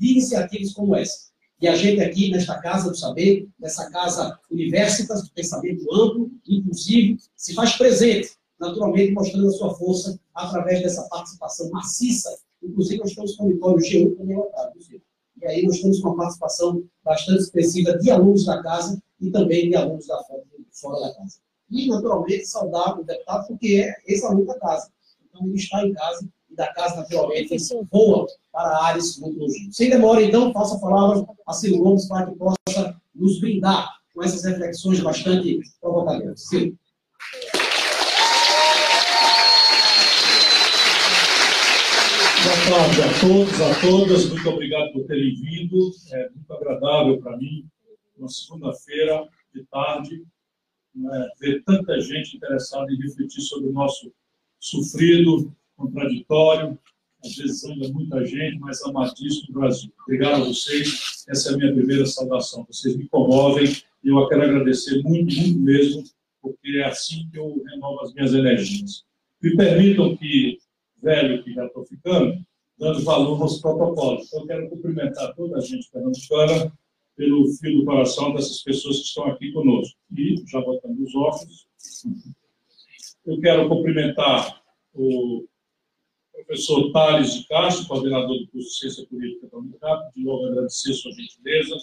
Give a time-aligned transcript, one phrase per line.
[0.00, 1.30] iniciativas como essa.
[1.60, 7.18] E a gente aqui, nesta Casa do Saber, nessa Casa Universitas, do pensamento amplo, inclusivo,
[7.36, 12.34] se faz presente, naturalmente mostrando a sua força através dessa participação maciça.
[12.62, 16.82] Inclusive, nós estamos com o auditório G1 também lotado, E aí nós com uma participação
[17.04, 20.42] bastante expressiva de alunos da casa e também de alunos da fora,
[20.72, 21.40] fora da casa.
[21.70, 24.90] E, naturalmente, saudar o deputado, porque é ex-aluno da casa.
[25.28, 27.56] Então, ele está em casa e da casa, naturalmente,
[27.90, 29.76] voa para áreas muito longínquas.
[29.76, 34.22] Sem demora, então, faço a palavra a Ciro Gomes para que possa nos brindar com
[34.22, 36.48] essas reflexões bastante provocadoras.
[36.48, 36.76] Ciro.
[42.42, 44.28] Boa tarde a todos, a todas.
[44.30, 45.92] Muito obrigado por terem vindo.
[46.12, 47.64] É muito agradável para mim,
[48.16, 50.24] uma segunda-feira de tarde,
[50.94, 54.12] né, ver tanta gente interessada em refletir sobre o nosso
[54.58, 56.78] sofrido, contraditório,
[57.24, 59.92] às vezes anda muita gente, mas amadíssimo Brasil.
[60.02, 62.66] Obrigado a vocês, essa é a minha primeira saudação.
[62.70, 63.66] Vocês me comovem
[64.02, 66.04] e eu quero agradecer muito, muito mesmo,
[66.40, 69.04] porque é assim que eu renovo as minhas energias.
[69.42, 70.58] Me permitam que,
[71.02, 72.44] velho que já estou ficando,
[72.78, 74.26] dando valor aos protocolos.
[74.26, 76.72] Então, eu quero cumprimentar toda a gente pernambucana
[77.16, 79.98] pelo fio do coração dessas pessoas que estão aqui conosco.
[80.16, 81.66] E, já botando os óculos,
[83.26, 84.62] eu quero cumprimentar
[84.94, 85.46] o
[86.50, 90.92] professor Thales de Castro, coordenador do curso de Ciência Política da Unicap, de novo agradecer
[90.94, 91.76] sua gentileza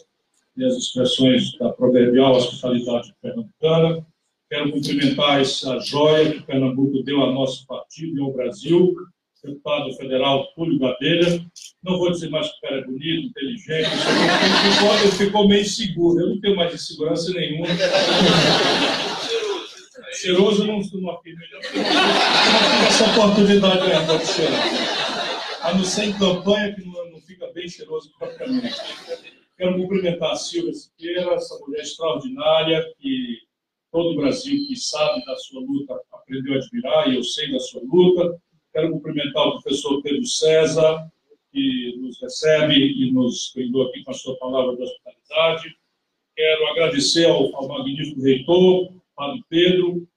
[0.57, 4.05] e as expressões da proverbial hospitalidade pernambucana.
[4.49, 8.93] Quero cumprimentar essa joia que Pernambuco deu ao nosso partido e ao Brasil,
[9.41, 11.45] deputado federal Túlio Gadelha.
[11.81, 15.65] Não vou dizer mais que o cara é bonito, inteligente, ele ficou, ele ficou meio
[15.65, 16.19] seguro.
[16.19, 17.67] Eu não tenho mais insegurança nenhuma.
[20.17, 21.41] Cheiroso não não afirmo.
[22.87, 25.61] Essa oportunidade ainda de cheirar.
[25.61, 28.75] A não ser em campanha, que não, não fica bem cheiroso propriamente.
[29.57, 33.37] Quero cumprimentar a Silvia Siqueira, essa mulher extraordinária que
[33.91, 37.59] todo o Brasil que sabe da sua luta aprendeu a admirar, e eu sei da
[37.59, 38.39] sua luta.
[38.73, 41.07] Quero cumprimentar o professor Pedro César,
[41.51, 45.75] que nos recebe e nos brindou aqui com a sua palavra de hospitalidade.
[46.35, 50.07] Quero agradecer ao, ao magnífico reitor, Padre Pedro,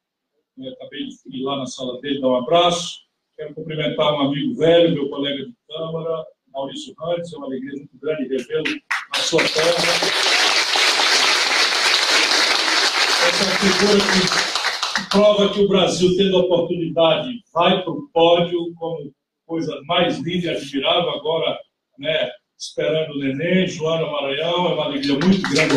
[0.58, 2.98] né, acabei de ir lá na sala dele dar um abraço.
[3.34, 7.98] Quero cumprimentar um amigo velho, meu colega de Câmara, Maurício Rantes, é uma alegria muito
[7.98, 8.64] grande revê-lo
[9.08, 9.74] na sua terra.
[13.26, 18.74] Essa é figura que prova que o Brasil, tendo a oportunidade, vai para o pódio
[18.74, 19.10] como
[19.46, 21.10] coisa mais linda e admirável.
[21.10, 21.58] Agora,
[21.98, 25.74] né, esperando o neném, Joana Maranhão, é uma alegria muito grande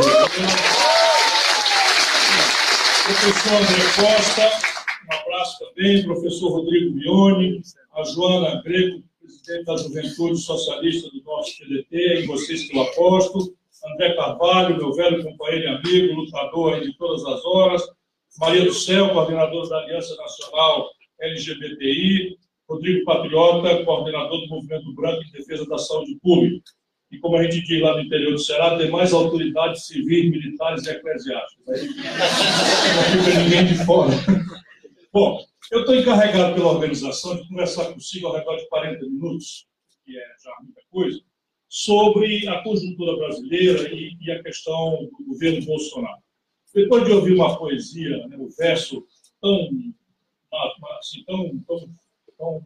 [3.04, 4.50] professor André Costa,
[5.10, 7.62] um abraço também, professor Rodrigo Bione,
[7.94, 13.54] a Joana Greco, presidente da Juventude Socialista do nosso PDT, em vocês que eu aposto,
[13.94, 17.84] André Carvalho, meu velho companheiro e amigo, lutador de todas as horas,
[18.40, 22.38] Maria do Céu, coordenadora da Aliança Nacional LGBTI,
[22.70, 26.72] Rodrigo Patriota, coordenador do Movimento Branco em Defesa da Saúde Pública
[27.14, 30.84] e, como a gente diz lá no interior do Ceará, tem mais autoridades civis, militares
[30.88, 31.68] e eclesiásticas.
[31.70, 34.10] Aí não fica ninguém de fora.
[35.14, 39.68] Bom, eu estou encarregado pela organização de conversar consigo ao redor de 40 minutos,
[40.04, 41.22] que é já muita coisa,
[41.70, 46.24] sobre a conjuntura brasileira e, e a questão do governo Bolsonaro.
[46.74, 49.06] Depois de ouvir uma poesia, né, o verso
[49.40, 49.70] tão,
[51.00, 51.90] assim, tão, tão,
[52.40, 52.64] tão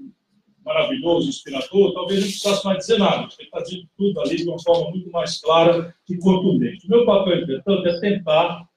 [0.67, 3.27] maravilhoso, inspirador, talvez não precisasse mais dizer nada.
[3.39, 6.85] Ele está dizendo tudo ali de uma forma muito mais clara e contundente.
[6.85, 8.67] O meu papel, entretanto, é tentar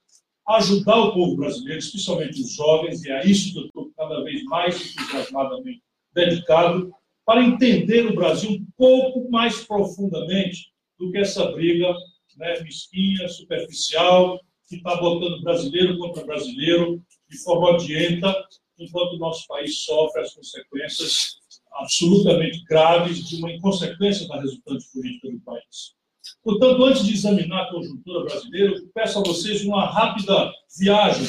[0.48, 4.94] ajudar o povo brasileiro, especialmente os jovens, e é isso eu estou cada vez mais
[4.94, 5.82] entusiasmadamente
[6.14, 6.92] dedicado,
[7.26, 11.92] para entender o Brasil um pouco mais profundamente do que essa briga
[12.36, 18.34] né, mesquinha, superficial, que está botando brasileiro contra brasileiro de forma odienta,
[18.78, 21.39] enquanto o nosso país sofre as consequências
[21.72, 25.94] absolutamente graves de uma inconsequência da resultante política do país.
[26.42, 31.26] Portanto, antes de examinar a conjuntura brasileira, eu peço a vocês uma rápida viagem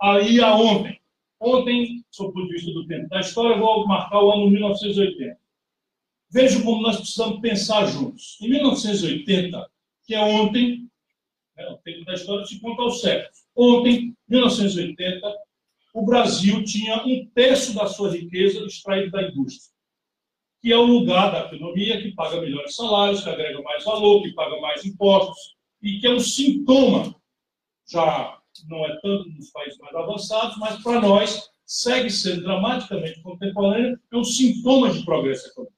[0.00, 0.98] aí a ontem.
[1.38, 5.38] Ontem, sob o ponto de vista do tempo da história, vou marcar o ano 1980.
[6.30, 8.38] Vejam como nós precisamos pensar juntos.
[8.40, 9.70] Em 1980,
[10.06, 10.88] que é ontem,
[11.56, 13.44] né, o tempo da história se conta aos séculos.
[13.54, 15.34] Ontem, 1980,
[15.94, 19.75] o Brasil tinha um terço da sua riqueza extraída da indústria
[20.66, 24.32] que é o lugar da economia que paga melhores salários, que agrega mais valor, que
[24.32, 27.14] paga mais impostos, e que é um sintoma,
[27.88, 28.36] já
[28.66, 34.16] não é tanto nos países mais avançados, mas para nós segue sendo dramaticamente contemporâneo, é
[34.16, 35.76] um sintoma de progresso econômico.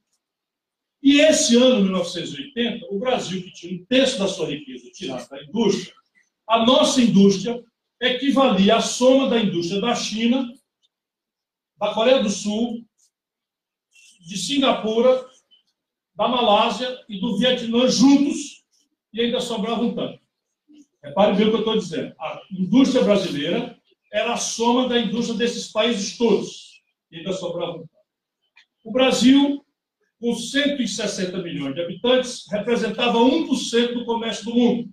[1.02, 5.44] E esse ano, 1980, o Brasil, que tinha um terço da sua riqueza tirada da
[5.44, 5.92] indústria,
[6.48, 7.62] a nossa indústria
[8.00, 10.50] equivalia à soma da indústria da China,
[11.76, 12.87] da Coreia do Sul,
[14.28, 15.26] de Singapura,
[16.14, 18.64] da Malásia e do Vietnã juntos,
[19.12, 20.20] e ainda sobrava um tanto.
[21.02, 22.14] Repare bem o que eu estou dizendo.
[22.18, 23.78] A indústria brasileira
[24.12, 27.90] era a soma da indústria desses países todos, e ainda sobrava um tanto.
[28.84, 29.64] O Brasil
[30.20, 34.90] com 160 milhões de habitantes, representava 1% do comércio do mundo.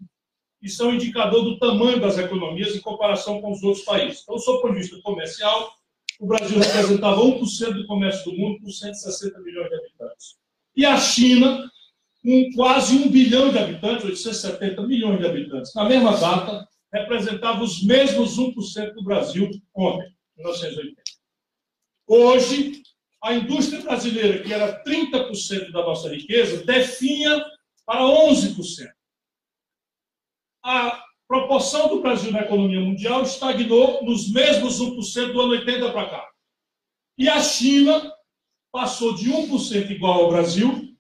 [0.62, 4.22] Isso é um indicador do tamanho das economias em comparação com os outros países.
[4.22, 5.74] Então, do ponto de vista comercial,
[6.20, 10.36] o Brasil representava 1% do comércio do mundo com 160 milhões de habitantes.
[10.76, 11.70] E a China,
[12.22, 17.84] com quase 1 bilhão de habitantes, 870 milhões de habitantes, na mesma data, representava os
[17.84, 21.02] mesmos 1% do Brasil ontem, 1980.
[22.08, 22.84] Hoje,
[23.24, 27.44] a indústria brasileira, que era 30% da nossa riqueza, definha
[27.86, 28.88] para 11%.
[30.64, 36.10] A proporção do Brasil na economia mundial estagnou nos mesmos 1% do ano 80 para
[36.10, 36.30] cá.
[37.18, 38.12] E a China
[38.72, 40.94] passou de 1% igual ao Brasil,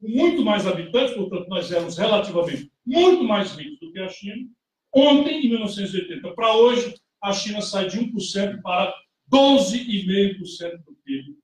[0.00, 4.48] com muito mais habitantes, portanto, nós éramos relativamente muito mais ricos do que a China.
[4.92, 8.92] Ontem, em 1980 para hoje, a China sai de 1% para
[9.32, 11.40] 12,5% do PIB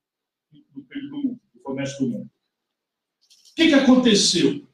[0.76, 2.26] do PIB do mundo, do comércio do mundo.
[2.26, 4.66] O que, que aconteceu?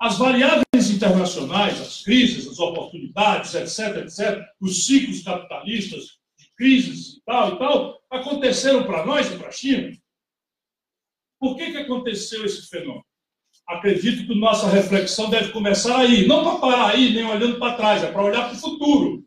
[0.00, 0.64] As variáveis
[1.00, 7.58] internacionais, as crises, as oportunidades, etc., etc., os ciclos capitalistas de crises e tal e
[7.58, 9.96] tal, aconteceram para nós e para a China.
[11.38, 13.04] Por que, que aconteceu esse fenômeno?
[13.66, 18.02] Acredito que nossa reflexão deve começar aí, não para parar aí, nem olhando para trás,
[18.02, 19.24] é para olhar para o futuro.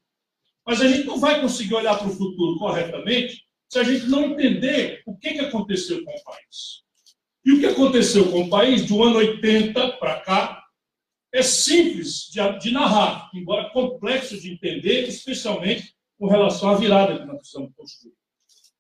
[0.66, 4.26] Mas a gente não vai conseguir olhar para o futuro corretamente se a gente não
[4.26, 6.84] entender o que, que aconteceu com o país.
[7.44, 10.63] E o que aconteceu com o país do ano 80 para cá
[11.34, 17.26] é simples de, de, narrar, embora complexo de entender, especialmente com relação à virada que
[17.26, 18.14] nós precisamos construir.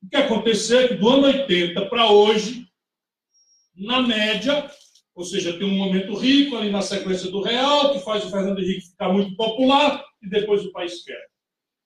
[0.04, 2.68] O que aconteceu é que do ano 80 para hoje,
[3.76, 4.70] na média,
[5.16, 8.60] ou seja, tem um momento rico ali na sequência do real, que faz o Fernando
[8.60, 11.26] Henrique ficar muito popular, e depois o país quer.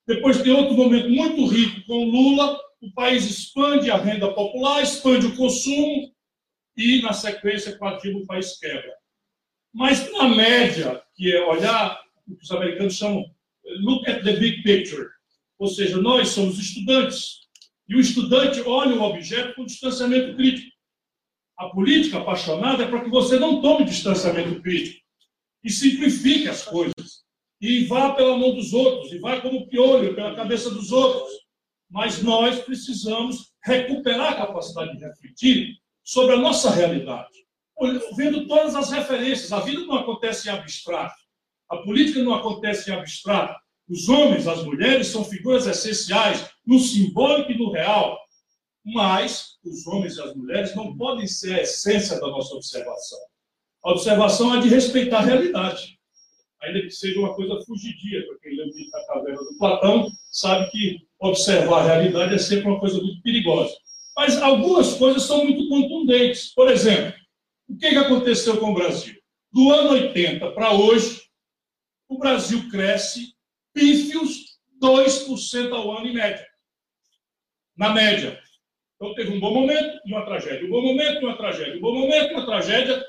[0.05, 5.27] Depois tem outro momento muito rico com Lula, o país expande a renda popular, expande
[5.27, 6.13] o consumo
[6.75, 8.96] e, na sequência, aquilo, o país quebra.
[9.77, 13.23] Mas, na média, que é olhar o que os americanos chamam
[13.81, 15.07] look at the big picture,
[15.59, 17.41] ou seja, nós somos estudantes,
[17.87, 20.75] e o estudante olha o objeto com distanciamento crítico.
[21.59, 24.99] A política apaixonada é para que você não tome distanciamento crítico.
[25.63, 27.23] E simplifique as coisas,
[27.61, 31.31] e vá pela mão dos outros, e vá como piolho pela cabeça dos outros.
[31.87, 37.46] Mas nós precisamos recuperar a capacidade de refletir sobre a nossa realidade,
[38.15, 39.51] vendo todas as referências.
[39.51, 41.15] A vida não acontece em abstrato,
[41.69, 43.55] a política não acontece em abstrato.
[43.89, 48.19] Os homens, as mulheres são figuras essenciais no simbólico e no real,
[48.83, 53.19] mas os homens e as mulheres não podem ser a essência da nossa observação.
[53.83, 55.97] A observação é de respeitar a realidade
[56.61, 60.97] ainda que seja uma coisa fugidia, para quem leu a caverna do Platão, sabe que
[61.19, 63.75] observar a realidade é sempre uma coisa muito perigosa.
[64.15, 66.53] Mas algumas coisas são muito contundentes.
[66.53, 67.13] Por exemplo,
[67.67, 69.15] o que, que aconteceu com o Brasil?
[69.51, 71.23] Do ano 80 para hoje,
[72.07, 73.33] o Brasil cresce
[73.73, 76.45] pífios 2% ao ano em média.
[77.75, 78.41] Na média.
[78.95, 80.65] Então teve um bom momento e uma tragédia.
[80.65, 81.77] Um bom momento e uma tragédia.
[81.77, 83.03] Um bom momento e uma tragédia.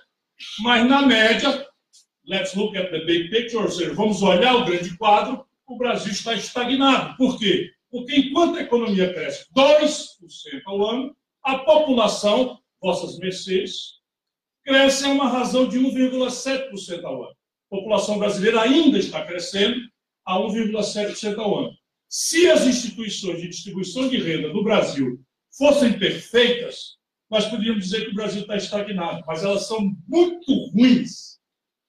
[0.60, 1.66] Mas na média,
[2.26, 6.12] let's look at the big picture, ou seja, vamos olhar o grande quadro, o Brasil
[6.12, 7.16] está estagnado.
[7.16, 7.72] Por quê?
[7.90, 13.97] Porque enquanto a economia cresce 2% ao ano, a população, vossas mercês,
[14.68, 17.36] cresce a uma razão de 1,7% ao ano.
[17.70, 19.80] A população brasileira ainda está crescendo
[20.24, 21.72] a 1,7% ao ano.
[22.08, 25.20] Se as instituições de distribuição de renda no Brasil
[25.56, 26.98] fossem perfeitas,
[27.30, 31.28] nós poderíamos dizer que o Brasil está estagnado, mas elas são muito ruins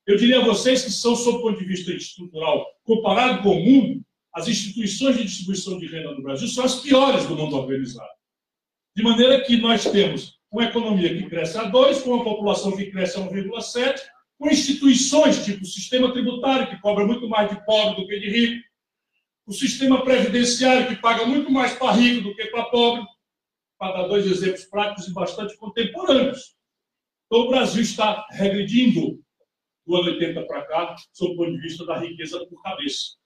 [0.09, 3.63] eu diria a vocês que são, sob o ponto de vista estrutural, comparado com o
[3.63, 8.09] mundo, as instituições de distribuição de renda no Brasil são as piores do mundo organizado.
[8.95, 12.91] De maneira que nós temos uma economia que cresce a 2, com uma população que
[12.91, 14.00] cresce a 1,7,
[14.38, 18.29] com instituições tipo o sistema tributário, que cobra muito mais de pobre do que de
[18.29, 18.70] rico,
[19.46, 23.03] o sistema previdenciário, que paga muito mais para rico do que para pobre,
[23.77, 26.56] para dar dois exemplos práticos e bastante contemporâneos.
[27.25, 29.20] Então, o Brasil está regredindo
[29.86, 33.18] do ano 80 para cá, sob o ponto de vista da riqueza por cabeça.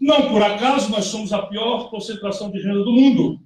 [0.00, 3.40] Não por acaso nós somos a pior concentração de renda do mundo.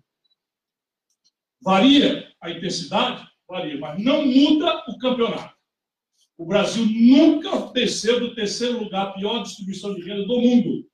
[1.62, 3.26] Varia a intensidade?
[3.48, 5.54] Varia, mas não muda o campeonato.
[6.36, 10.84] O Brasil nunca desceu do terceiro lugar, a pior distribuição de renda do mundo.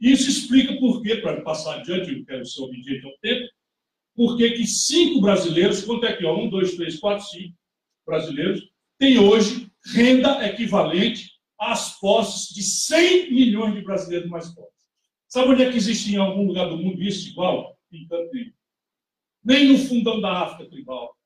[0.00, 3.48] Isso explica por quê, para passar adiante, eu quero ser obediente ao tempo,
[4.14, 7.54] por que cinco brasileiros, quanto é que, ó, um, dois, três, quatro, cinco
[8.06, 8.62] brasileiros,
[8.98, 14.74] têm hoje renda equivalente às posses de 100 milhões de brasileiros mais pobres.
[15.28, 17.76] Sabe onde é que existe em algum lugar do mundo isso igual?
[17.90, 18.30] Em canto
[19.46, 21.16] Nem no fundão da África tribal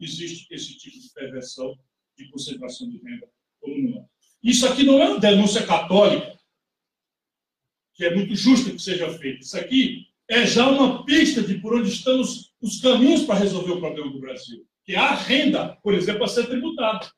[0.00, 1.78] existe esse tipo de perversão
[2.16, 3.28] de concentração de renda
[3.62, 4.08] no mundo.
[4.42, 6.38] Isso aqui não é uma denúncia católica,
[7.94, 9.40] que é muito justa que seja feita.
[9.40, 13.72] Isso aqui é já uma pista de por onde estão os, os caminhos para resolver
[13.72, 17.10] o problema do Brasil, que é a renda, por exemplo, a ser tributada.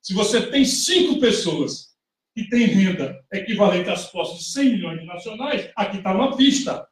[0.00, 1.94] Se você tem cinco pessoas
[2.34, 6.88] que têm renda equivalente às posses de 100 milhões de nacionais, aqui está uma pista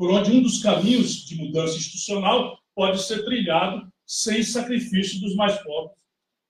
[0.00, 5.62] por onde um dos caminhos de mudança institucional pode ser trilhado sem sacrifício dos mais
[5.62, 5.94] pobres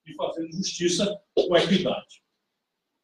[0.07, 2.23] e fazendo justiça com equidade.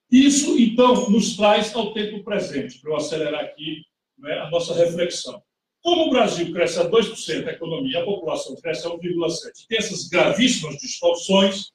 [0.10, 3.82] Isso, então, nos traz ao tempo presente, para eu acelerar aqui
[4.18, 5.44] né, a nossa reflexão.
[5.82, 10.08] Como o Brasil cresce a 2%, a economia, a população cresce a 1,7%, tem essas
[10.08, 11.74] gravíssimas distorções,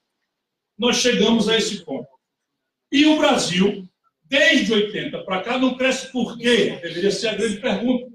[0.78, 2.08] nós chegamos a esse ponto.
[2.90, 3.86] E o Brasil,
[4.24, 6.78] desde 80 para cá, não cresce por quê?
[6.80, 8.11] Deveria ser a grande pergunta.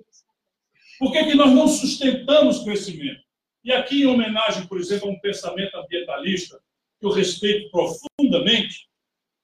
[1.00, 3.22] Por que, que nós não sustentamos crescimento?
[3.64, 6.60] E aqui, em homenagem, por exemplo, a um pensamento ambientalista
[7.00, 8.88] que eu respeito profundamente,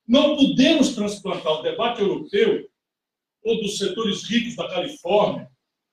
[0.08, 2.68] não podemos transplantar o debate europeu
[3.44, 5.50] ou dos setores ricos da Califórnia,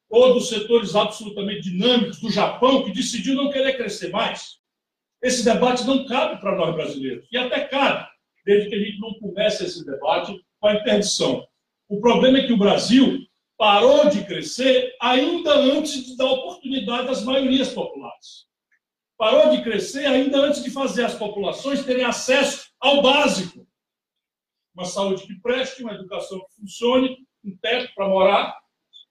[0.08, 4.58] ou dos setores absolutamente dinâmicos do Japão, que decidiu não querer crescer mais.
[5.22, 7.26] Esse debate não cabe para nós brasileiros.
[7.30, 8.08] E até cabe,
[8.44, 11.46] desde que a gente não comece esse debate com a interdição.
[11.88, 13.24] O problema é que o Brasil
[13.60, 18.46] parou de crescer ainda antes dar oportunidade às maiorias populares.
[19.18, 23.68] Parou de crescer ainda antes de fazer as populações terem acesso ao básico.
[24.74, 28.58] Uma saúde que preste, uma educação que funcione, um teto para morar,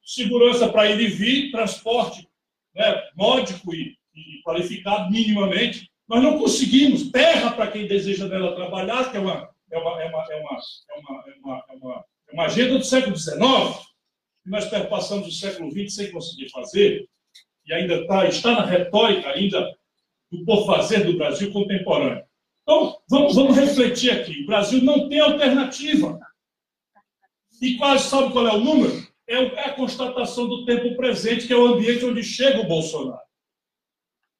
[0.04, 2.28] segurança para ir e vir, transporte
[2.74, 9.12] né, módico e, e qualificado minimamente, nós não conseguimos terra para quem deseja nela trabalhar,
[9.12, 12.42] que é uma, é uma, é uma, é uma, é uma, é uma, é é
[12.42, 13.89] agenda do século XIX,
[14.50, 17.08] nós perpassamos o século XX sem conseguir fazer,
[17.66, 19.62] e ainda tá, está na retórica ainda
[20.32, 22.24] do por fazer do Brasil contemporâneo.
[22.64, 24.44] Então, vamos, vamos refletir aqui.
[24.44, 26.20] O Brasil não tem alternativa.
[27.62, 29.08] E quase sabe qual é o número?
[29.28, 33.30] É, é a constatação do tempo presente, que é o ambiente onde chega o Bolsonaro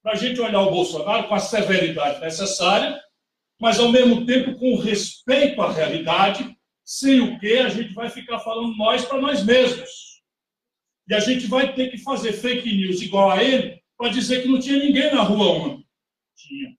[0.02, 3.00] para a gente olhar o Bolsonaro com a severidade necessária,
[3.60, 6.58] mas ao mesmo tempo com respeito à realidade,
[6.90, 10.24] sem o que a gente vai ficar falando nós para nós mesmos.
[11.08, 14.48] E a gente vai ter que fazer fake news igual a ele para dizer que
[14.48, 15.86] não tinha ninguém na rua ontem.
[16.36, 16.76] Tinha.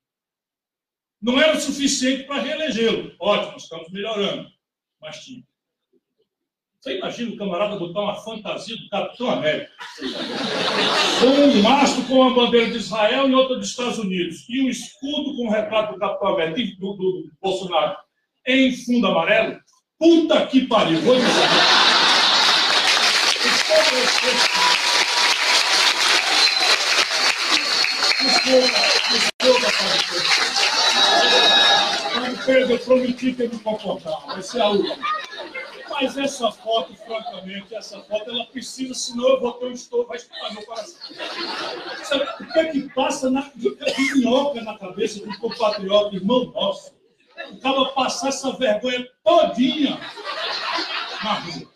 [1.22, 3.14] Não era o suficiente para reelegê-lo.
[3.20, 4.50] Ótimo, estamos melhorando.
[5.00, 5.44] Mas tinha.
[6.80, 9.70] Você imagina o camarada botar uma fantasia do Capitão América?
[11.24, 14.44] Um mastro com a bandeira de Israel e outra dos Estados Unidos.
[14.48, 17.96] E um escudo com o retrato do Capitão América, do, do, do Bolsonaro,
[18.44, 19.60] em fundo amarelo.
[20.00, 20.98] Puta que pariu!
[21.02, 21.28] Vou dizer.
[32.46, 34.26] Pedro, eu prometi que eu me comportar.
[34.26, 34.96] Vai ser a última.
[35.90, 40.16] Mas essa foto, francamente, essa foto, ela precisa, senão eu vou ter um estouro, vai
[40.16, 40.96] estourar meu coração.
[42.04, 43.76] Sabe o que é que passa na, de
[44.14, 46.99] minhoca na cabeça do compatriota, irmão nosso?
[47.48, 49.98] O cara passar essa vergonha todinha
[51.24, 51.70] na rua.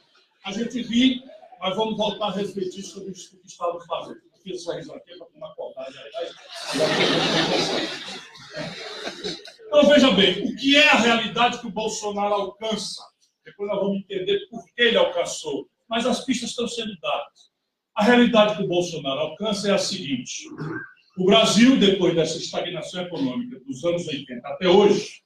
[0.45, 1.23] A gente ri,
[1.61, 4.21] mas vamos voltar a refletir sobre isso que estávamos fazendo.
[4.43, 5.87] Fiz essa risada aqui para acordar.
[9.67, 13.03] Então, veja bem, o que é a realidade que o Bolsonaro alcança?
[13.45, 15.67] Depois nós vamos entender por que ele alcançou.
[15.89, 17.51] Mas as pistas estão sendo dadas.
[17.95, 20.47] A realidade que o Bolsonaro alcança é a seguinte:
[21.17, 25.24] o Brasil, depois dessa estagnação econômica dos anos 80 até hoje,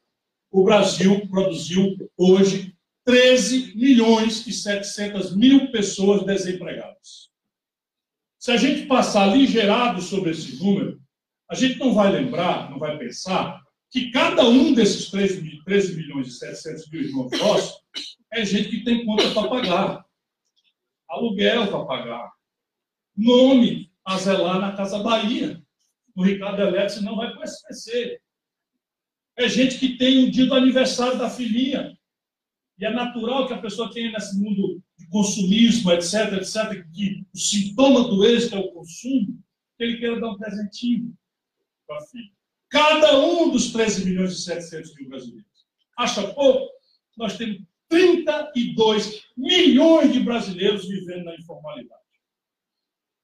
[0.50, 2.74] o Brasil produziu hoje
[3.04, 7.30] 13 milhões e 700 mil pessoas desempregadas.
[8.38, 11.00] Se a gente passar ligeirado sobre esse número,
[11.50, 16.28] a gente não vai lembrar, não vai pensar que cada um desses 13, 13 milhões
[16.28, 17.82] e 700 mil irmãos nossos
[18.32, 20.04] é gente que tem conta para pagar,
[21.08, 22.30] aluguel para pagar,
[23.16, 25.62] nome a zelar na Casa Bahia.
[26.14, 28.20] O Ricardo Eletro não vai para o SPC.
[29.38, 31.96] É gente que tem o dia do aniversário da filhinha.
[32.76, 37.38] E é natural que a pessoa tenha nesse mundo de consumismo, etc, etc, que o
[37.38, 39.40] sintoma do êxito é o consumo,
[39.76, 41.16] que ele queira dar um presentinho
[41.86, 42.30] para a filha.
[42.68, 45.46] Cada um dos 13 milhões e 700 mil brasileiros.
[45.96, 46.68] Acha pouco?
[47.16, 52.02] Nós temos 32 milhões de brasileiros vivendo na informalidade.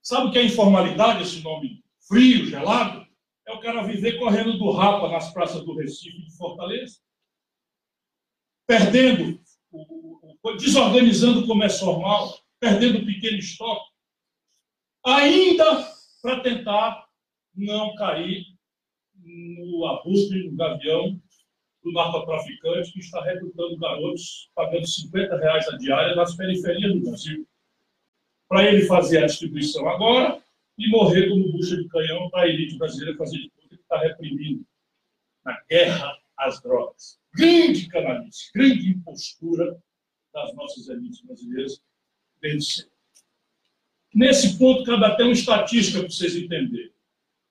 [0.00, 3.03] Sabe o que é informalidade, esse nome frio, gelado?
[3.46, 6.98] É o cara viver correndo do rapa nas praças do Recife e de Fortaleza,
[8.66, 9.38] perdendo,
[10.58, 13.90] desorganizando o comércio normal, perdendo o pequeno estoque,
[15.04, 17.06] ainda para tentar
[17.54, 18.46] não cair
[19.14, 21.20] no abuso no gavião
[21.82, 27.46] do narcotraficante que está recrutando garotos pagando 50 reais a diária nas periferias do Brasil.
[28.48, 30.42] Para ele fazer a distribuição agora
[30.78, 33.98] e morrer como bucha de canhão para a elite brasileira fazer de tudo que está
[33.98, 34.66] reprimindo
[35.44, 37.18] na guerra às drogas.
[37.34, 39.80] Grande canalice, grande impostura
[40.32, 41.82] das nossas elites brasileiras
[42.40, 42.94] desde sempre.
[44.14, 46.92] Nesse ponto, cabe até uma estatística para vocês entenderem.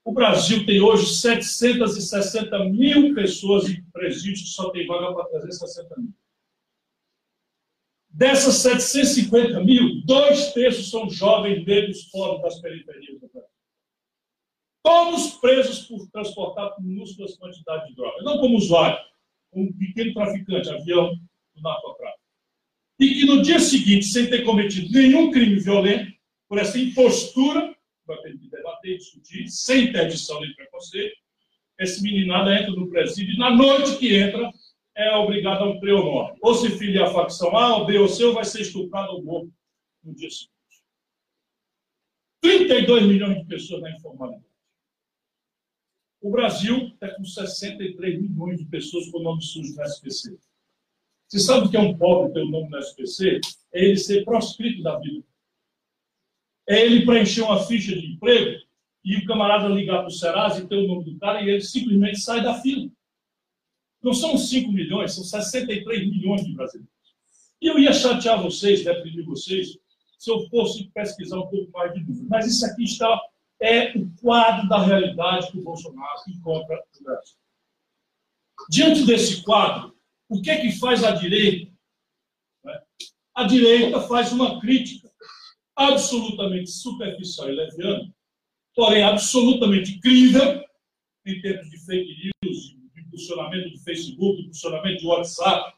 [0.06, 5.96] O Brasil tem hoje 760 mil pessoas em presídios que só tem vaga para 360
[6.00, 6.14] mil.
[8.14, 13.50] Dessas 750 mil, dois terços são jovens negros pobres das periferias do Brasil.
[14.84, 18.24] Todos presos por transportar minúsculas quantidades de drogas.
[18.24, 19.04] Não como usuário,
[19.50, 21.16] como um pequeno traficante, avião
[21.56, 22.20] do narcotráfico.
[23.00, 26.14] E que no dia seguinte, sem ter cometido nenhum crime violento,
[26.48, 31.16] por essa impostura vai ter que debater, discutir, sem interdição nem preconceito.
[31.80, 34.52] Esse meninado entra no presídio e na noite que entra
[34.96, 36.38] é obrigado a um preonome.
[36.42, 39.24] Ou se filia a facção A, ou B ou C, ou vai ser estuprado ou
[39.24, 39.54] morto
[40.04, 40.52] no dia seguinte.
[42.42, 44.46] 32 milhões de pessoas na informalidade.
[46.22, 50.38] O Brasil está com 63 milhões de pessoas com nome sujo no SPC.
[51.28, 53.42] Você sabe o que é um pobre ter o um nome no SPC?
[53.74, 55.26] É ele ser proscrito da vida
[56.68, 58.62] é ele preencher uma ficha de emprego
[59.04, 61.62] e o camarada ligar para o Serasa e ter o nome do cara e ele
[61.62, 62.90] simplesmente sai da fila.
[64.04, 66.92] Não são 5 milhões, são 63 milhões de brasileiros.
[67.62, 69.78] E eu ia chatear vocês, deprimir vocês,
[70.20, 72.28] se eu fosse pesquisar um pouco mais de números.
[72.30, 73.20] Mas isso aqui está
[73.62, 77.38] é o quadro da realidade que o Bolsonaro encontra no Brasil.
[78.70, 79.96] Diante desse quadro,
[80.28, 81.72] o que é que faz a direita?
[83.34, 85.10] A direita faz uma crítica
[85.76, 88.14] absolutamente superficial e leviano,
[88.76, 90.62] porém absolutamente crível
[91.26, 92.53] em termos de fake news,
[93.14, 95.74] de impulsionamento do Facebook, de impulsionamento de WhatsApp,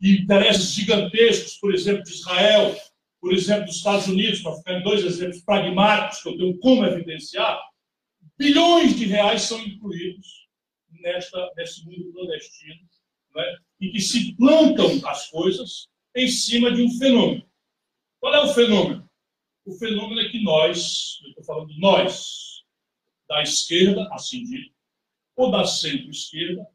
[0.00, 2.76] e interesses gigantescos, por exemplo, de Israel,
[3.20, 6.84] por exemplo, dos Estados Unidos, para ficar em dois exemplos pragmáticos que eu tenho como
[6.84, 7.60] evidenciar,
[8.36, 10.48] bilhões de reais são incluídos
[10.90, 12.80] nesta, nesse mundo clandestino,
[13.34, 17.46] né, e que se plantam as coisas em cima de um fenômeno.
[18.18, 19.08] Qual é o fenômeno?
[19.64, 22.64] O fenômeno é que nós, eu estou falando nós,
[23.28, 24.74] da esquerda, assim dito,
[25.36, 26.66] ou da centro-esquerda,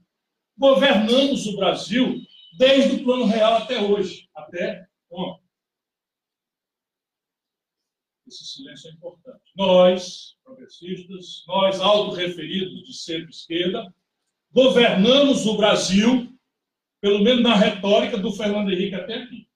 [0.58, 2.22] governamos o Brasil
[2.58, 5.46] desde o plano real até hoje, até ontem.
[8.28, 9.41] Esse silêncio é importante.
[9.56, 13.93] Nós, progressistas, nós, autorreferidos de centro-esquerda,
[14.52, 16.38] governamos o Brasil,
[17.00, 19.48] pelo menos na retórica do Fernando Henrique até aqui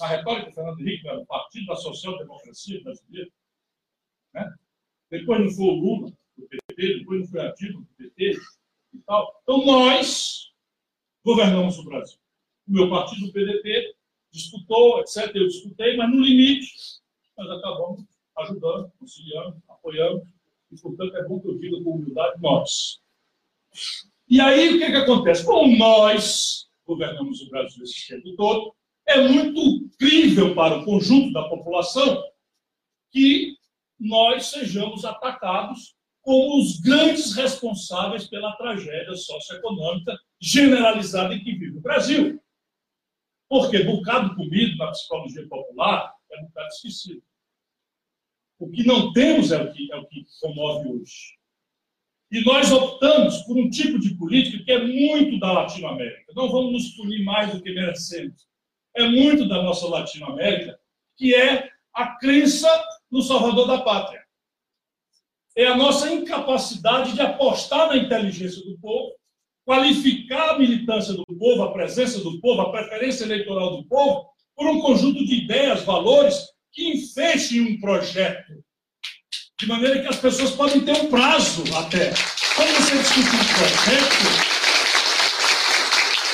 [0.00, 3.30] a retórica do Fernando Henrique era o Partido da Social-Democracia Brasileira.
[4.34, 4.54] Né?
[5.10, 8.38] Depois não foi o Lula, do PT, depois não foi a Dilma, do PT
[8.94, 9.40] e tal.
[9.42, 10.52] Então, nós
[11.24, 12.18] governamos o Brasil.
[12.68, 13.96] O meu partido, o PDT,
[14.30, 15.34] disputou, etc.
[15.34, 16.72] Eu disputei, mas no limite,
[17.36, 18.04] nós acabamos
[18.38, 20.22] ajudando, conciliando, apoiando.
[20.70, 23.00] E, portanto, é bom que eu diga com humildade, nós.
[24.28, 25.44] E aí, o que, que acontece?
[25.44, 28.74] Como nós governamos o Brasil esse tempo todo,
[29.06, 32.22] é muito crível para o conjunto da população
[33.10, 33.56] que
[33.98, 35.95] nós sejamos atacados
[36.26, 42.42] como os grandes responsáveis pela tragédia socioeconômica generalizada em que vive o Brasil.
[43.48, 47.22] Porque bocado comido na psicologia popular é um bocado esquecido.
[48.58, 51.36] O que não temos é o que, é o que comove hoje.
[52.32, 56.32] E nós optamos por um tipo de política que é muito da Latinoamérica.
[56.34, 58.44] Não vamos nos punir mais do que merecemos
[58.96, 60.78] é muito da nossa Latinoamérica,
[61.16, 62.68] que é a crença
[63.10, 64.25] no Salvador da Pátria.
[65.56, 69.12] É a nossa incapacidade de apostar na inteligência do povo,
[69.64, 74.66] qualificar a militância do povo, a presença do povo, a preferência eleitoral do povo, por
[74.68, 78.52] um conjunto de ideias, valores que enfechem um projeto.
[79.58, 82.12] De maneira que as pessoas podem ter um prazo até.
[82.54, 84.56] Quando você discute um projeto,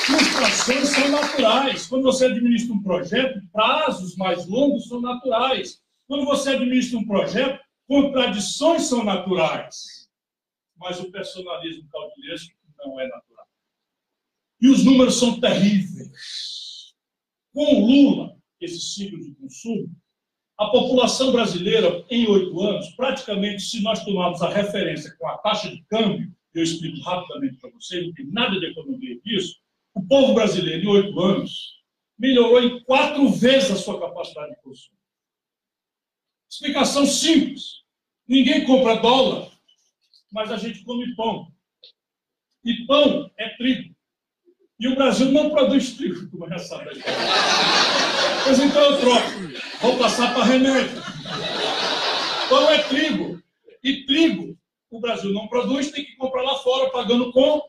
[0.05, 1.87] Frustrações são naturais.
[1.87, 5.79] Quando você administra um projeto, prazos mais longos são naturais.
[6.09, 7.62] Quando você administra um projeto,
[7.93, 10.09] contradições são naturais.
[10.75, 13.47] mas o personalismo caudilhesco não é natural.
[14.59, 16.93] E os números são terríveis.
[17.53, 19.95] Com o Lula, esse ciclo de consumo,
[20.57, 25.69] a população brasileira, em oito anos, praticamente, se nós tomarmos a referência com a taxa
[25.69, 29.61] de câmbio, eu explico rapidamente para vocês, não tem nada de economia disso,
[29.93, 31.81] o povo brasileiro, em oito anos,
[32.17, 34.97] melhorou em quatro vezes a sua capacidade de consumo.
[36.49, 37.82] Explicação simples.
[38.33, 39.51] Ninguém compra dólar,
[40.31, 41.49] mas a gente come pão.
[42.65, 43.95] E pão é trigo.
[44.79, 46.89] E o Brasil não produz trigo, como já sabe.
[48.43, 49.29] Pois então eu troco.
[49.81, 50.99] Vou passar para remédio.
[52.49, 53.39] Pão é trigo.
[53.83, 54.57] E trigo,
[54.89, 57.61] o Brasil não produz, tem que comprar lá fora, pagando com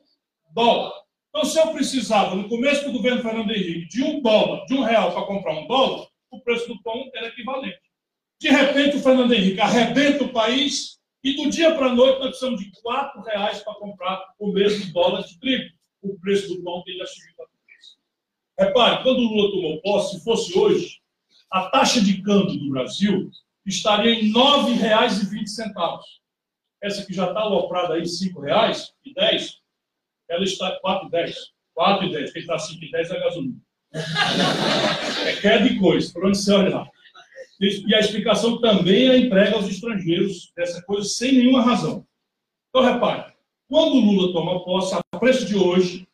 [0.55, 0.94] dólar.
[1.29, 4.83] Então, se eu precisava, no começo do governo Fernando Henrique, de um dólar, de um
[4.83, 7.84] real para comprar um dólar, o preço do pão era equivalente.
[8.45, 12.29] De repente, o Fernando Henrique arrebenta o país e do dia para a noite nós
[12.29, 15.75] precisamos de quatro reais para comprar o mesmo dólar de trigo.
[16.03, 17.97] O preço do pão tem a subir para três.
[18.59, 21.01] Repare, quando o Lula tomou posse, se fosse hoje,
[21.51, 23.31] a taxa de câmbio do Brasil
[23.65, 26.01] estaria em R$ 9,20.
[26.83, 29.55] Essa que já está aloprada aí R$ 5,10,
[30.29, 31.35] ela está 4,10.
[31.75, 32.31] 4,10.
[32.31, 33.57] Quem está 5,10 é a gasolina.
[35.25, 36.94] É queda de coisa, por onde você olhar.
[37.61, 42.05] E a explicação também é entrega aos estrangeiros dessa coisa sem nenhuma razão.
[42.69, 43.33] Então, repare,
[43.69, 46.09] quando Lula toma posse, a preço de hoje,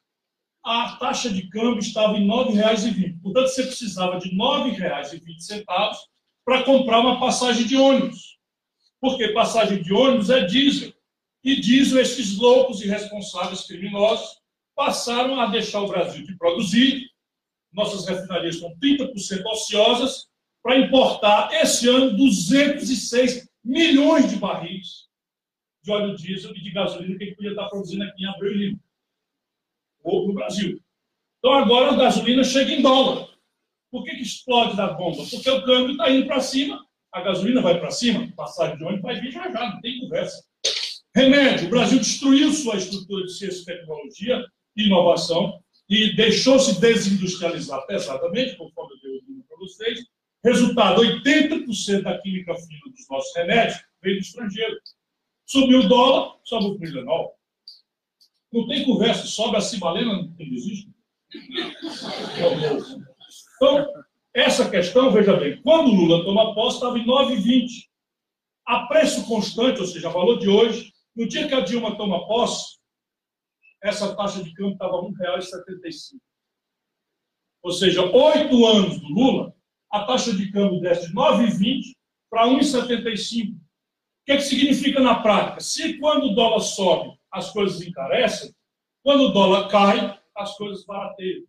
[0.64, 3.22] a taxa de câmbio estava em R$ 9,20.
[3.22, 5.64] Portanto, você precisava de R$ 9,20
[6.44, 8.38] para comprar uma passagem de ônibus.
[9.00, 10.92] Porque passagem de ônibus é diesel.
[11.42, 14.38] E diesel, esses loucos irresponsáveis criminosos
[14.76, 17.08] passaram a deixar o Brasil de produzir.
[17.72, 20.29] Nossas refinarias estão 30% ociosas
[20.62, 25.08] para importar esse ano 206 milhões de barris
[25.82, 28.52] de óleo diesel e de gasolina que a gente podia estar produzindo aqui em Abreu
[28.52, 28.80] e Lima,
[30.02, 30.80] ou no Brasil.
[31.38, 33.28] Então agora a gasolina chega em dólar.
[33.90, 35.24] Por que, que explode da bomba?
[35.28, 39.02] Porque o câmbio está indo para cima, a gasolina vai para cima, passagem de ônibus
[39.02, 40.44] vai vir já já, não tem conversa.
[41.14, 44.44] Remédio, o Brasil destruiu sua estrutura de ciência, tecnologia
[44.76, 50.04] e inovação e deixou-se desindustrializar pesadamente, conforme eu dei para vocês,
[50.44, 54.76] Resultado: 80% da química fina dos nossos remédios vem do estrangeiro.
[55.46, 57.34] Subiu o dólar, sobe o Trilenol.
[58.52, 60.50] Não tem conversa, sobe a cibalena, não tem.
[63.56, 63.86] Então,
[64.34, 67.88] essa questão, veja bem, quando Lula toma posse, estava em 9,20.
[68.66, 72.78] A preço constante, ou seja, valor de hoje, no dia que a Dilma toma posse,
[73.82, 76.18] essa taxa de câmbio estava R$ 1,75.
[77.62, 79.54] Ou seja, oito anos do Lula,
[79.90, 81.94] a taxa de câmbio desce de 9,20
[82.30, 83.54] para 1,75.
[83.54, 83.58] O
[84.24, 85.60] que, é que significa na prática?
[85.60, 88.54] Se quando o dólar sobe, as coisas encarecem,
[89.02, 91.42] quando o dólar cai, as coisas barateiam.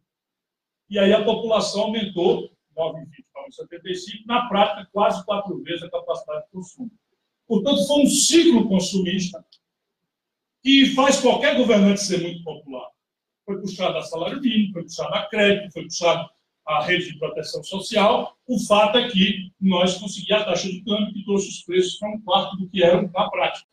[0.89, 6.45] E aí a população aumentou 9,20 para 1,75, na prática, quase quatro vezes a capacidade
[6.45, 6.91] de consumo.
[7.47, 9.45] Portanto, foi um ciclo consumista
[10.63, 12.89] que faz qualquer governante ser muito popular.
[13.45, 16.29] Foi puxado a salário mínimo, foi puxado a crédito, foi puxado
[16.65, 21.13] a rede de proteção social, o fato é que nós conseguimos a taxa de câmbio
[21.13, 23.67] que trouxe os preços para um quarto do que eram na prática.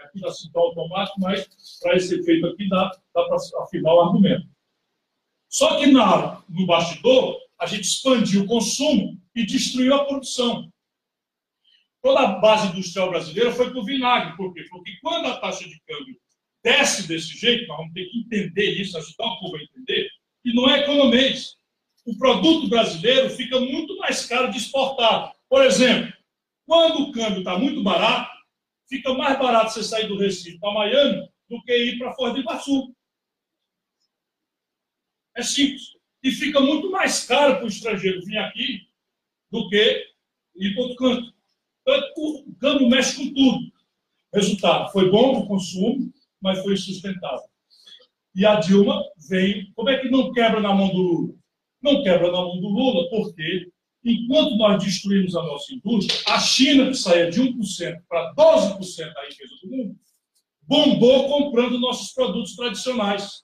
[0.00, 1.48] Aqui já citou automático, mas
[1.80, 4.46] para esse efeito aqui dá, dá para afinar o argumento.
[5.48, 10.72] Só que na, no bastidor, a gente expandiu o consumo e destruiu a produção.
[12.02, 14.36] Toda a base industrial brasileira foi para o vinagre.
[14.36, 14.64] Por quê?
[14.68, 16.16] Porque quando a taxa de câmbio
[16.64, 20.08] desce desse jeito, nós vamos ter que entender isso, ajudar o povo a entender,
[20.44, 21.56] e não é economês
[22.04, 25.34] o produto brasileiro fica muito mais caro de exportar.
[25.48, 26.12] Por exemplo,
[26.66, 28.30] quando o câmbio está muito barato,
[28.88, 32.40] fica mais barato você sair do Recife para Miami do que ir para Foz do
[32.40, 32.94] Iguaçu.
[35.36, 35.92] É simples.
[36.22, 38.88] E fica muito mais caro para o estrangeiro vir aqui
[39.50, 40.06] do que
[40.56, 41.34] ir para outro canto.
[41.80, 43.72] Então, o câmbio mexe com tudo.
[44.32, 47.44] Resultado, foi bom o consumo, mas foi sustentável.
[48.34, 49.70] E a Dilma veio.
[49.74, 51.41] Como é que não quebra na mão do Lula?
[51.82, 53.68] Não quebra na mão do Lula, porque
[54.04, 59.24] enquanto nós destruímos a nossa indústria, a China, que saía de 1% para 12% da
[59.24, 59.96] riqueza do mundo,
[60.62, 63.42] bombou comprando nossos produtos tradicionais: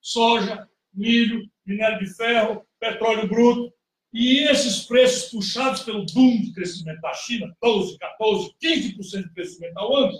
[0.00, 3.72] soja, milho, minério de ferro, petróleo bruto.
[4.10, 9.76] E esses preços puxados pelo boom de crescimento da China, 12, 14, 15% de crescimento
[9.76, 10.18] ao ano,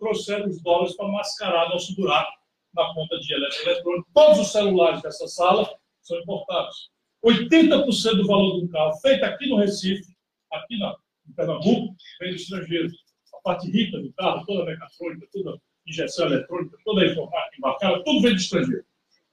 [0.00, 2.32] trouxeram os dólares para mascarar nosso buraco
[2.74, 4.08] na conta de eletrônico.
[4.12, 5.70] Todos os celulares dessa sala
[6.02, 6.90] são importados.
[7.24, 10.14] 80% do valor um carro feito aqui no Recife,
[10.52, 10.96] aqui na,
[11.28, 12.90] em Pernambuco, vem do estrangeiro.
[13.34, 18.04] A parte rica do carro, toda a mecatrônica, toda injeção eletrônica, toda a informática embarcada,
[18.04, 18.84] tudo vem do estrangeiro.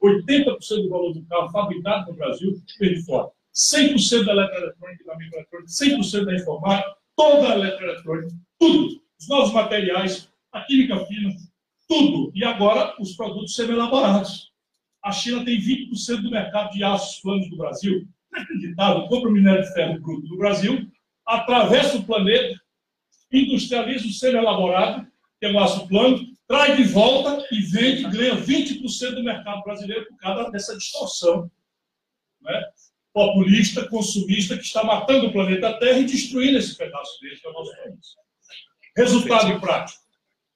[0.02, 3.32] 80% do valor do carro fabricado no Brasil vem de fora.
[3.54, 9.02] 100% da eletroeletrônica e da microeletrônica, 100% da informática, toda a eletroeletrônica, tudo.
[9.20, 11.34] Os novos materiais, a química fina,
[11.88, 12.32] tudo.
[12.36, 14.52] E agora, os produtos semi-elaborados.
[15.04, 18.08] A China tem 20% do mercado de aços planos do Brasil.
[18.32, 19.08] Inacreditável.
[19.08, 20.90] Compra o minério de ferro bruto do Brasil,
[21.26, 22.60] atravessa o planeta,
[23.32, 25.08] industrializa o semi-elaborado,
[25.40, 30.08] que é o aço plano, traz de volta e vende, ganha 20% do mercado brasileiro
[30.08, 31.52] por causa dessa distorção
[32.42, 32.64] né?
[33.14, 37.50] populista, consumista, que está matando o planeta Terra e destruindo esse pedaço dele, que é
[37.50, 38.16] o nosso país.
[38.96, 40.02] Resultado prático.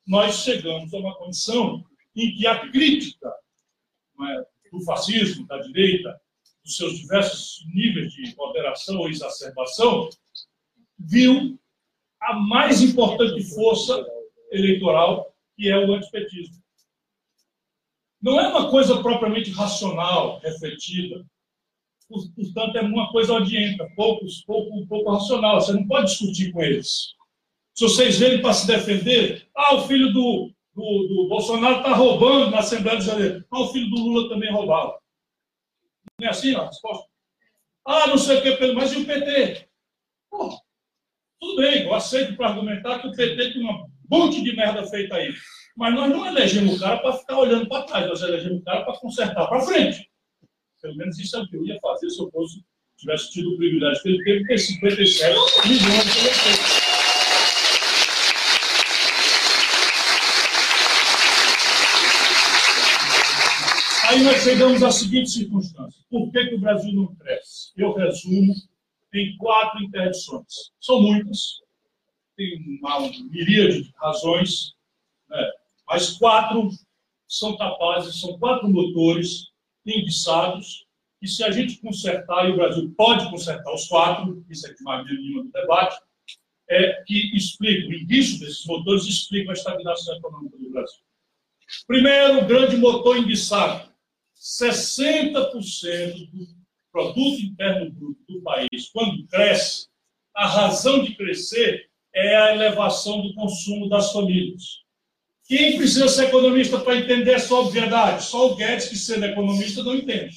[0.08, 1.84] Nós chegamos a uma condição
[2.16, 3.32] em que a crítica
[4.26, 6.20] é, do fascismo, da direita,
[6.64, 10.10] dos seus diversos níveis de moderação ou exacerbação,
[10.98, 11.60] viu
[12.22, 14.06] a mais importante força
[14.52, 16.62] eleitoral, que é o antipetismo.
[18.22, 21.26] Não é uma coisa propriamente racional, refletida.
[22.08, 25.60] Portanto, é uma coisa odienta, pouco, pouco, pouco racional.
[25.60, 27.16] Você não pode discutir com eles.
[27.74, 32.52] Se vocês verem para se defender, ah, o filho do, do, do Bolsonaro está roubando
[32.52, 33.46] na Assembleia de Janeiro.
[33.52, 35.00] Ah, o filho do Lula também roubava.
[36.20, 37.08] Não é assim a resposta?
[37.86, 39.68] Ah, não sei o que, mas e o PT?
[40.30, 40.50] Pô,
[41.40, 45.16] tudo bem, eu aceito para argumentar que o PT tem uma monte de merda feita
[45.16, 45.34] aí.
[45.76, 48.84] Mas nós não elegemos o cara para ficar olhando para trás, nós elegemos o cara
[48.84, 50.10] para consertar para frente.
[50.82, 52.64] Pelo menos isso é o que eu ia fazer se eu fosse,
[52.98, 55.36] tivesse tido o privilégio ele teve, ter 57
[55.68, 56.91] milhões de eleitores.
[64.12, 66.04] Aí nós chegamos à seguinte circunstância.
[66.10, 67.72] Por que, que o Brasil não cresce?
[67.78, 68.54] Eu resumo
[69.14, 70.74] em quatro interdições.
[70.82, 71.62] São muitas,
[72.36, 74.74] tem uma miríade de razões,
[75.30, 75.50] né?
[75.88, 76.72] mas quatro
[77.26, 79.48] são capazes, são quatro motores
[79.86, 80.86] enguiçados,
[81.22, 84.84] e se a gente consertar, e o Brasil pode consertar os quatro, isso é de
[84.84, 85.98] maneira nenhuma do debate,
[86.70, 91.00] é que explica, o indício desses motores explica a estagnação econômica do Brasil.
[91.88, 93.91] Primeiro, o grande motor enguiçado.
[94.42, 96.48] 60% do
[96.92, 99.88] produto interno bruto do país, quando cresce,
[100.36, 104.82] a razão de crescer é a elevação do consumo das famílias.
[105.46, 108.24] Quem precisa ser economista para entender essa obviedade?
[108.24, 110.36] Só o Guedes, que sendo economista, não entende.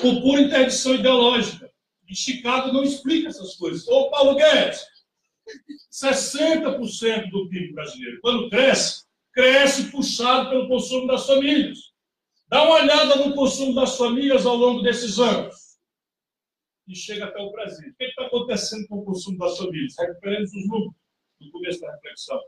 [0.00, 1.70] Por pura interdição ideológica.
[2.08, 3.88] E Chicago não explica essas coisas.
[3.88, 4.82] Ô, Paulo Guedes,
[5.90, 11.91] 60% do PIB brasileiro, quando cresce, cresce puxado pelo consumo das famílias.
[12.52, 15.78] Dá uma olhada no consumo das famílias ao longo desses anos.
[16.86, 17.90] E chega até o Brasil.
[17.90, 19.94] O que está acontecendo com o consumo das famílias?
[19.98, 20.92] Recuperemos os números
[21.40, 22.38] no começo da reflexão.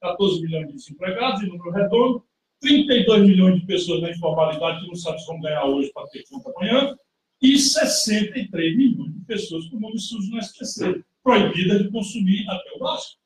[0.00, 2.26] 14 milhões de desempregados, em número redondo,
[2.60, 6.50] 32 milhões de pessoas na informalidade que não sabem como ganhar hoje para ter conta
[6.50, 6.98] amanhã,
[7.40, 12.80] e 63 milhões de pessoas com nome sujo no SPC, proibida de consumir até o
[12.80, 13.20] básico.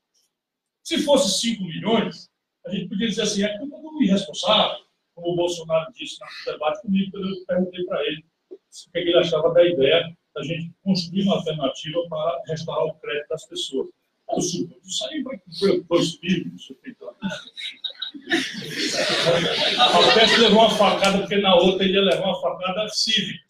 [0.82, 2.30] Se fosse 5 milhões,
[2.66, 4.83] a gente podia dizer assim, é culpa do irresponsável,
[5.14, 8.56] como o Bolsonaro disse no debate comigo, quando eu perguntei para ele o
[8.90, 13.46] que ele achava da ideia da gente construir uma alternativa para restaurar o crédito das
[13.46, 13.88] pessoas.
[14.28, 16.72] Não, senhor, isso aí vai para dois filhos,
[19.78, 23.44] A peça levou uma facada, porque na outra ele ia levar uma facada cívica.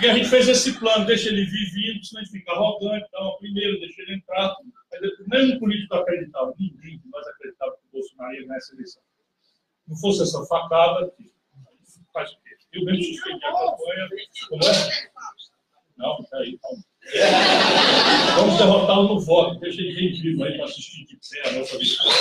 [0.00, 3.36] E a gente fez esse plano, deixa ele vir vindo, senão ele fica arrogante, então,
[3.38, 4.54] primeiro, deixa ele entrar.
[5.28, 9.02] Nem um político acreditava, ninguém nós acreditava que o Bolsonaro ia nessa eleição
[9.86, 11.12] não fosse essa facada,
[12.12, 12.56] faz o quê?
[12.72, 14.08] Eu mesmo suspendi a campanha.
[14.48, 15.08] Como é?
[15.98, 16.82] Não, peraí, calma.
[18.36, 19.58] Vamos derrotá-lo no voto.
[19.60, 22.12] Deixa ele bem vivo aí para assistir de pé a nossa vitória.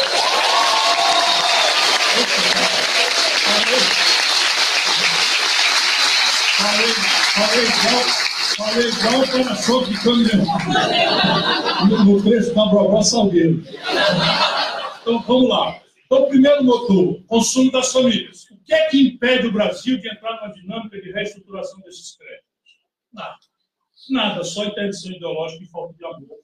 [6.57, 6.93] Falei,
[7.33, 8.03] falei igual,
[8.57, 10.45] falei igual para choque de caminhão.
[11.87, 13.63] No, no trecho da Brobó Salgueiro.
[15.01, 15.80] Então vamos lá.
[16.11, 18.43] Então, primeiro motor, consumo das famílias.
[18.51, 22.49] O que é que impede o Brasil de entrar numa dinâmica de reestruturação desses créditos?
[23.13, 23.37] Nada.
[24.09, 26.37] Nada, só interdição ideológica e falta de amor.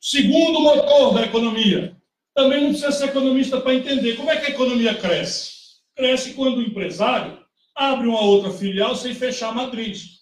[0.00, 1.96] Segundo motor da economia.
[2.34, 4.16] Também não precisa ser economista para entender.
[4.16, 5.52] Como é que a economia cresce?
[5.94, 7.40] Cresce quando o empresário
[7.76, 10.18] abre uma outra filial sem fechar a matriz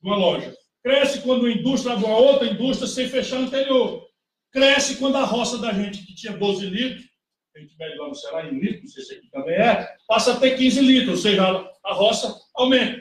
[0.00, 0.56] uma loja.
[0.80, 4.06] Cresce quando a indústria abre uma outra indústria sem fechar a anterior.
[4.52, 7.11] Cresce quando a roça da gente, que tinha 12 litros,
[7.54, 10.32] a gente mede lá no Ceará em litros, não sei se aqui também é, passa
[10.32, 13.00] a ter 15 litros, ou seja, a roça aumenta.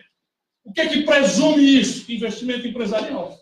[0.64, 2.12] O que é que presume isso?
[2.12, 3.38] Investimento empresarial.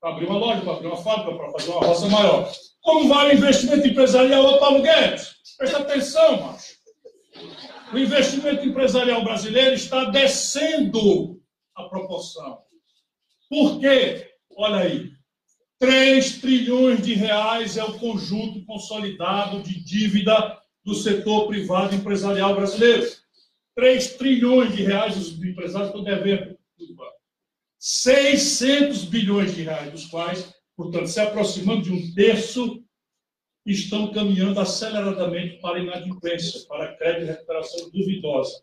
[0.00, 2.52] Para abrir uma loja, para abrir uma fábrica, para fazer uma roça maior.
[2.82, 5.36] Como vai o investimento empresarial, Paulo Guedes?
[5.56, 6.74] Presta atenção, macho.
[7.92, 11.40] O investimento empresarial brasileiro está descendo
[11.76, 12.62] a proporção.
[13.48, 14.32] Por quê?
[14.56, 15.12] Olha aí.
[15.82, 23.04] 3 trilhões de reais é o conjunto consolidado de dívida do setor privado empresarial brasileiro.
[23.74, 26.56] 3 trilhões de reais os empresários estão devendo
[27.80, 32.80] 600 bilhões de reais, dos quais, portanto, se aproximando de um terço,
[33.66, 38.62] estão caminhando aceleradamente para inadimplência, para crédito de recuperação duvidosa.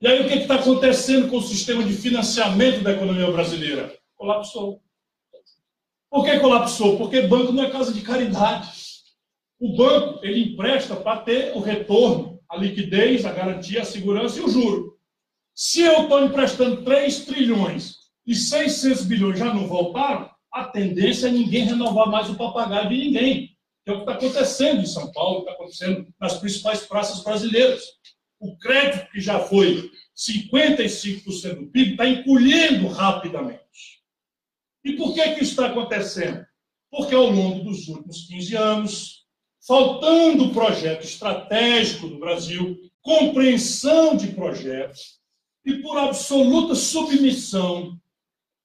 [0.00, 3.98] E aí o que está acontecendo com o sistema de financiamento da economia brasileira?
[4.14, 4.85] Colapsou.
[6.16, 6.96] Por que colapsou?
[6.96, 8.70] Porque banco não é casa de caridade.
[9.60, 14.42] O banco ele empresta para ter o retorno, a liquidez, a garantia, a segurança e
[14.42, 14.96] o juro.
[15.54, 21.30] Se eu estou emprestando 3 trilhões e 600 bilhões já não voltaram, a tendência é
[21.30, 23.50] ninguém renovar mais o papagaio de ninguém.
[23.84, 27.82] Que é o que está acontecendo em São Paulo, está acontecendo nas principais praças brasileiras.
[28.40, 33.95] O crédito, que já foi 55% do PIB, está encolhendo rapidamente.
[34.86, 36.46] E por que, que isso está acontecendo?
[36.88, 39.24] Porque ao longo dos últimos 15 anos,
[39.66, 45.18] faltando projeto estratégico no Brasil, compreensão de projetos,
[45.64, 48.00] e por absoluta submissão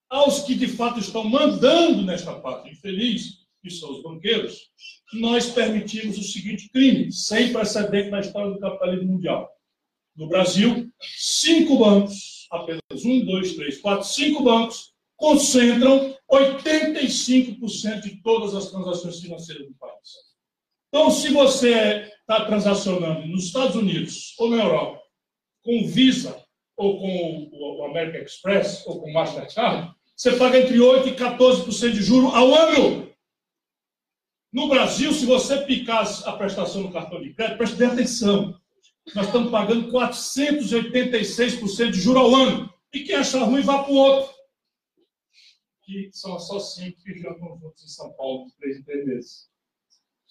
[0.07, 4.69] aos que de fato estão mandando nesta parte infeliz, que são os banqueiros,
[5.13, 9.49] nós permitimos o seguinte crime, sem precedente na história do capitalismo mundial.
[10.15, 14.90] No Brasil, cinco bancos, apenas um, dois, três, quatro, cinco bancos,
[15.21, 20.31] concentram 85% de todas as transações financeiras do país.
[20.87, 24.99] Então, se você está transacionando nos Estados Unidos ou na Europa
[25.63, 26.43] com Visa,
[26.75, 32.01] ou com o American Express, ou com Mastercard, você paga entre 8% e 14% de
[32.01, 33.11] juro ao ano.
[34.51, 38.59] No Brasil, se você picar a prestação no cartão de crédito, preste atenção.
[39.15, 42.73] Nós estamos pagando 486% de juro ao ano.
[42.91, 44.40] E quem achar ruim, vá para o outro.
[45.83, 49.49] Que são só cinco que estão juntos em São Paulo, três em três meses.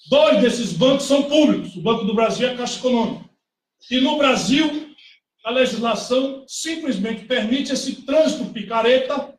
[0.08, 1.76] Dois desses bancos são públicos.
[1.76, 3.28] O Banco do Brasil e a Caixa Econômica.
[3.90, 4.94] E no Brasil,
[5.44, 9.34] a legislação simplesmente permite esse trânsito picareta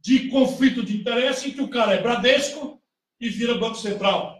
[0.00, 2.80] de conflito de interesse em que o cara é Bradesco
[3.20, 4.38] e vira Banco Central.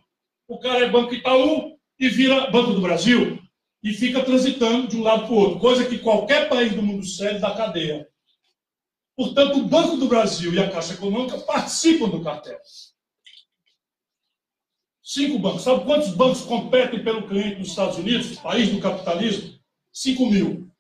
[0.49, 3.39] O cara é Banco Itaú e vira Banco do Brasil.
[3.83, 7.05] E fica transitando de um lado para o outro, coisa que qualquer país do mundo
[7.05, 8.07] sério dá cadeia.
[9.17, 12.59] Portanto, o Banco do Brasil e a Caixa Econômica participam do cartel.
[15.03, 15.63] Cinco bancos.
[15.63, 19.59] Sabe quantos bancos competem pelo cliente nos Estados Unidos, país do capitalismo?
[19.93, 20.71] Cinco mil.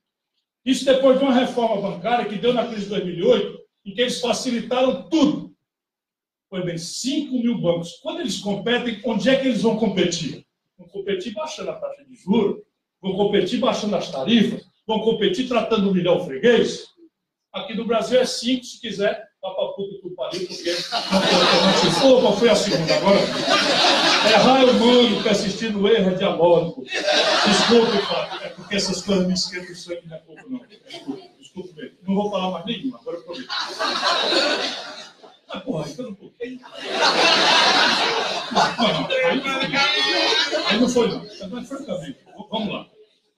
[0.64, 4.20] Isso depois de uma reforma bancária que deu na crise de 2008, em que eles
[4.20, 5.50] facilitaram tudo.
[6.50, 7.92] Pois bem, 5 mil bancos.
[8.02, 10.44] Quando eles competem, onde é que eles vão competir?
[10.76, 12.62] Vão competir baixando a taxa de juros,
[13.00, 16.88] vão competir baixando as tarifas, vão competir tratando o milhão freguês.
[17.52, 20.76] Aqui no Brasil é 5, se quiser, vá para puta que pariu, porque
[22.00, 23.18] não Opa, foi a segunda agora.
[24.32, 26.84] Errar é humano, persistir no erro é diabólico.
[26.84, 27.98] Desculpe,
[28.44, 30.60] é porque essas coisas me esquentam o sangue, não é pouco, não.
[30.86, 31.30] Desculpe.
[31.40, 31.96] Desculpe mesmo.
[32.06, 33.48] Não vou falar mais nenhuma, agora eu prometo.
[35.48, 36.60] Ah, porra, então não pouquinho.
[38.52, 39.42] Não, não, aí,
[40.66, 41.26] aí não foi, não.
[41.50, 42.86] Mas, francamente, vamos lá.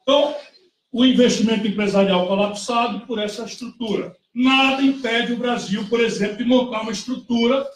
[0.03, 0.37] Então,
[0.92, 4.14] o investimento empresarial colapsado por essa estrutura.
[4.35, 7.66] Nada impede o Brasil, por exemplo, de montar uma estrutura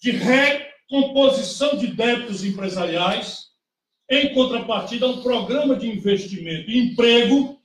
[0.00, 3.48] de recomposição de débitos empresariais,
[4.10, 7.60] em contrapartida a um programa de investimento e emprego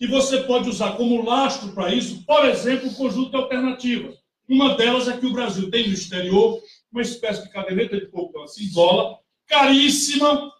[0.00, 4.16] e você pode usar como lastro para isso, por exemplo, o conjunto de alternativas.
[4.48, 6.60] Uma delas é que o Brasil tem no exterior
[6.90, 10.52] uma espécie de caderneta de poupança em dólar, caríssima,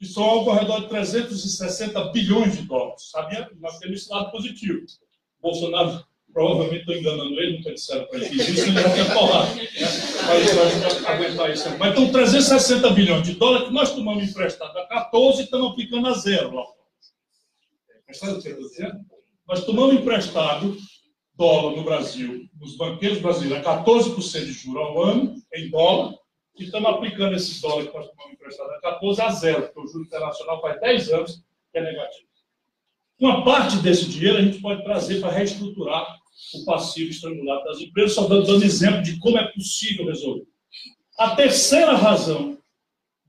[0.00, 3.10] que são algo ao redor de 360 bilhões de dólares.
[3.10, 3.48] Sabia?
[3.60, 4.80] Nós temos esse lado positivo.
[5.40, 9.54] Bolsonaro, provavelmente estou enganando ele, nunca disseram para ele isso, ele já tinha falado.
[9.54, 9.68] Né?
[10.26, 11.78] Mas aguentar isso.
[11.78, 16.08] Mas então, 360 bilhões de dólares que nós tomamos emprestado a 14 e estamos aplicando
[16.08, 16.64] a zero lá
[18.10, 19.00] o que eu estou dizendo?
[19.46, 20.76] Nós tomamos emprestado
[21.34, 26.14] dólar no Brasil, nos banqueiros brasileiros, a 14% de juros ao ano, em dólar,
[26.58, 29.86] e estamos aplicando esse dólar que nós tomamos emprestado a 14% a zero, porque o
[29.86, 32.28] juro internacional faz 10 anos que é negativo.
[33.18, 36.18] Uma parte desse dinheiro a gente pode trazer para reestruturar
[36.54, 40.46] o passivo estrangulado das empresas, só dando exemplo de como é possível resolver.
[41.18, 42.60] A terceira razão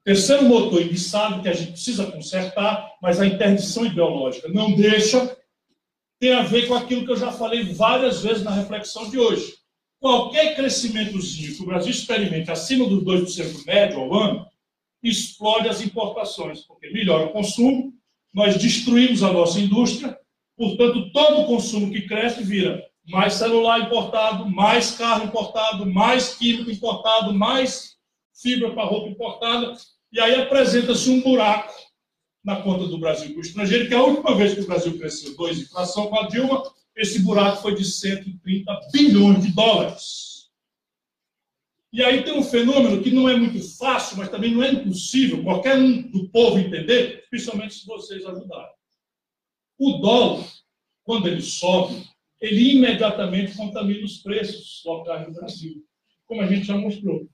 [0.04, 5.38] Terceiro motor, sabe que a gente precisa consertar, mas a interdição ideológica não deixa,
[6.20, 9.61] tem a ver com aquilo que eu já falei várias vezes na reflexão de hoje.
[10.02, 14.48] Qualquer crescimentozinho que o Brasil experimente acima dos 2% médio ao ano,
[15.04, 17.94] explode as importações, porque melhora o consumo,
[18.34, 20.18] nós destruímos a nossa indústria,
[20.58, 26.72] portanto, todo o consumo que cresce vira mais celular importado, mais carro importado, mais químico
[26.72, 27.96] importado, mais
[28.34, 29.76] fibra para roupa importada,
[30.12, 31.72] e aí apresenta-se um buraco
[32.44, 34.98] na conta do Brasil com o estrangeiro, que é a última vez que o Brasil
[34.98, 36.64] cresceu 2 inflação com a Dilma,
[36.96, 40.50] esse buraco foi de 130 bilhões de dólares.
[41.94, 45.44] E aí tem um fenômeno que não é muito fácil, mas também não é impossível
[45.44, 48.74] qualquer um do povo entender, principalmente se vocês ajudarem.
[49.78, 50.48] O dólar,
[51.04, 52.08] quando ele sobe,
[52.40, 55.84] ele imediatamente contamina os preços locais do Brasil,
[56.26, 57.28] como a gente já mostrou.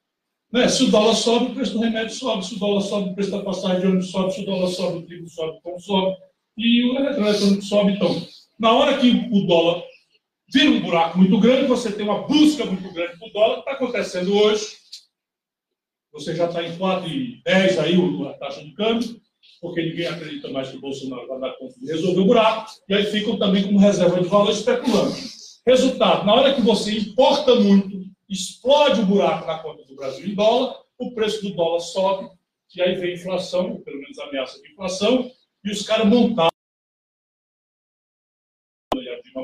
[0.51, 0.67] Né?
[0.69, 2.45] Se o dólar sobe, o preço do remédio sobe.
[2.45, 4.33] Se o dólar sobe, o preço da passagem de ônibus sobe.
[4.33, 6.17] Se o dólar sobe, o trigo sobe, o pão sobe.
[6.57, 7.93] E o eletrônico sobe.
[7.93, 8.27] Então,
[8.59, 9.83] na hora que o dólar
[10.51, 13.71] vira um buraco muito grande, você tem uma busca muito grande para o dólar, está
[13.71, 14.77] acontecendo hoje.
[16.13, 19.19] Você já está em 4,10 aí a taxa de câmbio,
[19.61, 22.93] porque ninguém acredita mais que o Bolsonaro vai dar conta de resolver o buraco, e
[22.93, 25.13] aí ficam também como reserva de valor especulando.
[25.65, 30.33] Resultado, na hora que você importa muito, explode o buraco na conta do Brasil em
[30.33, 32.29] dólar, o preço do dólar sobe,
[32.75, 35.29] e aí vem inflação, pelo menos ameaça de inflação,
[35.63, 36.56] e os caras montaram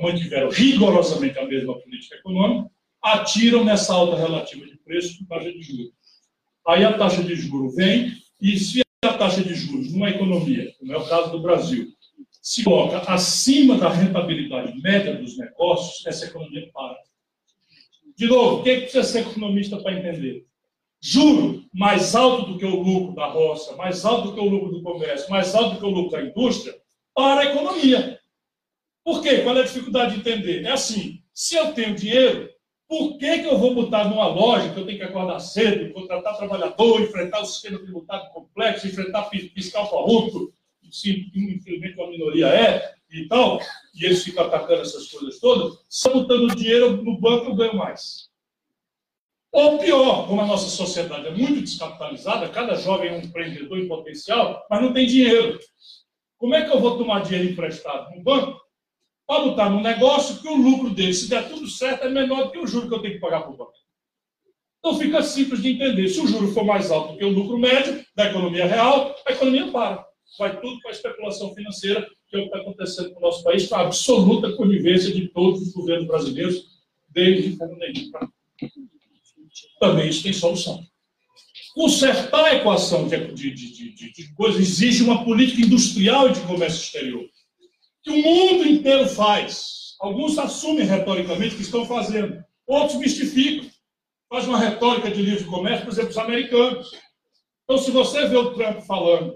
[0.04, 2.70] mantiveram rigorosamente a mesma política econômica,
[3.01, 5.93] atiram nessa alta relativa de preço com taxa de juros.
[6.68, 10.93] Aí a taxa de juros vem, e se a taxa de juros numa economia, como
[10.93, 11.88] é o caso do Brasil,
[12.41, 16.97] se coloca acima da rentabilidade média dos negócios, essa economia para.
[18.18, 20.45] De novo, o é que precisa ser economista para entender?
[21.01, 24.72] Juro mais alto do que o lucro da roça, mais alto do que o lucro
[24.72, 26.76] do comércio, mais alto do que o lucro da indústria,
[27.14, 28.12] para a economia.
[29.04, 29.39] Por quê?
[29.39, 30.64] Qual é a dificuldade de entender?
[30.64, 32.49] É assim, se eu tenho dinheiro,
[32.88, 36.38] por que, que eu vou botar numa loja que eu tenho que acordar cedo, contratar
[36.38, 40.54] trabalhador, enfrentar o sistema tributário complexo, enfrentar fiscal corrupto,
[40.91, 43.60] se infelizmente uma minoria é, e tal,
[43.95, 48.30] e eles ficam atacando essas coisas todas, eu botando dinheiro no banco eu ganho mais.
[49.51, 53.88] Ou pior, como a nossa sociedade é muito descapitalizada, cada jovem é um empreendedor em
[53.88, 55.60] potencial, mas não tem dinheiro.
[56.38, 58.62] Como é que eu vou tomar dinheiro emprestado no banco
[59.34, 62.51] para botar num negócio que o lucro dele, se der tudo certo, é menor do
[62.51, 63.73] que o juro que eu tenho que pagar para o banco.
[64.77, 66.07] Então fica simples de entender.
[66.09, 69.31] Se o juro for mais alto do que o lucro médio da economia real, a
[69.31, 70.05] economia para.
[70.38, 73.67] Vai tudo para a especulação financeira, que é o que está acontecendo no nosso país,
[73.67, 76.65] com a absoluta conivência de todos os governos brasileiros,
[77.09, 78.11] desde Fernando Henrique
[79.79, 80.84] Também isso tem solução.
[81.73, 86.84] Consertar a equação de, de, de, de coisas exige uma política industrial e de comércio
[86.84, 87.27] exterior
[88.04, 89.95] que o mundo inteiro faz.
[89.99, 93.70] Alguns assumem retoricamente que estão fazendo, outros mistificam.
[94.30, 96.91] Faz uma retórica de livre comércio, por exemplo, os americanos.
[97.64, 99.36] Então, se você vê o Trump falando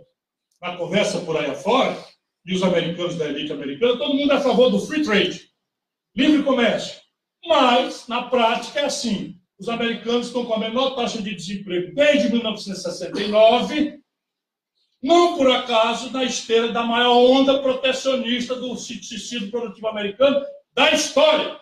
[0.62, 1.98] na conversa por aí afora,
[2.46, 5.50] e os americanos da elite americana, todo mundo é a favor do free trade,
[6.16, 7.00] livre comércio.
[7.46, 12.32] Mas, na prática, é assim: os americanos estão com a menor taxa de desemprego desde
[12.32, 14.00] 1969
[15.08, 21.58] não por acaso na esteira da maior onda protecionista do tecido produtivo americano da história.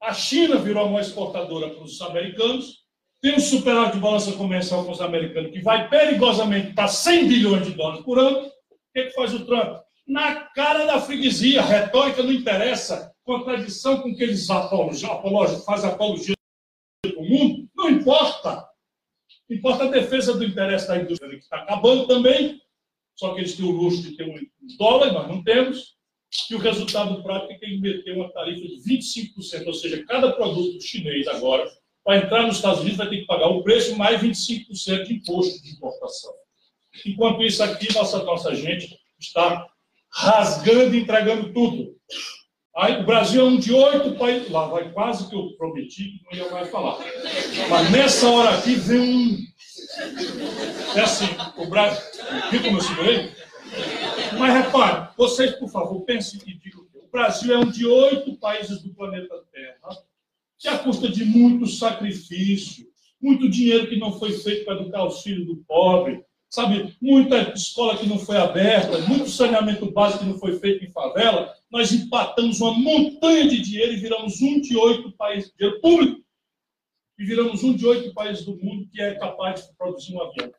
[0.00, 2.84] A China virou uma exportadora para os americanos,
[3.20, 7.66] tem um superávit de balança comercial com os americanos que vai perigosamente para 100 bilhões
[7.66, 8.46] de dólares por ano.
[8.46, 8.52] O
[8.94, 9.80] que, que faz o Trump?
[10.06, 16.34] Na cara da freguesia, a retórica não interessa, contradição com que eles apologam, fazem apologia
[17.04, 18.67] do mundo, não importa.
[19.50, 22.60] Importa a defesa do interesse da indústria, que está acabando também,
[23.16, 24.38] só que eles têm o luxo de ter um
[24.76, 25.96] dólar, nós não temos,
[26.50, 30.32] e o resultado prático é que ele meteu uma tarifa de 25%, ou seja, cada
[30.32, 31.68] produto chinês agora,
[32.04, 35.62] para entrar nos Estados Unidos, vai ter que pagar o preço mais 25% de imposto
[35.62, 36.32] de importação.
[37.06, 39.66] Enquanto isso aqui, nossa, nossa gente está
[40.10, 41.96] rasgando e entregando tudo.
[42.78, 44.48] Aí, o Brasil é um de oito países.
[44.50, 46.96] Lá vai quase que eu prometi que não ia mais falar.
[47.68, 49.36] Mas nessa hora aqui vem um.
[50.94, 51.26] É assim,
[51.56, 52.00] o Brasil.
[52.52, 53.32] Viu como eu segurei?
[54.38, 58.36] Mas repare, vocês, por favor, pensem e digam que o Brasil é um de oito
[58.36, 59.98] países do planeta Terra
[60.56, 62.86] que, a custa de muito sacrifício,
[63.20, 67.96] muito dinheiro que não foi feito para educar os filhos do pobre, sabe, muita escola
[67.96, 72.60] que não foi aberta, muito saneamento básico que não foi feito em favela, nós empatamos
[72.60, 76.20] uma montanha de dinheiro e viramos um de oito países, dinheiro público,
[77.18, 80.52] e viramos um de oito países do mundo que é capaz de produzir um avião.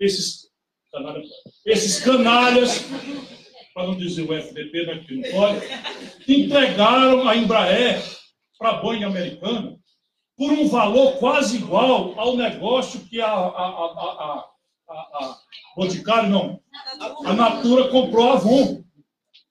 [0.00, 0.50] Esses
[0.90, 1.28] canalhas,
[1.64, 2.84] esses canalhas
[3.74, 5.66] para não dizer o FDP, né, que não pode,
[6.28, 8.00] entregaram a Embraer
[8.56, 9.76] para a Boeing americana
[10.36, 14.53] por um valor quase igual ao negócio que a, a, a, a,
[14.88, 15.38] a
[15.76, 16.60] Boticário, não,
[17.24, 18.84] a Natura comprou a Avon.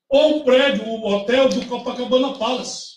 [0.09, 2.93] Ou o prédio, o hotel do Copacabana Palace.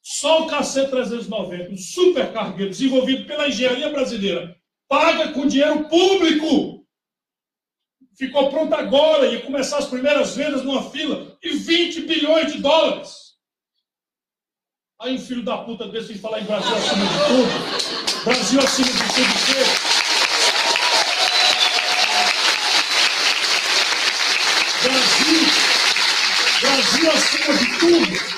[0.00, 4.56] Só o KC-390, um supercargueiro desenvolvido pela engenharia brasileira,
[4.88, 6.86] paga com dinheiro público.
[8.16, 13.30] Ficou pronto agora, ia começar as primeiras vendas numa fila, e 20 bilhões de dólares.
[15.00, 18.24] Aí um filho da puta desse falar em Brasil acima de tudo.
[18.24, 19.99] Brasil acima de tudo.
[25.20, 25.50] Brasil,
[26.60, 28.30] Brasil acima de tudo.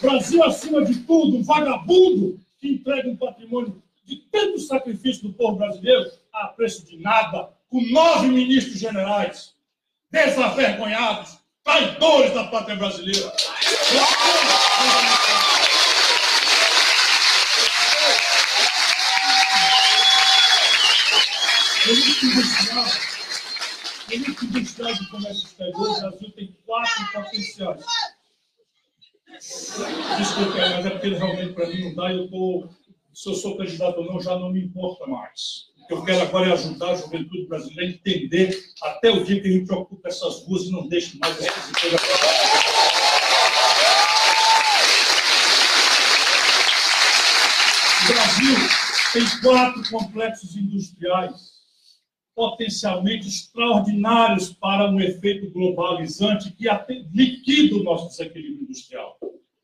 [0.00, 6.10] Brasil acima de tudo, vagabundo que entrega um patrimônio de tanto sacrifício do povo brasileiro
[6.32, 9.54] a preço de nada, com nove ministros generais,
[10.10, 13.32] desavergonhados, traidores da pátria brasileira.
[21.86, 22.86] Elite industrial,
[24.14, 27.84] elite industrial de comércio exterior, o Brasil tem quatro potenciais.
[30.18, 32.12] Desculpa, mas é porque realmente para mim não dá.
[32.12, 32.68] Eu tô,
[33.12, 35.72] se eu sou candidato ou não, já não me importa mais.
[35.82, 39.40] O que eu quero agora é ajudar a juventude brasileira a entender até o dia
[39.40, 42.00] que a gente ocupa essas ruas e não deixe mais essas empresas.
[48.00, 48.56] O Brasil
[49.12, 51.53] tem quatro complexos industriais
[52.34, 56.66] potencialmente extraordinários para um efeito globalizante que
[57.12, 59.18] liquida o nosso desequilíbrio industrial.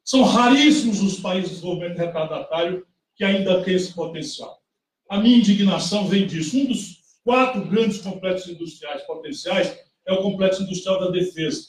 [0.05, 4.61] São raríssimos os países de desenvolvimento retardatário que ainda têm esse potencial.
[5.09, 6.57] A minha indignação vem disso.
[6.57, 11.67] Um dos quatro grandes complexos industriais potenciais é o complexo industrial da defesa.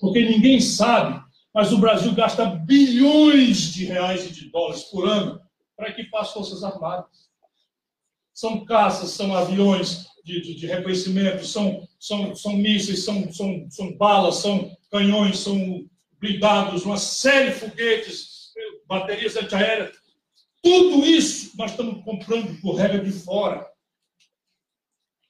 [0.00, 1.20] Porque ninguém sabe,
[1.54, 5.40] mas o Brasil gasta bilhões de reais e de dólares por ano
[5.76, 7.26] para equipar as Forças Armadas.
[8.32, 13.96] São caças, são aviões, de, de, de reconhecimento, são, são, são mísseis, são, são, são
[13.96, 18.50] balas, são canhões, são blindados, uma série de foguetes,
[18.88, 19.96] baterias antiaéreas.
[20.60, 23.64] Tudo isso nós estamos comprando por regra de fora.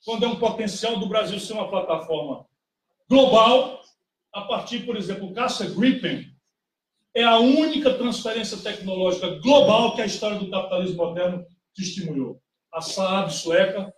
[0.03, 2.47] Quando é um potencial do Brasil ser uma plataforma
[3.07, 3.83] global,
[4.33, 6.25] a partir, por exemplo, o caça Gripen
[7.15, 11.45] é a única transferência tecnológica global que a história do capitalismo moderno
[11.75, 12.41] testemunhou.
[12.73, 13.93] A Saab sueca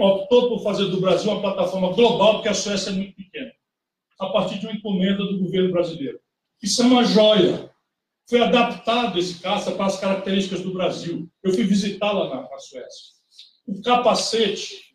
[0.00, 3.52] optou por fazer do Brasil uma plataforma global, porque a Suécia é muito pequena,
[4.18, 6.20] a partir de uma encomenda do governo brasileiro.
[6.62, 7.70] Isso é uma joia.
[8.28, 11.28] Foi adaptado esse caça para as características do Brasil.
[11.42, 13.12] Eu fui visitá-la na, na Suécia.
[13.66, 14.94] O capacete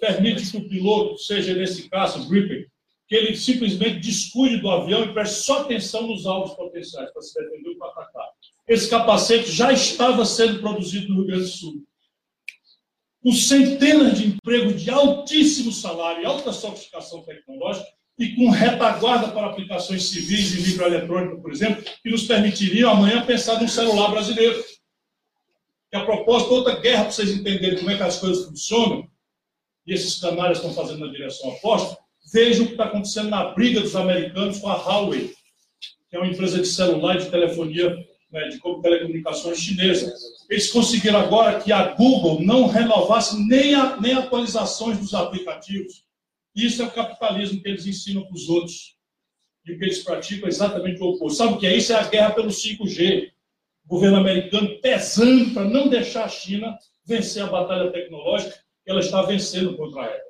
[0.00, 2.66] permite que o piloto, seja nesse caso, o gripping,
[3.08, 7.34] que ele simplesmente descuide do avião e preste só atenção nos alvos potenciais para se
[7.34, 8.28] defender e para atacar.
[8.66, 11.85] Esse capacete já estava sendo produzido no Rio Grande do Sul
[13.26, 17.84] com centenas de empregos de altíssimo salário e alta sofisticação tecnológica,
[18.16, 23.60] e com retaguarda para aplicações civis e microeletrônica, por exemplo, que nos permitiriam amanhã pensar
[23.60, 24.64] num celular brasileiro.
[25.90, 29.08] Que a propósito, outra guerra para vocês entenderem como é que as coisas funcionam,
[29.84, 31.98] e esses canalhas estão fazendo na direção oposta,
[32.32, 35.34] vejam o que está acontecendo na briga dos americanos com a Huawei,
[36.08, 40.12] que é uma empresa de celular e de telefonia né, de telecomunicações chinesa.
[40.48, 46.04] Eles conseguiram agora que a Google não renovasse nem, a, nem atualizações dos aplicativos.
[46.54, 48.96] Isso é o capitalismo que eles ensinam para os outros.
[49.64, 51.38] E o que eles praticam é exatamente o oposto.
[51.38, 51.92] Sabe o que é isso?
[51.92, 53.30] É a guerra pelo 5G.
[53.84, 58.54] O governo americano pesando para não deixar a China vencer a batalha tecnológica
[58.84, 60.26] que ela está vencendo contra ela.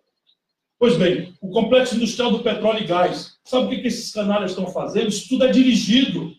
[0.79, 3.39] Pois bem, o complexo industrial do petróleo e gás.
[3.45, 5.09] Sabe o que esses canalhas estão fazendo?
[5.09, 6.35] Isso tudo é dirigido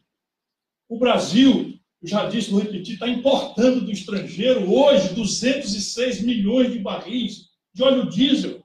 [0.90, 6.80] o Brasil, eu já disse, vou repetir, está importando do estrangeiro hoje 206 milhões de
[6.80, 8.64] barris de óleo diesel,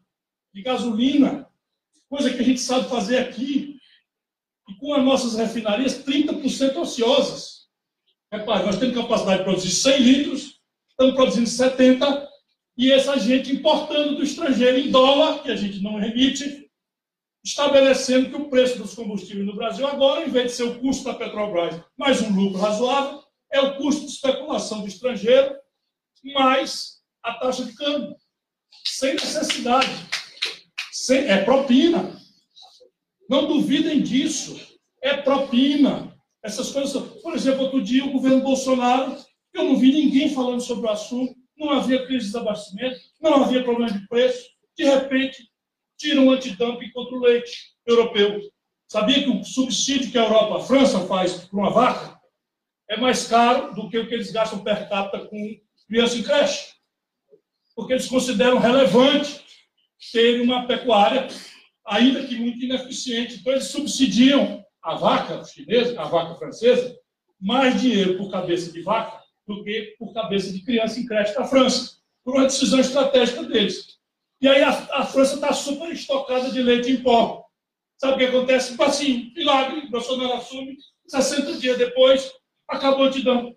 [0.54, 1.46] de gasolina,
[2.08, 3.78] coisa que a gente sabe fazer aqui.
[4.68, 7.66] E com as nossas refinarias, 30% ociosas.
[8.30, 10.60] Repare, nós temos capacidade de produzir 100 litros,
[10.90, 12.28] estamos produzindo 70,
[12.76, 16.70] e essa gente importando do estrangeiro em dólar, que a gente não remite,
[17.45, 21.05] estabelecendo que o preço dos combustíveis no Brasil agora, em vez de ser o custo
[21.05, 23.22] da Petrobras mais um lucro razoável,
[23.53, 25.57] é o custo de especulação do estrangeiro
[26.24, 28.16] mais a taxa de câmbio.
[28.84, 29.90] Sem necessidade.
[30.93, 32.16] Sem, é propina.
[33.28, 34.78] Não duvidem disso.
[35.03, 36.16] É propina.
[36.43, 37.20] Essas coisas.
[37.22, 39.16] Por exemplo, outro dia o governo Bolsonaro,
[39.53, 43.62] eu não vi ninguém falando sobre o assunto, não havia crise de abastecimento, não havia
[43.62, 44.49] problema de preço.
[44.76, 45.51] De repente,
[46.03, 47.53] tira um antidumping contra o leite
[47.86, 48.40] europeu.
[48.90, 52.20] Sabia que o subsídio que a Europa, a França faz para uma vaca
[52.90, 56.72] é mais caro do que o que eles gastam per capita com criança em creche.
[57.74, 59.40] Porque eles consideram relevante
[60.12, 61.28] ter uma pecuária,
[61.86, 63.36] ainda que muito ineficiente.
[63.36, 66.94] Então, eles subsidiam a vaca chinesa, a vaca francesa,
[67.40, 71.44] mais dinheiro por cabeça de vaca do que por cabeça de criança em creche da
[71.44, 73.91] França, por uma decisão estratégica deles.
[74.43, 77.47] E aí a, a França está super estocada de leite em pó.
[77.97, 78.72] Sabe o que acontece?
[78.72, 80.76] Tipo assim, milagre, Bolsonaro assume,
[81.07, 82.28] 60 dias depois,
[82.66, 83.57] acabou te dando.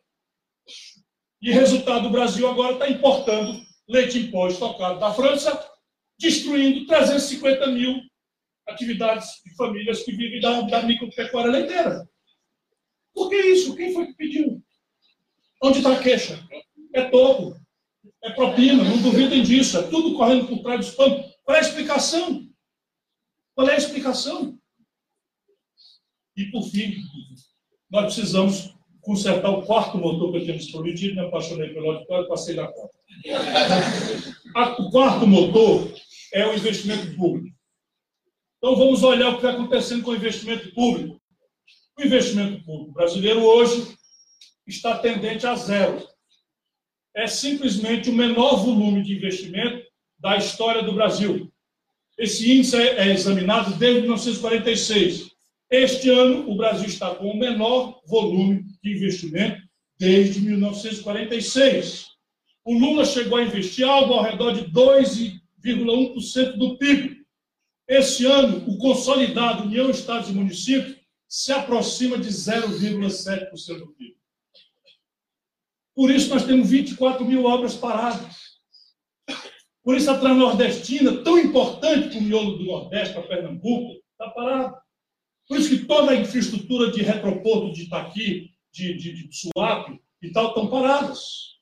[1.41, 5.59] E resultado, o Brasil agora está importando leite em pó estocado da França,
[6.19, 7.99] destruindo 350 mil
[8.67, 12.07] atividades de famílias que vivem da, da micropecuária leiteira.
[13.11, 13.75] Por que isso?
[13.75, 14.61] Quem foi que pediu?
[15.63, 16.39] Onde está a queixa?
[16.93, 17.59] É topo,
[18.25, 21.35] é propina, não duvidem disso, é tudo correndo por trás dos panos.
[21.43, 22.49] Qual é a explicação?
[23.53, 24.57] Qual é a explicação?
[26.35, 26.95] E, por fim,
[27.89, 32.55] nós precisamos consertar o quarto motor que eu tínhamos prometido, me apaixonei pelo auditório, passei
[32.55, 32.97] da conta.
[34.79, 35.93] O quarto motor
[36.33, 37.55] é o investimento público.
[38.57, 41.21] Então, vamos olhar o que está acontecendo com o investimento público.
[41.97, 43.95] O investimento público brasileiro hoje
[44.65, 46.14] está tendente a zero.
[47.15, 49.85] É simplesmente o menor volume de investimento
[50.19, 51.49] da história do Brasil.
[52.17, 55.31] Esse índice é examinado desde 1946.
[55.69, 59.61] Este ano, o Brasil está com o menor volume de investimento
[59.97, 62.07] desde 1946.
[62.65, 67.23] O Lula chegou a investir algo ao redor de 2,1% do PIB.
[67.87, 70.97] Esse ano, o consolidado União, Estados e Municípios
[71.29, 74.15] se aproxima de 0,7% do PIB.
[75.95, 78.35] Por isso, nós temos 24 mil obras paradas.
[79.83, 84.75] Por isso, a Transnordestina, tão importante para o miolo do Nordeste, para Pernambuco, está parada.
[85.47, 89.29] Por isso que toda a infraestrutura de retroporto de Itaqui, de, de, de
[90.21, 91.55] e tal, estão paradas.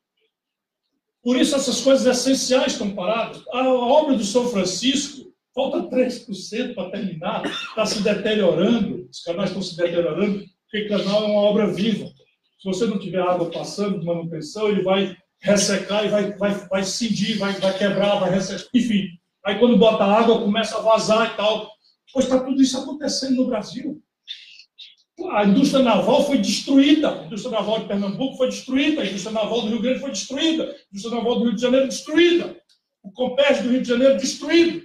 [1.21, 3.43] Por isso, essas coisas essenciais estão paradas.
[3.51, 9.61] A obra do São Francisco, falta 3% para terminar, está se deteriorando, os canais estão
[9.61, 12.09] se deteriorando, porque canal é uma obra viva.
[12.63, 16.81] Se você não tiver água passando de manutenção, ele vai ressecar e vai, vai, vai
[16.81, 19.09] cindir, vai, vai quebrar, vai ressecar, enfim.
[19.45, 21.69] Aí quando bota água, começa a vazar e tal.
[22.13, 24.01] Pois está tudo isso acontecendo no Brasil.
[25.31, 27.19] A indústria naval foi destruída.
[27.19, 29.01] A indústria naval de Pernambuco foi destruída.
[29.01, 30.63] A indústria naval do Rio Grande foi destruída.
[30.63, 32.61] A indústria naval do Rio de Janeiro destruída.
[33.03, 34.81] O Compércio do Rio de Janeiro destruído.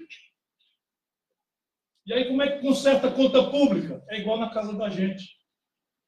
[2.07, 4.03] E aí, como é que conserta a conta pública?
[4.09, 5.37] É igual na casa da gente.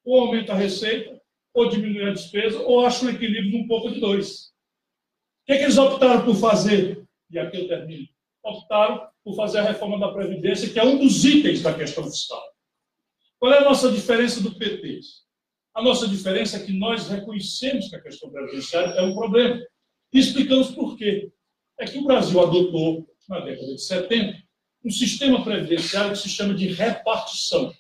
[0.04, 1.19] Ou aumenta a receita,
[1.54, 4.50] ou diminui a despesa, ou acha um equilíbrio num pouco de dois.
[5.42, 7.04] O que, é que eles optaram por fazer?
[7.30, 8.06] E aqui eu termino.
[8.42, 12.42] Optaram por fazer a reforma da Previdência, que é um dos itens da questão fiscal.
[13.38, 15.00] Qual é a nossa diferença do PT?
[15.74, 19.60] A nossa diferença é que nós reconhecemos que a questão previdenciária é um problema.
[20.12, 21.32] E explicamos por quê.
[21.78, 24.42] É que o Brasil adotou, na década de 70,
[24.84, 27.72] um sistema previdenciário que se chama de repartição.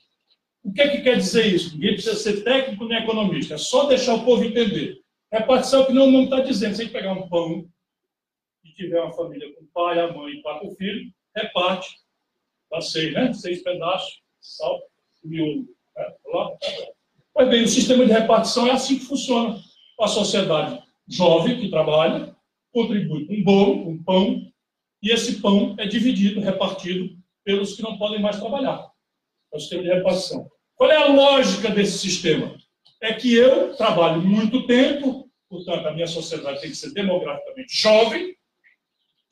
[0.62, 1.74] O que é que quer dizer isso?
[1.74, 5.00] Ninguém precisa ser técnico nem economista, é só deixar o povo entender.
[5.30, 6.74] É que não está dizendo.
[6.74, 7.68] Você tem que pegar um pão
[8.64, 11.88] e tiver uma família com pai, a mãe e quatro filhos, reparte.
[12.70, 13.32] Dá seis, né?
[13.32, 14.80] Seis pedaços, sal,
[15.24, 15.66] miolo.
[15.96, 16.04] Né?
[17.32, 19.58] Pois bem, o sistema de repartição é assim que funciona.
[20.00, 22.34] A sociedade jovem que trabalha
[22.72, 24.52] contribui com um bolo, com um pão,
[25.02, 28.89] e esse pão é dividido, repartido pelos que não podem mais trabalhar.
[29.52, 30.50] É o sistema de repartição.
[30.76, 32.56] Qual é a lógica desse sistema?
[33.00, 38.36] É que eu trabalho muito tempo, portanto, a minha sociedade tem que ser demograficamente jovem,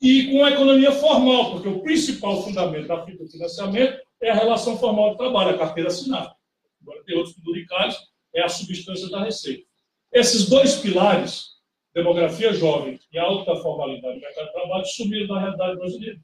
[0.01, 4.77] e com a economia formal, porque o principal fundamento da do financiamento é a relação
[4.77, 6.33] formal de trabalho, a carteira assinada.
[6.81, 7.97] Agora tem outros penduricais,
[8.33, 9.63] é a substância da receita.
[10.11, 11.47] Esses dois pilares,
[11.93, 16.19] demografia jovem e alta formalidade do mercado de trabalho, sumiram da realidade brasileira.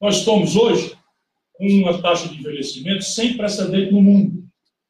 [0.00, 0.96] Nós estamos hoje
[1.58, 4.44] uma taxa de envelhecimento sem precedente no mundo.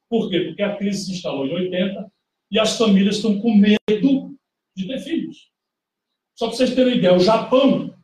[0.08, 0.40] Por quê?
[0.40, 2.10] Porque a crise se instalou em 80
[2.50, 4.36] e as famílias estão com medo
[4.76, 5.50] de ter filhos.
[6.34, 7.94] Só para vocês terem ideia, o Japão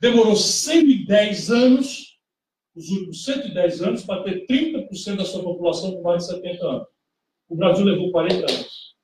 [0.00, 2.18] demorou 110 anos,
[2.74, 6.88] os últimos 110 anos, para ter 30% da sua população com mais de 70 anos.
[7.48, 8.94] O Brasil levou 40 anos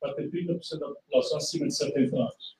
[0.00, 2.56] para ter 30% da população acima de 70 anos.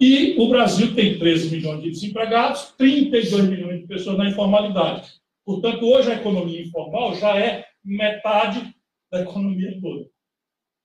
[0.00, 5.21] E o Brasil tem 13 milhões de desempregados, 32 milhões de pessoas na informalidade.
[5.44, 8.74] Portanto, hoje a economia informal já é metade
[9.10, 10.08] da economia toda.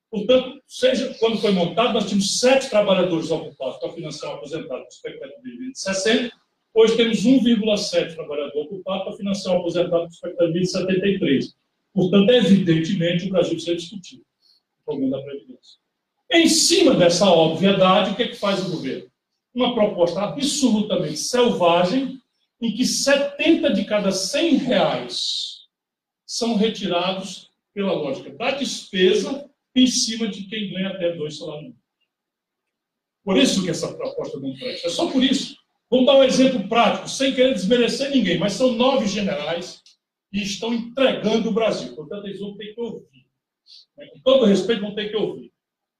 [0.09, 4.87] Portanto, seja quando foi montado, nós tínhamos sete trabalhadores ocupados para financiar o aposentado com
[4.87, 6.35] expectativa de vida de 60.
[6.73, 11.55] Hoje temos 1,7 trabalhador ocupado para financiar o aposentado com expectativa de 73.
[11.93, 14.21] Portanto, evidentemente, o Brasil precisa discutir.
[14.85, 15.77] problema da Previdência.
[16.31, 19.09] Em cima dessa obviedade, o que, é que faz o governo?
[19.53, 22.21] Uma proposta absolutamente selvagem,
[22.61, 25.67] em que 70 de cada 100 reais
[26.25, 31.75] são retirados pela lógica da despesa em cima de quem ganha até dois salários
[33.23, 34.87] Por isso que essa proposta não presta.
[34.87, 35.55] É só por isso.
[35.89, 39.81] Vamos dar um exemplo prático, sem querer desmerecer ninguém, mas são nove generais
[40.31, 41.95] que estão entregando o Brasil.
[41.95, 43.25] Portanto, eles vão ter que ouvir.
[43.95, 44.07] Né?
[44.07, 45.53] Com todo respeito, vão ter que ouvir.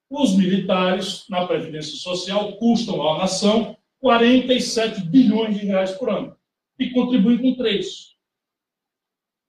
[0.10, 6.38] Os militares, na Previdência Social, custam à nação 47 bilhões de reais por ano
[6.80, 7.86] e contribuem com 3.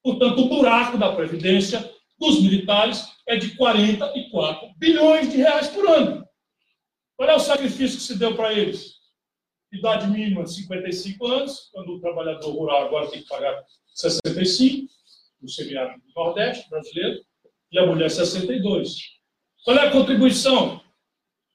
[0.03, 6.26] Portanto, o buraco da Previdência dos militares é de 44 bilhões de reais por ano.
[7.16, 8.95] Qual é o sacrifício que se deu para eles?
[9.72, 13.62] Idade mínima de 55 anos, quando o trabalhador rural agora tem que pagar
[13.95, 14.91] 65,
[15.43, 17.20] no semiárido do Nordeste brasileiro,
[17.70, 18.97] e a mulher 62.
[19.64, 20.81] Qual é a contribuição?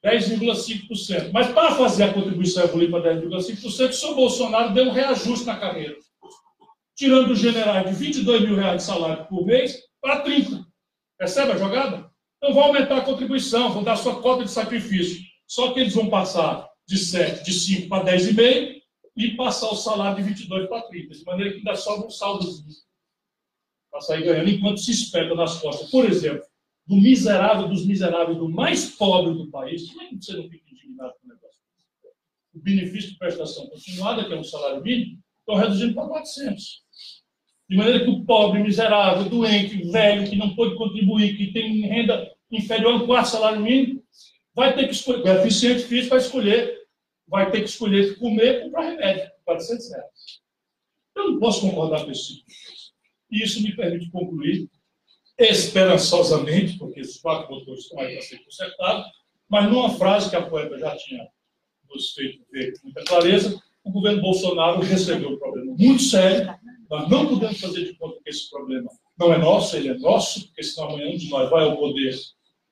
[0.03, 1.31] 10,5%.
[1.31, 5.57] Mas para fazer a contribuição evoluir para 10,5%, o senhor Bolsonaro deu um reajuste na
[5.57, 5.95] carreira.
[6.95, 10.65] Tirando o general de 22 mil reais de salário por mês para 30.
[11.17, 12.11] Percebe a jogada?
[12.37, 15.21] Então vão aumentar a contribuição, vão dar sua cota de sacrifício.
[15.47, 18.81] Só que eles vão passar de 7, de 5 para 10,5
[19.15, 21.13] e passar o salário de 22 para 30.
[21.13, 22.75] De maneira que ainda sobra um saldozinho
[23.89, 25.89] para sair ganhando, enquanto se espeta nas costas.
[25.89, 26.43] Por exemplo,
[26.85, 30.69] do miserável dos miseráveis, do mais pobre do país, como é que você não fica
[30.71, 31.59] indignado com o negócio?
[32.53, 36.83] O benefício de prestação continuada, que é um salário mínimo, estão reduzindo para 400.
[37.69, 42.31] De maneira que o pobre, miserável, doente, velho, que não pode contribuir, que tem renda
[42.51, 44.03] inferior a um quarto salário mínimo,
[44.53, 46.83] vai ter que escolher, o eficiente físico vai escolher,
[47.27, 50.41] vai ter que escolher comer e comprar remédio, 400 reais.
[51.15, 52.35] Eu não posso concordar com isso.
[52.35, 52.51] Tipo
[53.33, 54.69] e isso me permite concluir
[55.49, 59.05] esperançosamente, porque esses quatro botões estão aí para ser consertados,
[59.49, 61.27] mas numa frase que a poeta já tinha
[61.89, 66.53] nos feito ver com muita clareza, o governo Bolsonaro recebeu um problema muito sério,
[66.89, 70.47] nós não podemos fazer de conta que esse problema não é nosso, ele é nosso,
[70.47, 72.15] porque senão amanhã um de nós vai ao poder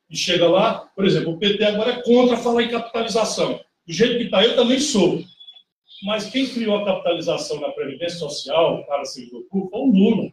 [0.09, 3.59] e chega lá, por exemplo, o PT agora é contra falar em capitalização.
[3.87, 5.23] Do jeito que está, eu também sou.
[6.03, 10.31] Mas quem criou a capitalização na Previdência Social para servidor público foi o Lula.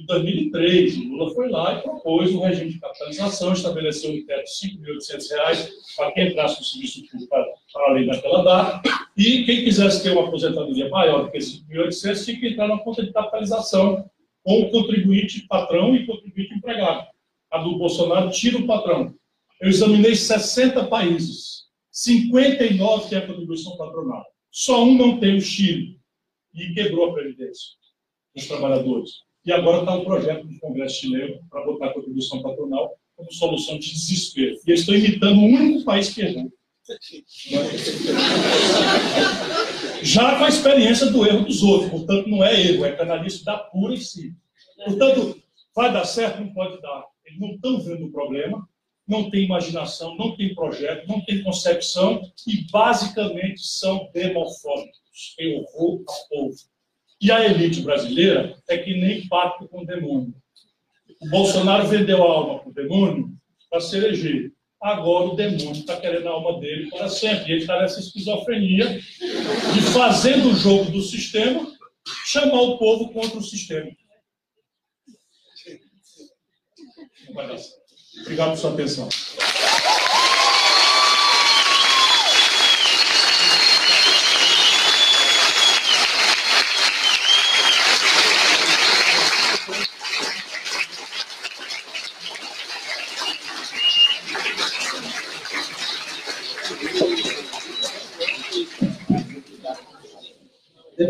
[0.00, 4.44] Em 2003, o Lula foi lá e propôs um regime de capitalização, estabeleceu um teto
[4.44, 9.44] de R$ 5.800 para quem entrasse no serviço público para, para além daquela data, e
[9.44, 13.04] quem quisesse ter uma aposentadoria maior do que R$ 5.800 tinha que entrar na conta
[13.04, 14.10] de capitalização
[14.42, 17.06] com o contribuinte patrão e contribuinte empregado.
[17.50, 19.14] A do Bolsonaro tira o patrão.
[19.60, 24.24] Eu examinei 60 países, 59 têm a contribuição patronal.
[24.50, 26.00] Só um não tem o Chile,
[26.54, 27.76] e quebrou a Previdência
[28.34, 29.28] dos trabalhadores.
[29.44, 33.78] E agora está um projeto do Congresso chileno para botar a contribuição patronal como solução
[33.78, 34.56] de desespero.
[34.66, 36.52] E eles estão imitando o único país que errou.
[40.02, 43.58] Já com a experiência do erro dos outros, portanto, não é erro, é canalice da
[43.58, 44.34] pura em si.
[44.84, 45.40] Portanto,
[45.74, 46.40] vai dar certo?
[46.40, 47.04] Não pode dar.
[47.24, 48.68] Eles não estão vendo o problema,
[49.06, 55.34] não tem imaginação, não tem projeto, não tem concepção e, basicamente, são demofóbicos.
[55.38, 56.56] Eu vou ao povo.
[57.20, 60.34] E a elite brasileira é que nem pacto com o demônio.
[61.20, 63.30] O Bolsonaro vendeu a alma para o demônio
[63.68, 64.52] para se eleger.
[64.80, 67.52] Agora o demônio está querendo a alma dele para sempre.
[67.52, 71.70] Ele está nessa esquizofrenia de, fazendo o jogo do sistema,
[72.24, 73.90] chamar o povo contra o sistema.
[77.26, 77.80] Não vai dar certo.
[78.22, 79.08] Obrigado por sua atenção.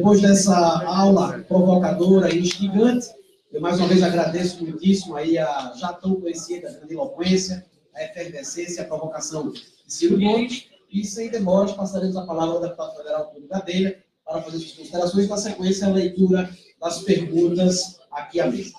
[0.00, 3.06] Depois dessa aula provocadora e instigante,
[3.52, 8.86] eu mais uma vez agradeço muitíssimo aí a já tão conhecida grandiloquência, a efervescência, a
[8.86, 10.68] provocação de Ciro Gomes.
[10.90, 15.28] E sem demoras, passaremos a palavra ao deputado federal Túlio Gadelha para fazer suas considerações,
[15.28, 16.48] na sequência a leitura
[16.80, 18.72] das perguntas aqui à mesa.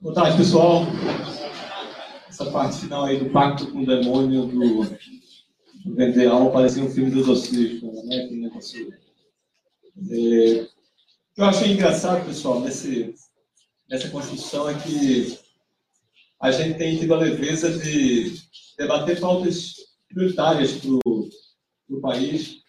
[0.00, 0.82] Boa tarde, pessoal.
[2.28, 4.86] Essa parte final aí do pacto com o demônio do,
[6.30, 8.22] alma parecia um filme do Exorcista, né?
[8.22, 9.05] Aquele negócio
[10.10, 10.68] é,
[11.36, 13.14] eu achei engraçado, pessoal, nesse,
[13.88, 15.38] nessa construção é que
[16.40, 18.36] a gente tem tido a leveza de
[18.78, 19.74] debater pautas
[20.08, 22.62] prioritárias para o país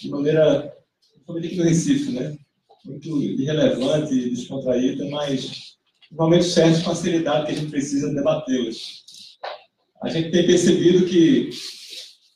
[0.00, 0.74] de maneira,
[1.12, 2.36] principalmente aqui no Recife, né?
[2.84, 5.76] muito irrelevante, descontraída, mas
[6.10, 9.02] no momento certo, com a seriedade que a gente precisa debatê-las.
[10.02, 11.50] A gente tem percebido que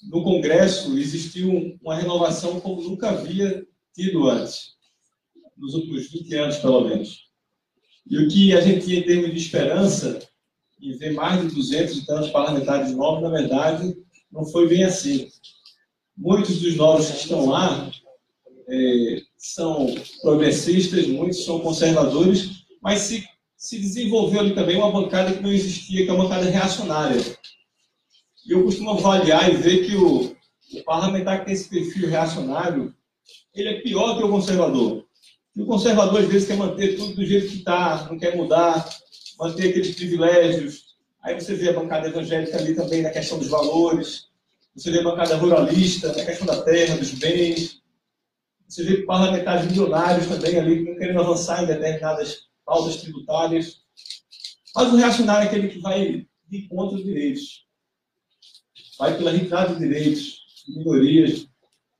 [0.08, 3.66] no Congresso existiu uma renovação como nunca havia
[3.96, 4.74] tido antes,
[5.56, 7.24] nos últimos 20 anos, pelo menos.
[8.08, 10.20] E o que a gente tinha em termos de esperança,
[10.80, 13.96] em ver mais de 200 e tantos parlamentares novos, na verdade,
[14.30, 15.28] não foi bem assim.
[16.16, 17.90] Muitos dos novos que estão lá
[18.68, 19.86] é, são
[20.20, 23.26] progressistas, muitos são conservadores, mas se,
[23.56, 27.20] se desenvolveu ali também uma bancada que não existia, que é uma bancada reacionária.
[28.46, 30.36] E eu costumo avaliar e ver que o,
[30.74, 32.94] o parlamentar que tem esse perfil reacionário,
[33.54, 35.04] ele é pior que o conservador.
[35.56, 38.88] E o conservador, às vezes, quer manter tudo do jeito que está, não quer mudar,
[39.38, 40.84] manter aqueles privilégios.
[41.22, 44.26] Aí você vê a bancada evangélica ali também na questão dos valores.
[44.74, 47.80] Você vê a bancada ruralista na questão da terra, dos bens.
[48.68, 53.78] Você vê parlamentares milionários também ali, não querendo avançar em determinadas pautas tributárias.
[54.74, 57.64] Mas o reacionário é aquele que vai de contra os direitos.
[58.98, 61.48] Vai pela retirada de direitos, minorias.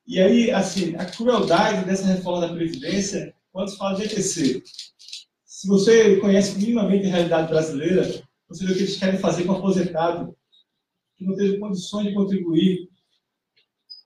[0.06, 4.62] E aí, assim, a crueldade dessa reforma da Previdência, quando se fala de ETC,
[5.44, 9.52] se você conhece minimamente a realidade brasileira, você vê o que eles querem fazer com
[9.52, 10.36] o aposentado,
[11.16, 12.88] que não teve condições de contribuir,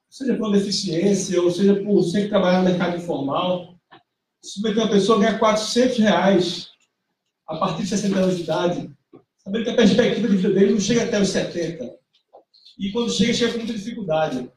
[0.09, 3.75] seja por deficiência, ou seja por sempre trabalhar no mercado informal.
[4.43, 6.69] Submeter uma pessoa a ganhar 400 reais
[7.47, 8.91] a partir de 60 anos de idade,
[9.37, 11.93] sabendo que a perspectiva de vida dele não chega até os 70.
[12.79, 14.49] E quando chega, chega com muita dificuldade.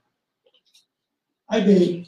[1.49, 2.07] Aí bem,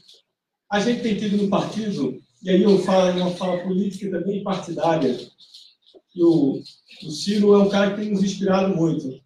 [0.70, 5.16] a gente tem tido no partido, e aí eu falo uma fala política também partidária,
[6.10, 6.62] que o,
[7.04, 9.20] o Ciro é um cara que tem nos inspirado muito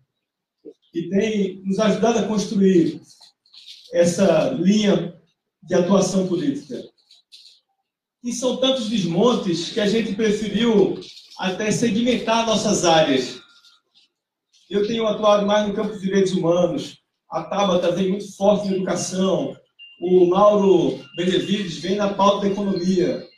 [0.93, 3.01] e tem nos ajudado a construir
[3.93, 5.17] essa linha
[5.63, 6.83] de atuação política.
[8.25, 11.01] E são tantos desmontes que a gente preferiu
[11.39, 13.41] até segmentar nossas áreas.
[14.69, 16.99] Eu tenho atuado mais no campo dos direitos humanos,
[17.31, 19.57] a Tabata vem muito forte na educação,
[20.01, 23.29] o Mauro Benevides vem na pauta da economia.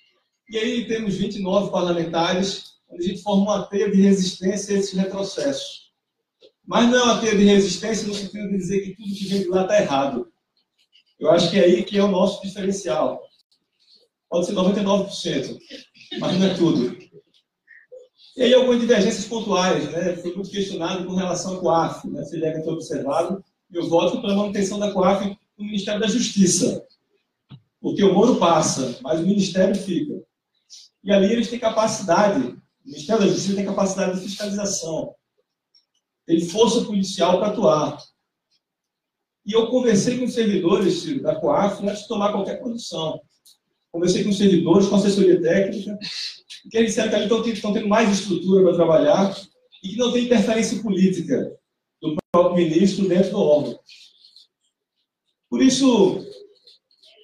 [0.48, 4.96] E aí temos 29 parlamentares, onde a gente forma uma teia de resistência a esses
[4.96, 5.90] retrocessos.
[6.64, 9.42] Mas não é uma teia de resistência no sentido de dizer que tudo que vem
[9.42, 10.28] de lá está errado.
[11.18, 13.20] Eu acho que é aí que é o nosso diferencial.
[14.30, 15.58] Pode ser 99%,
[16.20, 16.96] mas não é tudo.
[18.36, 20.16] E aí algumas divergências pontuais, né?
[20.16, 22.22] Foi muito questionado com relação à COAF, né?
[22.22, 23.44] Vocês devem ter observado.
[23.70, 26.84] Eu voto pela manutenção da COAF Ministério da Justiça.
[27.80, 30.22] Porque o Moro passa, mas o Ministério fica.
[31.02, 35.14] E ali eles têm capacidade, o Ministério da Justiça tem capacidade de fiscalização.
[36.26, 37.98] Tem força policial para atuar.
[39.44, 43.20] E eu conversei com os servidores da COAF antes de tomar qualquer condição.
[43.90, 45.98] Conversei com os servidores, com a assessoria técnica,
[46.70, 49.36] que eles disseram que ali estão, estão tendo mais estrutura para trabalhar
[49.82, 51.52] e que não tem interferência política
[52.00, 53.78] do próprio ministro dentro do órgão.
[55.52, 56.24] Por isso,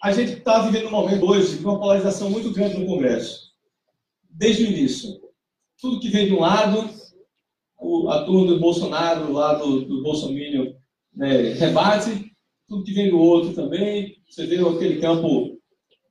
[0.03, 3.55] a gente está vivendo um momento hoje de uma polarização muito grande no Congresso.
[4.29, 5.19] Desde o início.
[5.81, 6.91] Tudo que vem de um lado,
[8.11, 10.77] a turma do Bolsonaro, lá do, do Bolsonaro,
[11.15, 12.31] né, rebate,
[12.69, 14.23] tudo que vem do outro também.
[14.29, 15.59] Você vê aquele campo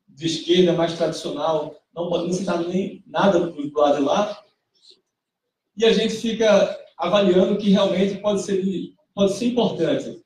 [0.07, 4.43] de esquerda mais tradicional, não podendo citar nem nada do lado de lá.
[5.77, 8.59] E a gente fica avaliando que realmente pode ser,
[9.13, 10.19] pode ser importante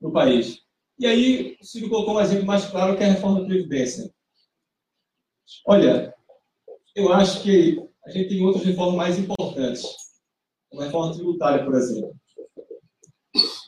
[0.00, 0.66] no país.
[0.98, 4.12] E aí, o Ciro colocou um exemplo mais claro, que é a reforma da Previdência.
[5.66, 6.12] Olha,
[6.94, 9.82] eu acho que a gente tem outras reformas mais importantes.
[10.72, 12.14] Uma reforma tributária, por exemplo.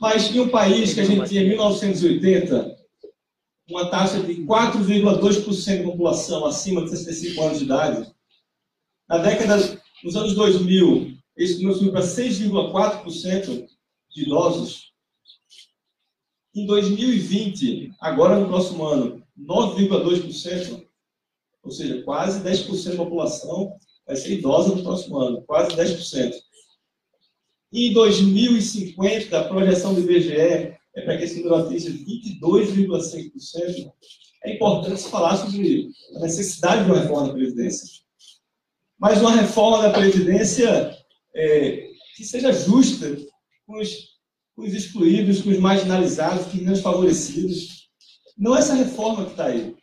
[0.01, 2.77] Mas em um país que a gente tinha em 1980,
[3.69, 8.13] uma taxa de 4,2% da população acima de 65 anos de idade,
[9.09, 9.57] na década,
[10.03, 13.67] nos anos 2000, esse número subiu para 6,4%
[14.11, 14.90] de idosos.
[16.55, 20.85] Em 2020, agora no próximo ano, 9,2%,
[21.63, 23.77] ou seja, quase 10% da população
[24.07, 26.35] vai ser idosa no próximo ano, quase 10%.
[27.73, 33.93] Em 2050, a projeção do IBGE é para que esse número atinja 22,5%.
[34.43, 37.87] É importante falar sobre a necessidade de uma reforma da Previdência.
[38.99, 40.97] Mas uma reforma da Previdência
[41.35, 43.17] é, que seja justa
[43.67, 44.10] com os,
[44.55, 47.89] com os excluídos, com os marginalizados, com os menos favorecidos.
[48.37, 49.75] Não é essa reforma que está aí.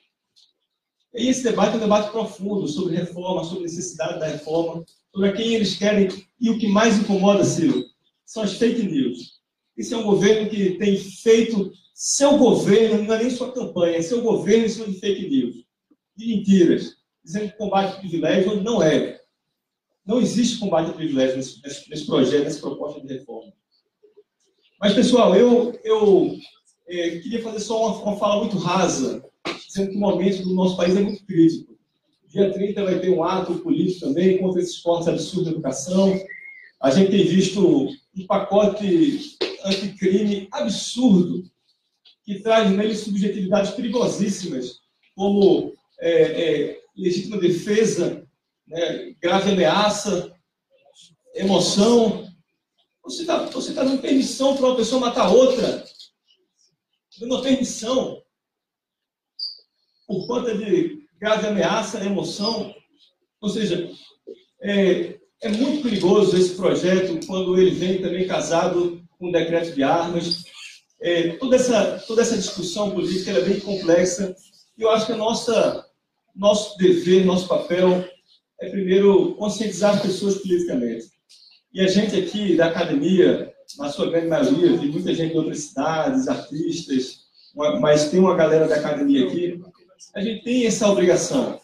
[1.14, 5.34] E esse debate é um debate profundo sobre reforma, sobre necessidade da reforma, sobre a
[5.34, 6.10] quem eles querem.
[6.40, 7.84] E o que mais incomoda, Ciro,
[8.26, 9.38] são as fake news.
[9.76, 14.02] Esse é um governo que tem feito seu governo, não é nem sua campanha, é
[14.04, 15.56] seu governo em cima de fake news,
[16.16, 19.20] de mentiras, dizendo que combate privilégio onde não é.
[20.06, 23.52] Não existe combate a privilégio nesse, nesse, projeto, nessa proposta de reforma.
[24.80, 26.38] Mas, pessoal, eu, eu
[26.88, 29.24] é, queria fazer só uma, uma fala muito rasa,
[29.66, 31.76] dizendo que o momento do nosso país é muito crítico.
[32.28, 36.20] Dia 30 vai ter um ato político também contra esses cortes absurdos da educação.
[36.80, 41.44] A gente tem visto um pacote anticrime absurdo
[42.24, 44.80] que traz nele subjetividades perigosíssimas,
[45.16, 48.28] como é, é, legítima defesa,
[48.68, 50.32] né, grave ameaça,
[51.34, 52.27] emoção.
[53.08, 55.86] Você está você tá dando permissão para uma pessoa matar outra.
[57.18, 58.22] Dando uma permissão
[60.06, 62.76] por conta de grave ameaça, emoção.
[63.40, 63.90] Ou seja,
[64.62, 69.84] é, é muito perigoso esse projeto quando ele vem também casado com o decreto de
[69.84, 70.44] armas.
[71.00, 74.36] É, toda, essa, toda essa discussão política é bem complexa
[74.78, 75.88] e eu acho que a nossa,
[76.36, 78.06] nosso dever, nosso papel
[78.60, 81.17] é primeiro conscientizar as pessoas politicamente.
[81.78, 85.60] E a gente aqui da academia, na sua grande maioria, tem muita gente de outras
[85.60, 87.20] cidades, artistas,
[87.80, 89.62] mas tem uma galera da academia aqui
[90.16, 91.62] a gente tem essa obrigação.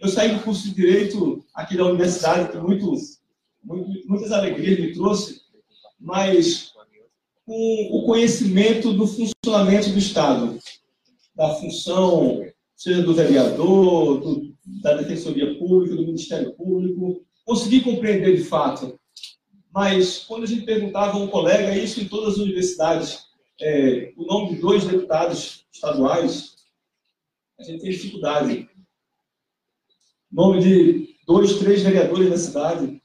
[0.00, 2.94] Eu saí do curso de Direito aqui da universidade, que muito,
[3.64, 5.40] muito, muitas alegrias me trouxe,
[5.98, 6.72] mas
[7.44, 10.56] com o conhecimento do funcionamento do Estado,
[11.34, 12.46] da função,
[12.76, 18.99] seja do vereador, do, da Defensoria Pública, do Ministério Público, consegui compreender de fato.
[19.72, 23.26] Mas quando a gente perguntava a um colega, isso em todas as universidades,
[23.60, 26.56] é, o nome de dois deputados estaduais,
[27.58, 28.68] a gente tem dificuldade.
[30.30, 33.02] Nome de dois, três vereadores da cidade,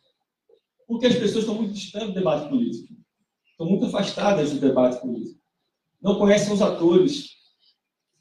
[0.88, 2.94] porque as pessoas estão muito distantes do debate político,
[3.52, 5.40] estão muito afastadas do debate político,
[6.02, 7.30] não conhecem os atores.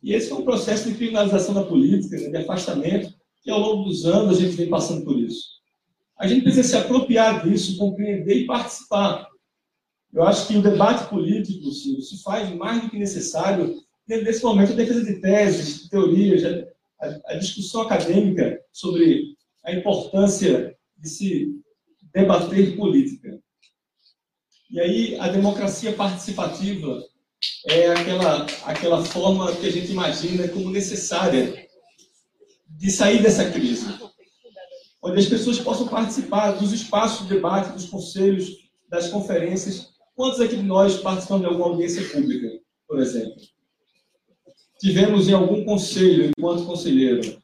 [0.02, 3.84] E esse é um processo de criminalização da política, né, de afastamento, que ao longo
[3.84, 5.53] dos anos a gente vem passando por isso.
[6.18, 9.28] A gente precisa se apropriar disso, compreender e participar.
[10.12, 14.76] Eu acho que o debate político, se faz mais do que necessário nesse momento, a
[14.76, 16.66] defesa de teses, de teorias,
[17.00, 19.34] a, a discussão acadêmica sobre
[19.64, 21.64] a importância de se
[22.12, 23.40] debater política.
[24.70, 27.02] E aí, a democracia participativa
[27.66, 31.68] é aquela, aquela forma que a gente imagina como necessária
[32.68, 33.86] de sair dessa crise.
[35.04, 38.48] Onde as pessoas possam participar dos espaços de debate, dos conselhos,
[38.88, 39.90] das conferências.
[40.14, 42.48] Quantos aqui de nós participamos de alguma audiência pública,
[42.88, 43.36] por exemplo?
[44.84, 47.42] tivemos em algum conselho, enquanto conselheiro,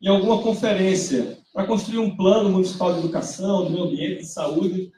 [0.00, 4.92] em alguma conferência, para construir um plano municipal de educação, do meio ambiente, de saúde.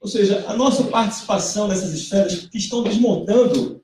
[0.00, 3.82] Ou seja, a nossa participação nessas esferas que estão desmontando,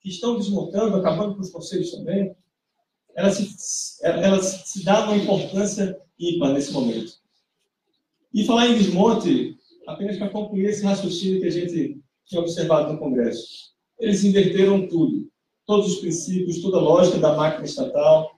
[0.00, 2.34] que estão desmontando, acabando com os conselhos também,
[3.18, 7.14] ela se, ela se dá uma importância ímpar nesse momento.
[8.32, 9.56] E falar em desmonte,
[9.88, 13.72] apenas para concluir esse raciocínio que a gente tinha observado no Congresso.
[13.98, 15.28] Eles inverteram tudo
[15.66, 18.30] todos os princípios, toda a lógica da máquina estatal.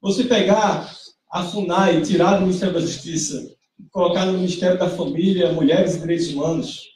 [0.00, 0.92] Você pegar
[1.30, 3.54] a FUNAI, tirar do Ministério da Justiça,
[3.92, 6.88] colocar no Ministério da Família, Mulheres e Direitos Humanos.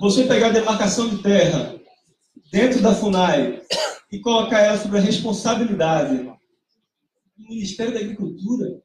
[0.00, 1.74] Você pegar a demarcação de terra
[2.52, 3.60] dentro da FUNAI
[4.10, 6.22] e colocar ela sobre a responsabilidade
[7.36, 8.80] do Ministério da Agricultura,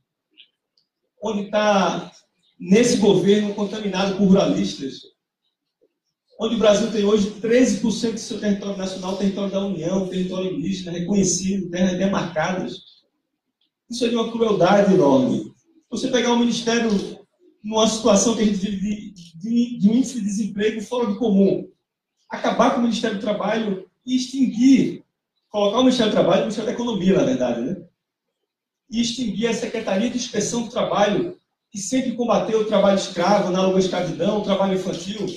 [1.22, 2.12] onde está,
[2.60, 5.02] nesse governo, contaminado por ruralistas,
[6.40, 10.98] onde o Brasil tem hoje 13% do seu território nacional, território da União, território indígena,
[10.98, 12.82] reconhecido, terras demarcadas.
[13.88, 15.54] Isso é de uma crueldade enorme.
[15.92, 16.90] Você pegar o Ministério
[17.64, 21.18] numa situação que a gente vive de, de, de um índice de desemprego fora do
[21.18, 21.70] comum,
[22.28, 25.01] acabar com o Ministério do Trabalho e extinguir,
[25.52, 27.84] colocar o Ministério do Trabalho no Ministério da Economia, na verdade, né?
[28.90, 31.38] E extinguir a Secretaria de Inspeção do Trabalho,
[31.70, 35.28] que sempre combateu o trabalho escravo, à escravidão, o trabalho infantil,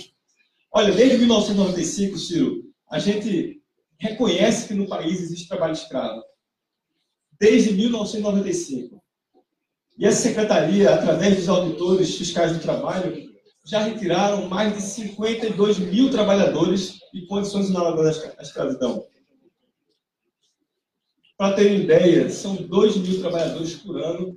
[0.76, 3.62] Olha, desde 1995, Ciro, a gente
[3.96, 6.20] reconhece que no país existe trabalho escravo.
[7.38, 9.00] Desde 1995.
[9.96, 13.32] E essa secretaria, através dos auditores fiscais do trabalho,
[13.64, 19.06] já retiraram mais de 52 mil trabalhadores de condições análogas à escravidão.
[21.36, 24.36] Para terem ideia, são 2 mil trabalhadores por ano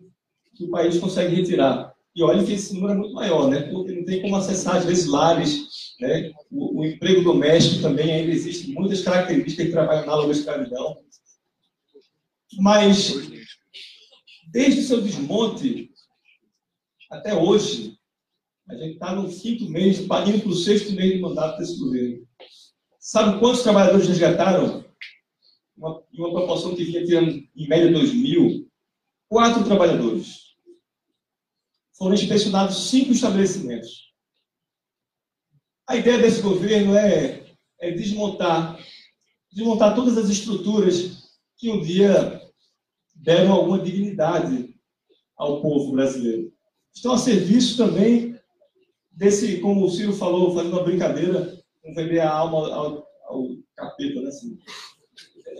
[0.56, 1.94] que o país consegue retirar.
[2.16, 3.62] E olha que esse número é muito maior, né?
[3.72, 5.68] porque não tem como acessar, às vezes, lares
[6.00, 6.32] né?
[6.52, 10.98] O, o, emprego doméstico também ainda existe muitas características que trabalham na longa escravidão.
[12.60, 13.14] Mas,
[14.48, 15.92] desde o seu desmonte
[17.12, 17.98] até hoje,
[18.70, 22.28] a gente está no quinto mês, indo para o sexto mês de mandato desse governo.
[23.00, 24.86] Sabe quantos trabalhadores resgataram?
[26.18, 28.70] Uma, proporção que vinha tirando, em média, 2 mil.
[29.30, 30.48] Quatro trabalhadores.
[31.98, 34.08] foram inspecionados cinco estabelecimentos.
[35.88, 37.46] A ideia desse governo é,
[37.80, 38.78] é desmontar,
[39.52, 42.42] desmontar todas as estruturas que um dia
[43.16, 44.76] deram alguma dignidade
[45.36, 46.54] ao povo brasileiro.
[46.94, 48.40] Estão a serviço também
[49.12, 54.22] desse, como o Ciro falou, fazendo uma brincadeira, com vender a alma ao, ao capeta,
[54.22, 54.28] né?
[54.28, 54.58] Assim.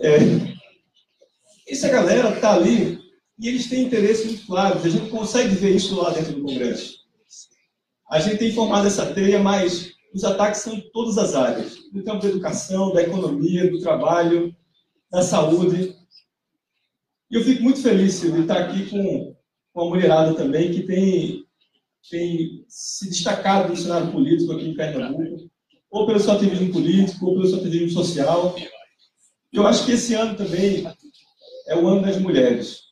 [0.00, 0.18] É,
[1.68, 2.98] essa galera está ali
[3.38, 4.84] e eles têm interesses muito claros.
[4.84, 6.98] A gente consegue ver isso lá dentro do Congresso.
[8.10, 11.76] A gente tem formado essa teia, mas os ataques são em todas as áreas.
[11.92, 14.54] No campo da educação, da economia, do trabalho,
[15.10, 15.94] da saúde.
[17.30, 19.36] E eu fico muito feliz, de estar aqui com,
[19.72, 21.44] com a mulherada também, que tem,
[22.10, 25.50] tem se destacado no cenário político aqui em Pernambuco,
[25.90, 28.56] ou pelo seu ativismo político, ou pelo seu ativismo social.
[29.52, 30.84] Eu acho que esse ano também
[31.66, 32.88] é o ano das mulheres.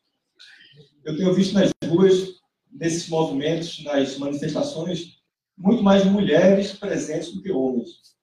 [1.04, 2.36] Eu tenho visto nas ruas,
[2.72, 5.16] nesses movimentos, nas manifestações,
[5.56, 8.16] muito mais mulheres presentes do que homens.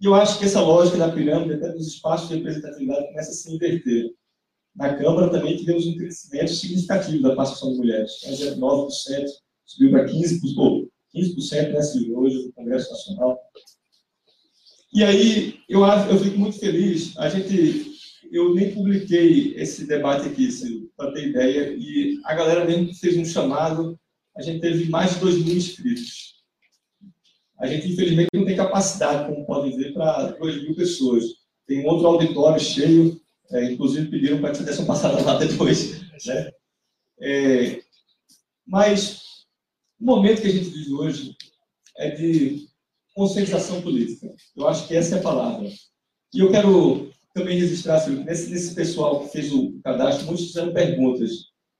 [0.00, 3.34] E eu acho que essa lógica da pirâmide, até dos espaços de representatividade, começa a
[3.34, 4.14] se inverter.
[4.74, 8.22] Na Câmara também tivemos um crescimento significativo da participação de mulheres.
[8.24, 8.88] Era 9%,
[9.64, 13.38] subiu para 15%, 15% né, hoje no Congresso Nacional.
[14.94, 17.18] E aí, eu, eu fico muito feliz.
[17.18, 17.96] A gente,
[18.30, 20.48] eu nem publiquei esse debate aqui,
[20.96, 23.98] para ter ideia, e a galera mesmo fez um chamado.
[24.36, 26.34] A gente teve mais de 2 mil inscritos.
[27.58, 31.24] A gente, infelizmente, não tem capacidade, como podem ver, para 2 mil pessoas.
[31.66, 33.20] Tem um outro auditório cheio,
[33.50, 36.02] é, inclusive pediram para que você desse uma passada lá depois.
[36.24, 36.52] Né?
[37.20, 37.82] É,
[38.64, 39.22] mas
[40.00, 41.36] o momento que a gente vive hoje
[41.98, 42.68] é de
[43.14, 44.32] conscientização política.
[44.56, 45.68] Eu acho que essa é a palavra.
[46.34, 50.72] E eu quero também registrar, Silvio, nesse, nesse pessoal que fez o cadastro, muitos fizeram
[50.72, 51.30] perguntas.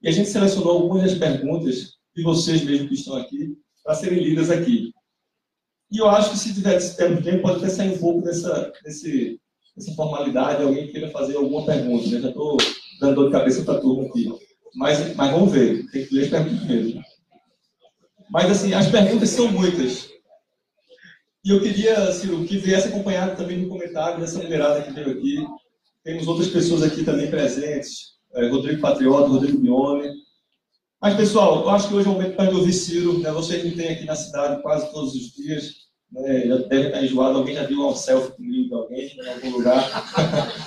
[0.03, 4.23] E a gente selecionou algumas das perguntas de vocês mesmos que estão aqui para serem
[4.23, 4.93] lidas aqui.
[5.91, 9.41] E eu acho que se tiver tempo, pode até sair um pouco dessa, desse,
[9.77, 12.09] dessa formalidade, alguém queira fazer alguma pergunta.
[12.09, 12.21] Né?
[12.21, 12.57] Já estou
[13.01, 14.33] dando dor de cabeça para a turma aqui.
[14.75, 17.03] Mas, mas vamos ver, tem que ler as perguntas mesmo.
[18.31, 20.14] Mas, assim, as perguntas são muitas.
[21.45, 25.47] E eu queria, Ciro, que viesse acompanhado também no comentário dessa mulherada que veio aqui.
[26.03, 28.15] Temos outras pessoas aqui também presentes.
[28.35, 30.11] É, Rodrigo Patriota, Rodrigo Bione.
[31.03, 33.19] Mas, pessoal, eu acho que hoje é o momento para ouvir Ciro.
[33.19, 33.31] Né?
[33.33, 35.75] Você que me tem aqui na cidade quase todos os dias,
[36.11, 36.47] né?
[36.47, 37.37] já deve estar enjoado.
[37.37, 39.85] Alguém já viu um selfie comigo de alguém em algum lugar.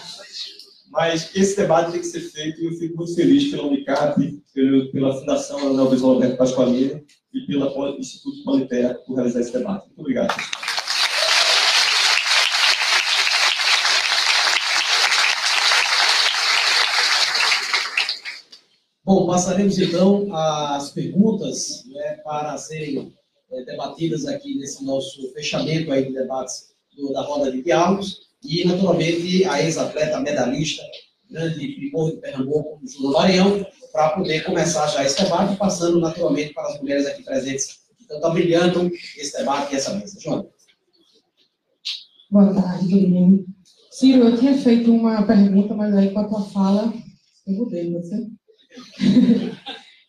[0.91, 4.15] Mas esse debate tem que ser feito e eu fico muito feliz pela Unicap,
[4.91, 7.03] pela Fundação Leonel Bisol Alberto Pasqualini
[7.33, 9.87] e pelo Instituto Politerra por realizar esse debate.
[9.87, 10.35] Muito obrigado.
[19.07, 23.13] Bom, passaremos então às perguntas né, para serem
[23.49, 28.67] é, debatidas aqui nesse nosso fechamento aí de debates do, da roda de diálogos e,
[28.67, 30.83] naturalmente, a ex-atleta medalhista,
[31.31, 36.67] grande primor de Pernambuco, Júlio Maranhão, para poder começar já esse debate, passando naturalmente para
[36.67, 40.19] as mulheres aqui presentes que estão brilhando esse debate e essa mesa.
[40.19, 40.49] João.
[42.29, 43.45] Boa tarde.
[43.89, 46.93] Ciro, eu tinha feito uma pergunta, mas aí com a tua fala,
[47.47, 48.36] eu mudei você.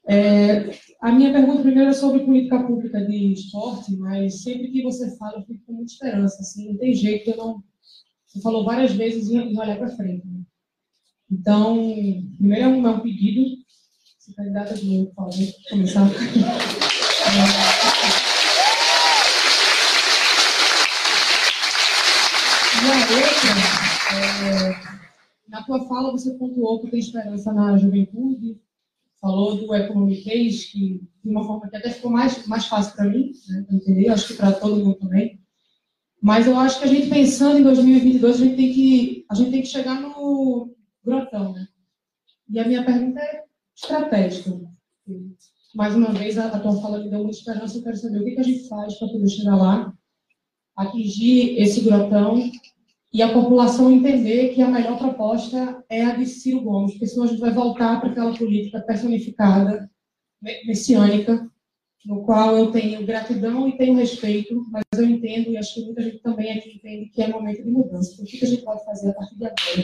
[0.06, 5.16] É, a minha pergunta primeiro é sobre política pública de esporte, mas sempre que você
[5.16, 6.40] fala, eu fico com muita esperança.
[6.40, 7.62] Assim, não tem jeito, eu não.
[8.26, 10.26] Você falou várias vezes em olhar para frente.
[10.26, 10.40] Né?
[11.30, 11.76] Então,
[12.36, 13.44] primeiro é um, é um pedido.
[14.18, 15.30] Se candidata de novo, por
[15.70, 16.10] começar.
[22.80, 23.50] E a outra,
[24.84, 24.87] é,
[25.48, 28.60] na tua fala, você pontuou que tem esperança na juventude,
[29.20, 33.08] falou do Economic Case, que de uma forma que até ficou mais, mais fácil para
[33.08, 35.40] mim, né, entender, acho que para todo mundo também.
[36.20, 39.50] Mas eu acho que a gente pensando em 2022, a gente tem que, a gente
[39.50, 41.68] tem que chegar no grotão, né?
[42.48, 43.44] E a minha pergunta é
[43.74, 44.58] estratégica.
[45.74, 48.24] Mais uma vez, a, a tua fala me deu muita esperança, eu quero saber o
[48.24, 49.94] que, que a gente faz para poder chegar lá,
[50.76, 52.50] atingir esse grotão
[53.12, 57.24] e a população entender que a melhor proposta é a de Ciro Gomes, porque senão
[57.24, 59.90] a gente vai voltar para aquela política personificada,
[60.66, 61.50] messiânica,
[62.04, 66.02] no qual eu tenho gratidão e tenho respeito, mas eu entendo, e acho que muita
[66.02, 68.22] gente também aqui entende que é momento de mudança.
[68.22, 69.82] O que a gente pode fazer a partir de agora?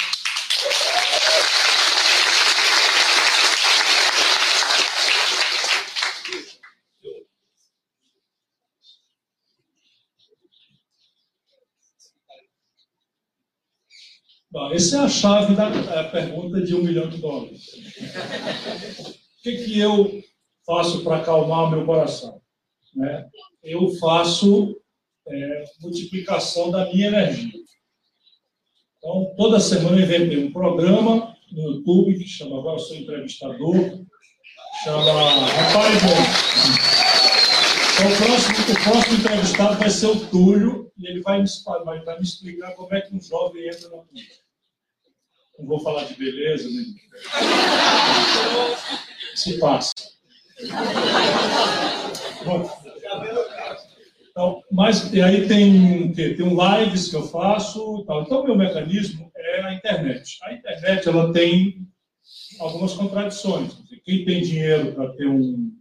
[14.54, 17.74] Bom, essa é a chave da pergunta de um milhão de dólares.
[17.74, 20.22] O que, que eu
[20.64, 22.40] faço para acalmar o meu coração?
[22.94, 23.28] Né?
[23.64, 24.80] Eu faço
[25.26, 27.58] é, multiplicação da minha energia.
[28.98, 33.74] Então, toda semana eu inventei um programa no YouTube que chama Agora Eu Sou Entrevistador,
[34.84, 36.94] chama Repare Bom.
[37.92, 41.48] Então, o próximo, o próximo entrevistado vai ser o Túlio, e ele vai me,
[41.84, 44.43] vai, vai me explicar como é que um jovem entra na política.
[45.58, 46.94] Não vou falar de beleza, nem?
[49.34, 49.92] Se passa.
[54.30, 58.22] Então, mas e aí tem, tem, tem um lives que eu faço tal.
[58.22, 60.38] Então, meu mecanismo é a internet.
[60.42, 61.86] A internet ela tem
[62.58, 63.74] algumas contradições.
[64.04, 65.72] Quem tem dinheiro para ter um,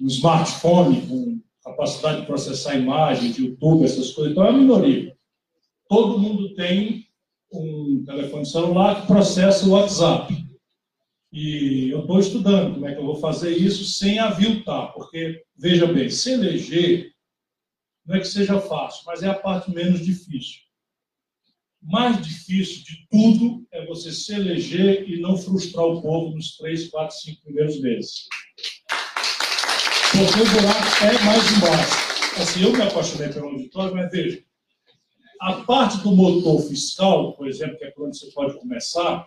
[0.00, 5.16] um smartphone com capacidade de processar imagens, de YouTube, essas coisas, então é a minoria.
[5.88, 7.03] Todo mundo tem
[8.04, 10.44] telefone celular que processa o WhatsApp.
[11.32, 15.86] E eu estou estudando como é que eu vou fazer isso sem aviltar, porque, veja
[15.86, 17.12] bem, se eleger
[18.06, 20.60] não é que seja fácil, mas é a parte menos difícil.
[21.82, 26.88] Mais difícil de tudo é você se eleger e não frustrar o povo nos três,
[26.88, 28.26] quatro, cinco primeiros meses.
[30.12, 32.40] Porque o buraco é mais embaixo.
[32.40, 34.42] Assim, eu me apaixonei pelo auditório, mas veja,
[35.40, 39.26] a parte do motor fiscal, por exemplo, que é onde você pode começar,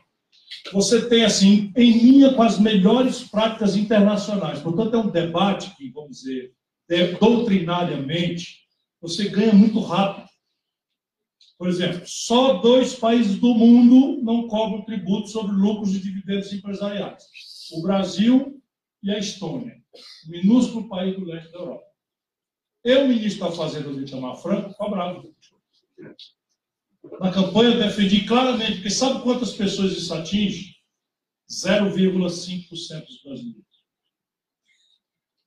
[0.71, 4.59] você tem, assim, em linha com as melhores práticas internacionais.
[4.59, 6.53] Portanto, é um debate que, vamos dizer,
[7.19, 8.61] doutrinariamente,
[9.01, 10.27] você ganha muito rápido.
[11.57, 17.23] Por exemplo, só dois países do mundo não cobram tributo sobre lucros e dividendos empresariais:
[17.73, 18.61] o Brasil
[19.01, 19.75] e a Estônia,
[20.27, 21.83] minúsculo país do leste da Europa.
[22.83, 25.23] Eu, ministro da Fazenda do Itamar Franco, cobrava.
[27.19, 30.75] Na campanha eu defendi claramente, porque sabe quantas pessoas isso atinge?
[31.49, 33.67] 0,5% dos brasileiros.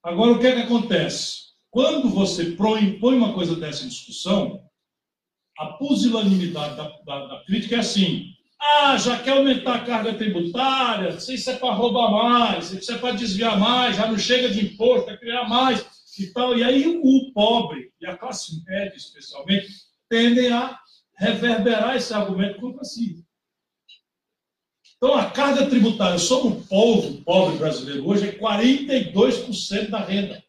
[0.03, 1.51] Agora, o que é que acontece?
[1.71, 4.65] Quando você põe uma coisa dessa em discussão,
[5.59, 11.21] a pusilanimidade da, da, da crítica é assim: ah, já quer aumentar a carga tributária,
[11.21, 14.49] se isso é para roubar mais, se isso é para desviar mais, já não chega
[14.49, 15.87] de imposto, é criar mais
[16.19, 16.57] e tal.
[16.57, 19.69] E aí o pobre, e a classe média especialmente,
[20.11, 20.79] tendem a
[21.17, 23.25] reverberar esse argumento contra si.
[24.97, 30.45] Então, a carga tributária sobre o povo pobre brasileiro hoje é 42% da renda.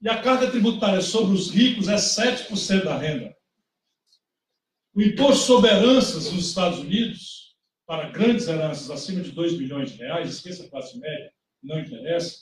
[0.00, 3.34] E a carga tributária sobre os ricos é 7% da renda.
[4.94, 7.56] O imposto sobre heranças nos Estados Unidos,
[7.86, 12.38] para grandes heranças acima de 2 milhões de reais, esqueça a classe média, não interessa,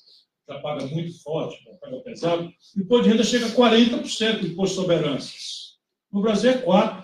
[0.47, 4.47] já paga muito forte, já paga pesado, o imposto de renda chega a 40% do
[4.49, 5.62] imposto sobre heranças.
[6.13, 7.03] No Brasil é 4%.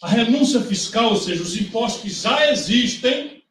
[0.00, 3.42] A renúncia fiscal, ou seja, os impostos que já existem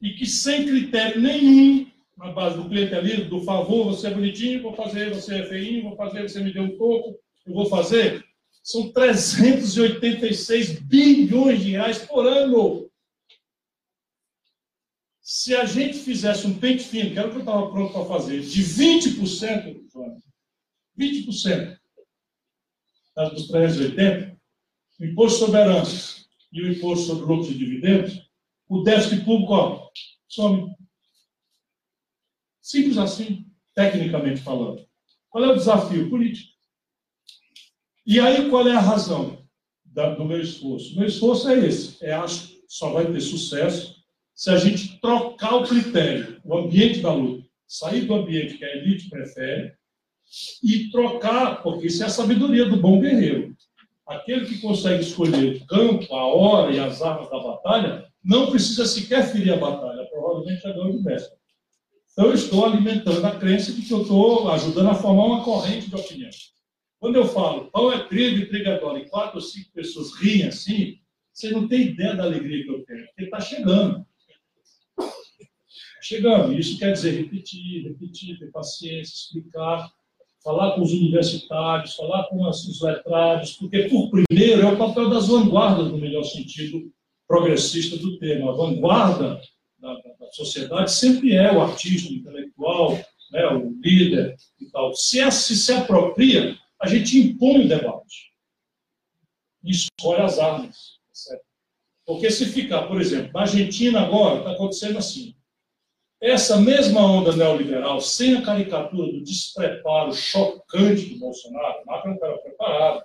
[0.00, 4.74] e que sem critério nenhum, na base do clientelismo, do favor, você é bonitinho, vou
[4.74, 8.24] fazer, você é feinho, vou fazer, você me deu um pouco, eu vou fazer,
[8.62, 12.88] são 386 bilhões de reais por ano.
[15.20, 18.04] Se a gente fizesse um pente fino, que era o que eu estava pronto para
[18.04, 19.82] fazer, de 20%,
[20.96, 21.81] 20%,
[23.16, 24.36] dos 380,
[25.00, 28.30] o imposto sobre heranças e o imposto sobre lucros e dividendos,
[28.68, 29.88] o déficit público ó,
[30.28, 30.74] some.
[32.60, 34.86] Simples assim, tecnicamente falando.
[35.28, 36.08] Qual é o desafio?
[36.08, 36.52] Político.
[38.06, 39.46] E aí, qual é a razão
[39.84, 40.96] do meu esforço?
[40.96, 42.04] Meu esforço é esse.
[42.04, 44.02] É, acho só vai ter sucesso
[44.34, 47.46] se a gente trocar o critério, o ambiente da luta.
[47.66, 49.74] Sair do ambiente que a elite prefere
[50.62, 53.54] e trocar, porque isso é a sabedoria do bom guerreiro.
[54.06, 58.86] Aquele que consegue escolher o campo, a hora e as armas da batalha, não precisa
[58.86, 61.36] sequer ferir a batalha, provavelmente já ganhou de mestre.
[62.12, 65.88] Então, eu estou alimentando a crença de que eu estou ajudando a formar uma corrente
[65.88, 66.30] de opinião.
[67.00, 70.14] Quando eu falo pão é trigo e trigo é dólar, e quatro ou cinco pessoas
[70.14, 70.98] riem assim,
[71.32, 74.06] você não tem ideia da alegria que eu tenho, porque está chegando.
[76.02, 76.52] Chegando.
[76.52, 79.90] Isso quer dizer repetir, repetir, ter paciência, explicar,
[80.42, 85.28] falar com os universitários, falar com os letrados, porque, por primeiro, é o papel das
[85.28, 86.92] vanguardas, no melhor sentido
[87.26, 88.50] progressista do termo.
[88.50, 89.40] A vanguarda
[89.78, 92.98] da, da sociedade sempre é o artista, o intelectual,
[93.30, 94.94] né, o líder e tal.
[94.94, 98.32] Se, é, se se apropria, a gente impõe o debate.
[99.64, 100.98] E escolhe as armas.
[101.12, 101.44] Certo?
[102.04, 105.34] Porque se ficar, por exemplo, na Argentina agora, está acontecendo assim.
[106.22, 113.02] Essa mesma onda neoliberal, sem a caricatura do despreparo chocante do Bolsonaro, Macron cara preparado,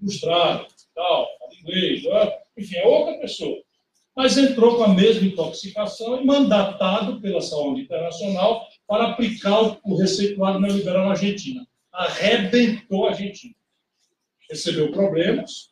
[0.00, 2.04] ilustrado, tal, fala inglês,
[2.56, 3.60] enfim, é outra pessoa.
[4.14, 10.60] mas entrou com a mesma intoxicação e mandatado pela saúde internacional para aplicar o receituário
[10.60, 11.66] neoliberal na Argentina.
[11.92, 13.54] Arrebentou a Argentina.
[14.48, 15.70] Recebeu problemas,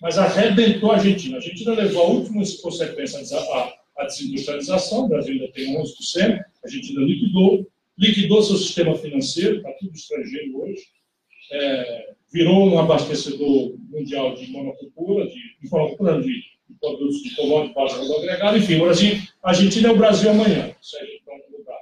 [0.00, 1.36] mas arrebentou a Argentina.
[1.36, 7.00] A Argentina levou a última consequência a desindustrialização, o Brasil ainda tem 11%, a Argentina
[7.00, 7.66] liquidou,
[7.98, 10.82] liquidou seu sistema financeiro, está tudo estrangeiro hoje,
[11.52, 15.68] é, virou um abastecedor mundial de monocultura, de, de,
[16.22, 20.30] de, de produtos de commodities de base agregada, enfim, Brasil, a Argentina é o Brasil
[20.30, 21.22] amanhã, se a gente
[21.56, 21.78] lugar.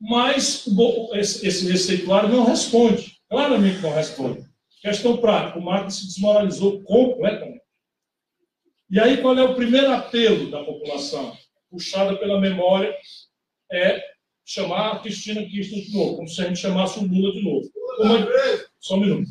[0.00, 0.66] Mas
[1.14, 4.46] esse, esse receituário não responde, claramente não responde.
[4.80, 7.57] Questão prática, o marketing se desmoralizou completamente.
[8.90, 11.36] E aí, qual é o primeiro apelo da população,
[11.70, 12.94] puxada pela memória,
[13.70, 14.02] é
[14.44, 17.70] chamar a Cristina Kirchner de novo, como se a gente chamasse o Lula de novo.
[17.98, 18.14] Como...
[18.80, 19.28] Só um minuto.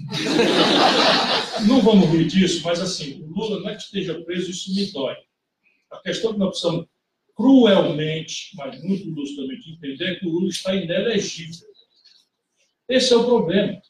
[1.67, 4.85] Não vamos rir disso, mas assim, o Lula não é que esteja preso, isso me
[4.91, 5.15] dói.
[5.89, 6.85] A questão que nós precisamos
[7.35, 11.67] cruelmente, mas muito lucidamente entender é que o Lula está inelegível.
[12.87, 13.81] Esse é o problema.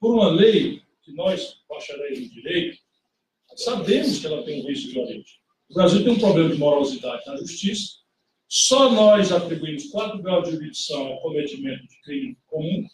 [0.00, 2.78] Por uma lei que nós, bacharéis em direito,
[3.56, 5.24] sabemos que ela tem um risco origem.
[5.68, 7.94] O Brasil tem um problema de moralidade na justiça.
[8.48, 12.86] Só nós atribuímos quatro graus de jurisdição ao cometimento de crime comum.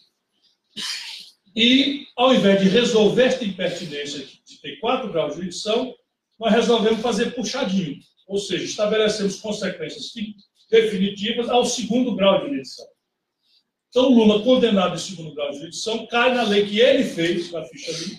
[1.55, 5.93] E, ao invés de resolver esta impertinência de ter quatro graus de jurisdição,
[6.39, 7.99] nós resolvemos fazer puxadinho.
[8.27, 10.11] Ou seja, estabelecemos consequências
[10.71, 12.87] definitivas ao segundo grau de jurisdição.
[13.89, 17.63] Então, Lula, condenado em segundo grau de jurisdição, cai na lei que ele fez, na
[17.65, 18.17] ficha dele,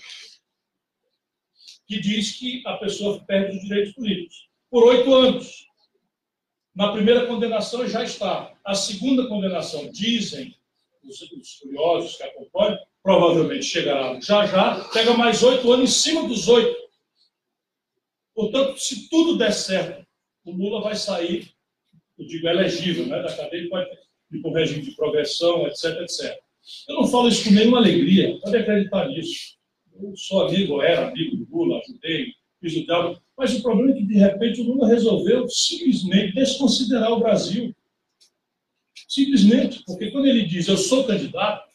[1.87, 5.67] que diz que a pessoa perde os direitos políticos por oito anos.
[6.75, 8.53] Na primeira condenação já está.
[8.65, 10.55] A segunda condenação, dizem
[11.05, 16.27] os, os curiosos que acompanham, provavelmente chegará já já, pega mais oito anos em cima
[16.27, 16.85] dos oito.
[18.35, 20.05] Portanto, se tudo der certo,
[20.45, 21.53] o Lula vai sair,
[22.19, 23.89] eu digo elegível, né, da cadeia, pode
[24.33, 26.37] ir para o regime de progressão, etc, etc.
[26.89, 29.57] Eu não falo isso com nenhuma alegria, pode acreditar nisso.
[30.01, 33.95] Eu sou amigo, era amigo do Lula, ajudei, fiz o diálogo, mas o problema é
[33.95, 37.75] que, de repente, o Lula resolveu simplesmente desconsiderar o Brasil.
[39.09, 41.69] Simplesmente, porque quando ele diz eu sou candidato,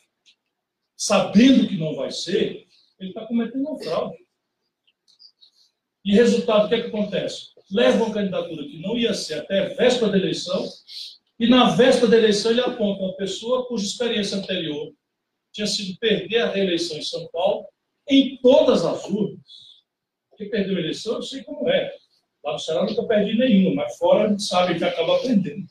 [0.97, 2.67] sabendo que não vai ser,
[2.99, 4.17] ele está cometendo uma fraude.
[6.03, 7.49] E resultado, o que, é que acontece?
[7.71, 10.67] Leva uma candidatura que não ia ser até a véspera da eleição,
[11.39, 14.93] e na véspera da eleição ele aponta uma pessoa cuja experiência anterior
[15.53, 17.68] tinha sido perder a reeleição em São Paulo
[18.09, 19.39] em todas as urnas.
[20.29, 21.93] Porque perdeu a eleição, eu sei como é.
[22.43, 25.65] Lá no Ceará nunca perdi nenhuma, mas fora a gente sabe que acaba aprendendo.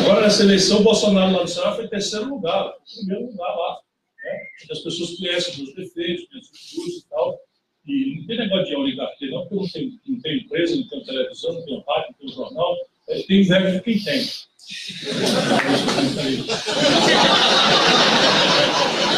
[0.00, 3.78] Agora, nessa eleição, o Bolsonaro lá no Ceará foi terceiro lugar, primeiro lugar lá.
[4.24, 4.40] Né?
[4.70, 7.38] As pessoas conhecem os defeitos, os cursos e tal.
[7.86, 10.88] E não tem negócio de oligarquia, não, porque eu não tenho, não tenho empresa, não
[10.88, 12.76] tenho televisão, não tenho rádio, não tenho jornal.
[13.06, 14.26] Tenho inveja de quem tem.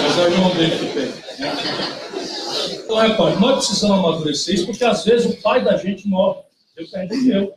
[0.02, 1.06] Mas é o irmão dele que tem.
[1.06, 1.52] Né?
[2.84, 6.42] Então, repare, nós precisamos amadurecer isso, porque às vezes o pai da gente morre.
[6.76, 7.54] Eu perdi eu.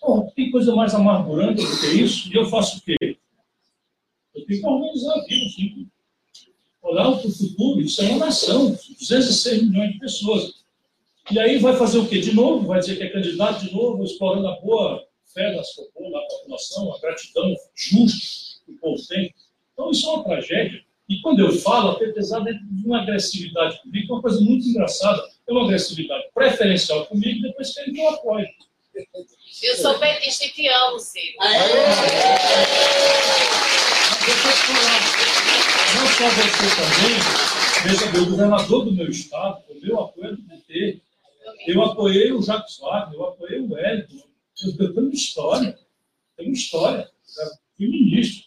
[0.00, 2.32] Bom, tem coisa mais amargurante do que isso?
[2.32, 2.96] E eu faço o quê?
[4.34, 5.88] Eu tenho que organizar a assim,
[6.80, 10.60] olhar para o futuro, isso é uma nação, 206 milhões de pessoas.
[11.30, 12.20] E aí vai fazer o quê?
[12.20, 15.84] De novo, vai dizer que é candidato de novo, explorando a boa fé da sua
[15.84, 19.34] da população, a gratidão justa que o povo tem.
[19.72, 20.82] Então isso é uma tragédia.
[21.08, 25.20] E quando eu falo, apesar de uma agressividade comigo, é uma coisa muito engraçada.
[25.48, 28.46] É uma agressividade preferencial comigo, depois que ele eu apoio.
[29.62, 31.36] Eu sou petista e te amo, Ciro.
[35.94, 37.16] Não só você também,
[37.84, 41.00] veja bem, o governador do meu estado, o meu apoio é do PT.
[41.66, 44.29] Eu apoiei o Jacques Wagner, eu apoiei o Wellington.
[44.62, 45.78] Eu, tenho história.
[46.36, 47.10] Tenho história.
[47.38, 47.46] Eu
[47.76, 48.44] fui ministro.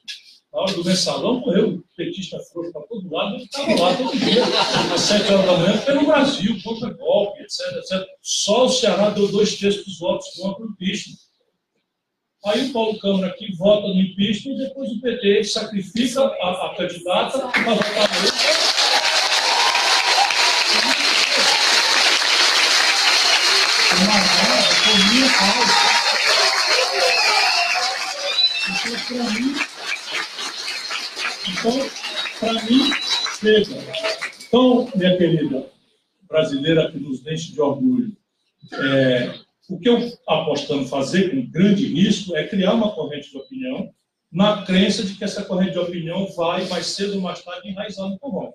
[0.53, 4.43] Na hora do mensalão, morreu petista frouxo para todo lado, ele estava lá todo dia,
[4.93, 8.07] às sete horas da manhã, pelo Brasil, contra golpe, etc, etc.
[8.21, 11.17] Só o Ceará deu dois terços dos votos contra o impeachment.
[12.45, 16.75] Aí o Paulo Câmara aqui vota no impeachment e depois o PT sacrifica a, a
[16.75, 18.33] candidata para votar nele.
[25.11, 25.29] Minha
[29.13, 29.53] para mim,
[31.51, 31.89] então,
[32.39, 32.91] para mim,
[33.39, 33.83] chega.
[34.47, 35.69] Então, minha querida
[36.27, 38.15] brasileira que nos deixe de orgulho,
[38.73, 39.35] é,
[39.69, 43.93] o que eu apostando fazer com grande risco é criar uma corrente de opinião
[44.31, 48.09] na crença de que essa corrente de opinião vai, mais cedo ou mais tarde, enraizar
[48.09, 48.15] no.
[48.15, 48.53] Então,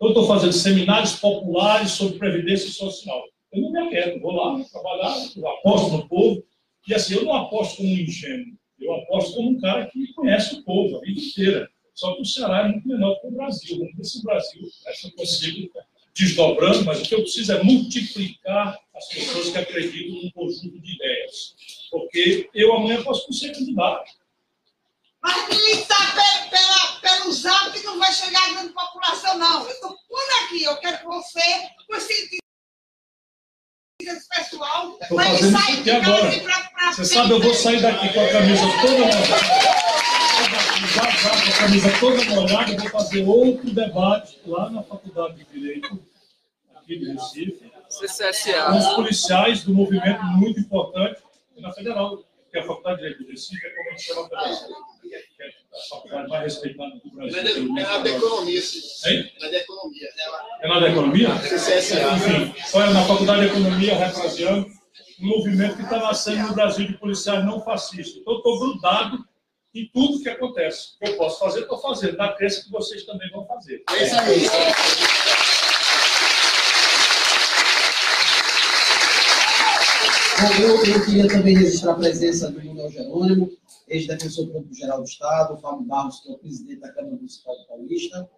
[0.00, 3.22] eu estou fazendo seminários populares sobre previdência social.
[3.52, 5.14] Eu não me aquieto, vou lá trabalhar,
[5.58, 6.42] aposto no povo.
[6.88, 10.54] E assim, eu não aposto como um ingênuo, eu aposto como um cara que conhece
[10.54, 11.70] o povo a vida inteira.
[11.94, 13.78] Só que o Ceará é muito menor que o Brasil.
[13.78, 15.70] Vamos ver se o Brasil, eu consigo
[16.14, 20.94] desdobrando, mas o que eu preciso é multiplicar as pessoas que acreditam num conjunto de
[20.94, 21.54] ideias.
[21.90, 24.10] Porque eu amanhã posso ser candidato.
[25.22, 29.64] Mas pelo, pela, pelo zap não vai chegar à grande população, não.
[29.64, 31.40] Eu estou por aqui, eu quero que você,
[31.86, 32.41] com esse
[34.04, 36.40] pessoal, Estou fazendo isso aqui agora.
[36.40, 39.62] Pra, pra você sabe, eu vou sair daqui com a camisa toda molhada.
[40.94, 45.44] Já, já, com a camisa toda molhada, vou fazer outro debate lá na Faculdade de
[45.44, 46.02] Direito,
[46.74, 47.72] aqui de Recife.
[47.88, 48.64] CCSA.
[48.70, 51.20] Com os policiais do movimento muito importante
[51.58, 52.18] na Federal,
[52.50, 55.61] que é a Faculdade de Direito de Recife, é como a gente chama a Federação
[55.72, 57.38] que é a faculdade mais respeitada do Brasil.
[57.38, 59.30] É, é na da economia, sim.
[59.40, 60.08] É da economia.
[60.60, 61.28] É na da economia?
[61.38, 62.00] CCSA.
[62.12, 64.66] Enfim, olha, na Faculdade de Economia, refraseando,
[65.20, 68.20] um movimento que está nascendo no Brasil de policiais não fascistas.
[68.20, 69.24] Então, estou grudado
[69.74, 70.94] em tudo que acontece.
[70.96, 73.82] O que eu posso fazer, estou fazendo, na crença que vocês também vão fazer.
[73.90, 74.46] É isso aí.
[80.42, 83.50] Bom, eu, eu queria também registrar a presença do Manuel Jerônimo,
[83.88, 88.28] ex-defensor público-geral do Estado, Fábio Barros, que é o presidente da Câmara Municipal de Paulista,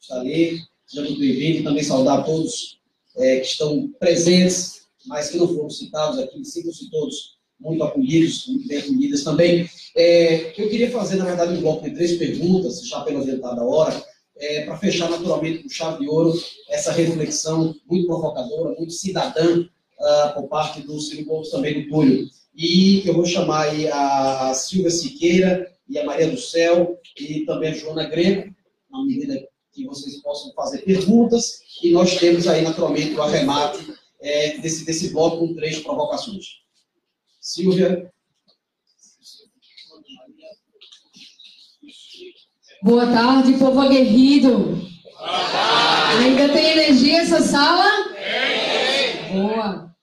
[0.00, 0.60] está ali,
[0.94, 2.80] muito bem-vindo, também saudar a todos
[3.16, 8.68] é, que estão presentes, mas que não foram citados aqui, sintam-se todos muito acolhidos, muito
[8.68, 9.68] bem acolhidas também.
[9.96, 14.04] É, eu queria fazer, na verdade, um bloco de três perguntas, já pela adiantada hora,
[14.36, 16.34] é, para fechar naturalmente com chave de ouro
[16.68, 22.28] essa reflexão muito provocadora, muito cidadã uh, por parte do Ciro Gomes também do Túlio.
[22.56, 27.72] E eu vou chamar aí a Silvia Siqueira e a Maria do Céu e também
[27.72, 28.54] a Joana Greco,
[28.90, 31.60] na medida que vocês possam fazer perguntas.
[31.82, 36.60] E nós temos aí, naturalmente, o arremate é, desse, desse bloco com três provocações.
[37.40, 38.10] Silvia.
[42.82, 44.80] Boa tarde, povo aguerrido.
[46.20, 48.14] Ainda tem energia essa sala?
[49.32, 49.93] Boa.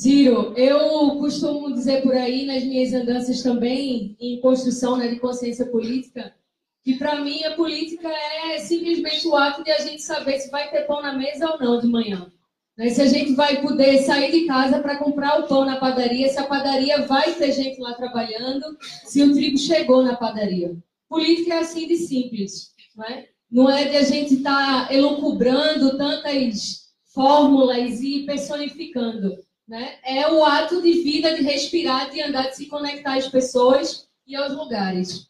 [0.00, 5.66] Ciro, eu costumo dizer por aí, nas minhas andanças também, em construção né, de consciência
[5.66, 6.34] política,
[6.82, 10.70] que para mim a política é simplesmente o ato de a gente saber se vai
[10.70, 12.32] ter pão na mesa ou não de manhã.
[12.78, 12.88] Né?
[12.88, 16.38] Se a gente vai poder sair de casa para comprar o pão na padaria, se
[16.38, 18.64] a padaria vai ter gente lá trabalhando,
[19.04, 20.74] se o trigo chegou na padaria.
[21.10, 23.28] Política é assim de simples, não é?
[23.50, 29.36] Não é de a gente estar tá elucubrando tantas fórmulas e personificando
[29.70, 29.94] né?
[30.04, 34.34] É o ato de vida, de respirar, de andar, de se conectar às pessoas e
[34.34, 35.28] aos lugares.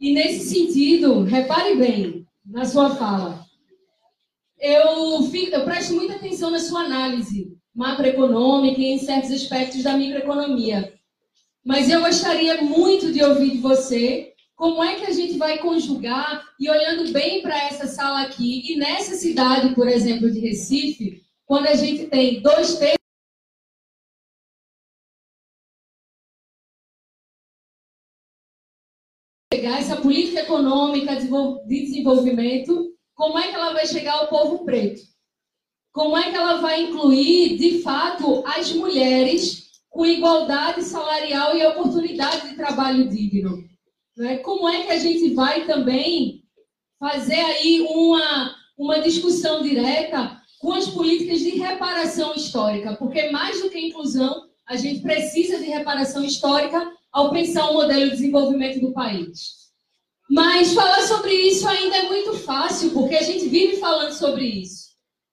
[0.00, 3.46] E nesse sentido, repare bem na sua fala.
[4.58, 9.96] Eu, fico, eu presto muita atenção na sua análise macroeconômica e em certos aspectos da
[9.96, 10.92] microeconomia.
[11.64, 16.44] Mas eu gostaria muito de ouvir de você como é que a gente vai conjugar
[16.58, 21.68] e olhando bem para essa sala aqui e nessa cidade, por exemplo, de Recife, quando
[21.68, 22.97] a gente tem dois terços
[30.08, 31.28] política econômica de
[31.66, 35.02] desenvolvimento, como é que ela vai chegar ao povo preto?
[35.92, 42.48] Como é que ela vai incluir, de fato, as mulheres com igualdade salarial e oportunidade
[42.48, 43.58] de trabalho digno?
[44.16, 44.38] Né?
[44.38, 46.42] Como é que a gente vai também
[46.98, 52.96] fazer aí uma, uma discussão direta com as políticas de reparação histórica?
[52.96, 58.04] Porque mais do que inclusão, a gente precisa de reparação histórica ao pensar o modelo
[58.04, 59.57] de desenvolvimento do país.
[60.28, 64.88] Mas falar sobre isso ainda é muito fácil, porque a gente vive falando sobre isso.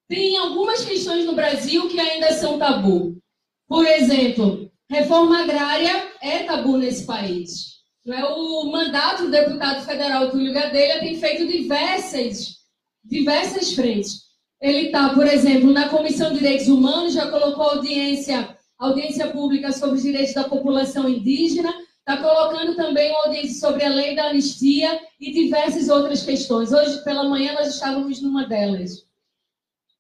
[0.07, 3.17] Tem algumas questões no Brasil que ainda são tabu.
[3.67, 7.75] Por exemplo, reforma agrária é tabu nesse país.
[8.07, 8.23] É?
[8.23, 12.57] O mandato do deputado federal Túlio Gadelha tem feito diversas,
[13.03, 14.25] diversas frentes.
[14.61, 19.97] Ele está, por exemplo, na Comissão de Direitos Humanos, já colocou audiência, audiência pública sobre
[19.97, 21.73] os direitos da população indígena,
[22.07, 26.71] Está colocando também uma audiência sobre a lei da anistia e diversas outras questões.
[26.71, 29.07] Hoje, pela manhã, nós estávamos numa delas.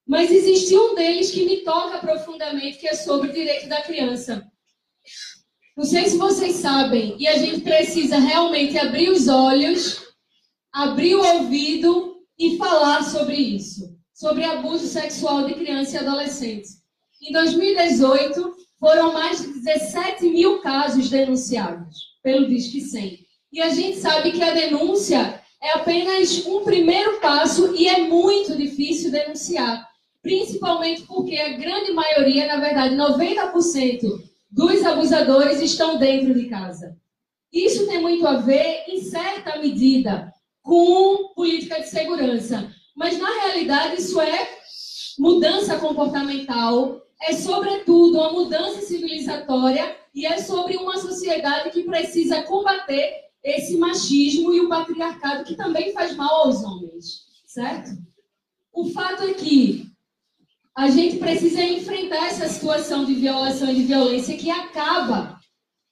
[0.05, 4.47] Mas existe um deles que me toca profundamente, que é sobre o direito da criança.
[5.75, 10.03] Não sei se vocês sabem, e a gente precisa realmente abrir os olhos,
[10.71, 16.67] abrir o ouvido e falar sobre isso, sobre abuso sexual de criança e adolescente.
[17.19, 23.19] Em 2018, foram mais de 17 mil casos denunciados pelo Disque 100.
[23.53, 28.55] E a gente sabe que a denúncia é apenas um primeiro passo e é muito
[28.55, 29.87] difícil denunciar.
[30.25, 34.01] principalmente porque a grande maioria, na verdade, 90%
[34.49, 36.97] dos abusadores estão dentro de casa.
[37.53, 40.33] Isso tem muito a ver, em certa medida,
[40.63, 42.71] com política de segurança.
[42.95, 44.49] Mas, na realidade, isso é
[45.19, 53.25] mudança comportamental, é, sobretudo, uma mudança civilizatória e é sobre uma sociedade que precisa combater
[53.43, 57.91] esse machismo e o patriarcado que também faz mal aos homens, certo?
[58.71, 59.87] O fato é que
[60.75, 65.39] a gente precisa enfrentar essa situação de violação e de violência que acaba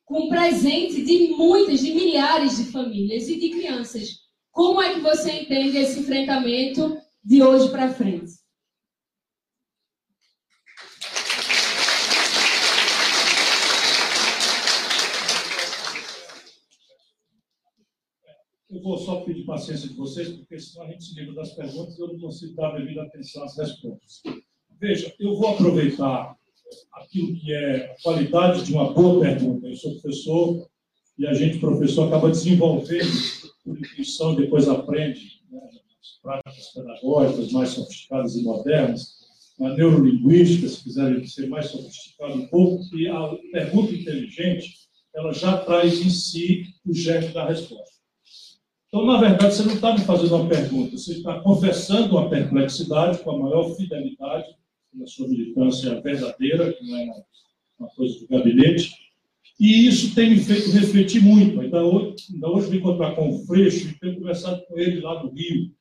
[0.06, 4.10] com o presente de muitas, de milhares de famílias e de crianças.
[4.52, 8.43] Como é que você entende esse enfrentamento de hoje para frente?
[18.74, 21.96] Eu vou só pedir paciência de vocês, porque senão a gente se livra das perguntas
[21.96, 24.24] e eu não consigo dar devida atenção às respostas.
[24.82, 26.36] Veja, eu vou aproveitar
[26.94, 29.68] aquilo que é a qualidade de uma boa pergunta.
[29.68, 30.68] Eu sou professor
[31.20, 33.12] e a gente, professor, acaba desenvolvendo
[33.64, 35.60] por intuição e depois aprende né,
[36.02, 39.24] as práticas pedagógicas mais sofisticadas e modernas,
[39.62, 44.74] a neurolinguística, se quiserem ser mais sofisticado um pouco, e a pergunta inteligente,
[45.16, 47.93] ela já traz em si o gesto da resposta.
[48.94, 53.24] Então, na verdade, você não está me fazendo uma pergunta, você está confessando uma perplexidade
[53.24, 54.56] com a maior fidelidade
[54.94, 57.24] na sua militância verdadeira, que não é
[57.80, 58.94] uma coisa do gabinete,
[59.60, 61.60] e isso tem me feito refletir muito.
[61.60, 65.16] Ainda hoje, ainda hoje me encontrar com o Freixo e tenho conversado com ele lá
[65.16, 65.72] do Rio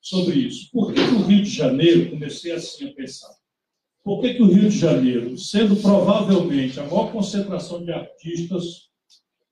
[0.00, 0.70] sobre isso.
[0.70, 3.34] Por que, que o Rio de Janeiro, comecei assim a pensar,
[4.04, 8.91] por que, que o Rio de Janeiro, sendo provavelmente a maior concentração de artistas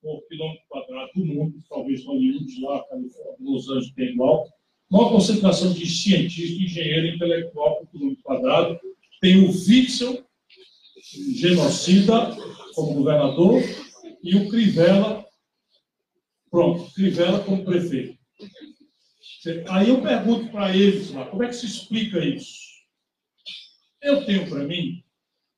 [0.01, 4.49] por quilômetro quadrado do mundo, talvez Hollywood lá, Califórnia, Los Angeles tem igual,
[4.91, 8.81] maior concentração de cientistas, engenheiro intelectual por quilômetro quadrado,
[9.21, 10.25] tem o Witzel,
[11.35, 12.37] genocida,
[12.75, 13.63] como governador,
[14.23, 15.25] e o Crivella,
[16.51, 18.19] pronto, Crivella como prefeito.
[19.69, 22.59] Aí eu pergunto para eles lá, como é que se explica isso?
[24.03, 25.03] Eu tenho para mim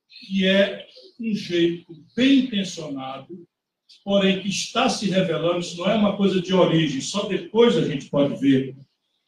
[0.08, 0.86] que é
[1.20, 3.46] um jeito bem intencionado,
[4.04, 7.84] porém que está se revelando, isso não é uma coisa de origem, só depois a
[7.84, 8.76] gente pode ver,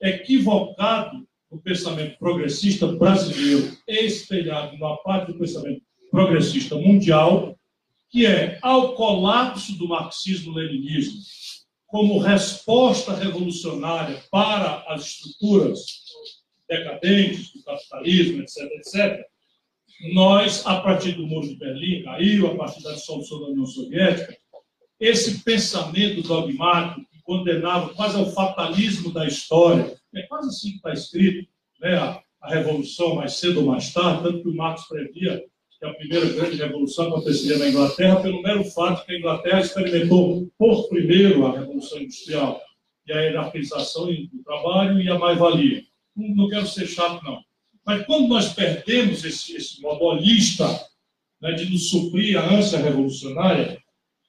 [0.00, 7.58] equivocado o pensamento progressista brasileiro espelhado na parte do pensamento progressista mundial,
[8.10, 11.20] que é, ao colapso do marxismo-leninismo,
[11.86, 15.80] como resposta revolucionária para as estruturas
[16.68, 19.24] decadentes do capitalismo, etc., etc.,
[20.12, 24.36] nós, a partir do Muro de Berlim, caiu, a partir da dissolução da União Soviética,
[25.04, 30.92] esse pensamento dogmático que condenava quase ao fatalismo da história, é quase assim que está
[30.94, 31.48] escrito,
[31.78, 35.44] né, a, a, revolução mais cedo ou mais tarde, tanto que o Marx previa
[35.78, 40.50] que a primeira grande revolução aconteceria na Inglaterra pelo mero fato que a Inglaterra experimentou
[40.56, 42.62] por primeiro a revolução industrial
[43.06, 45.82] e a hierarquização do trabalho e a mais-valia.
[46.16, 47.42] Não, quero ser chato, não.
[47.84, 50.66] Mas quando nós perdemos esse, esse modo holista
[51.42, 53.83] né, de nos suprir a ânsia revolucionária,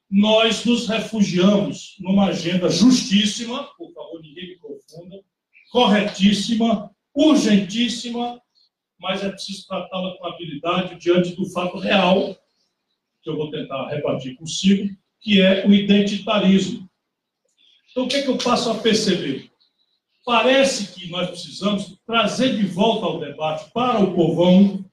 [0.09, 5.21] nós nos refugiamos numa agenda justíssima, por favor, ninguém me confunda,
[5.71, 8.41] corretíssima, urgentíssima,
[8.99, 12.35] mas é preciso tratá-la com habilidade diante do fato real,
[13.21, 16.87] que eu vou tentar repartir consigo, que é o identitarismo.
[17.91, 19.49] Então, o que, é que eu passo a perceber?
[20.23, 24.83] Parece que nós precisamos trazer de volta ao debate para o povão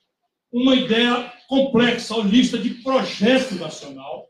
[0.52, 4.28] uma ideia complexa, holista de projeto nacional,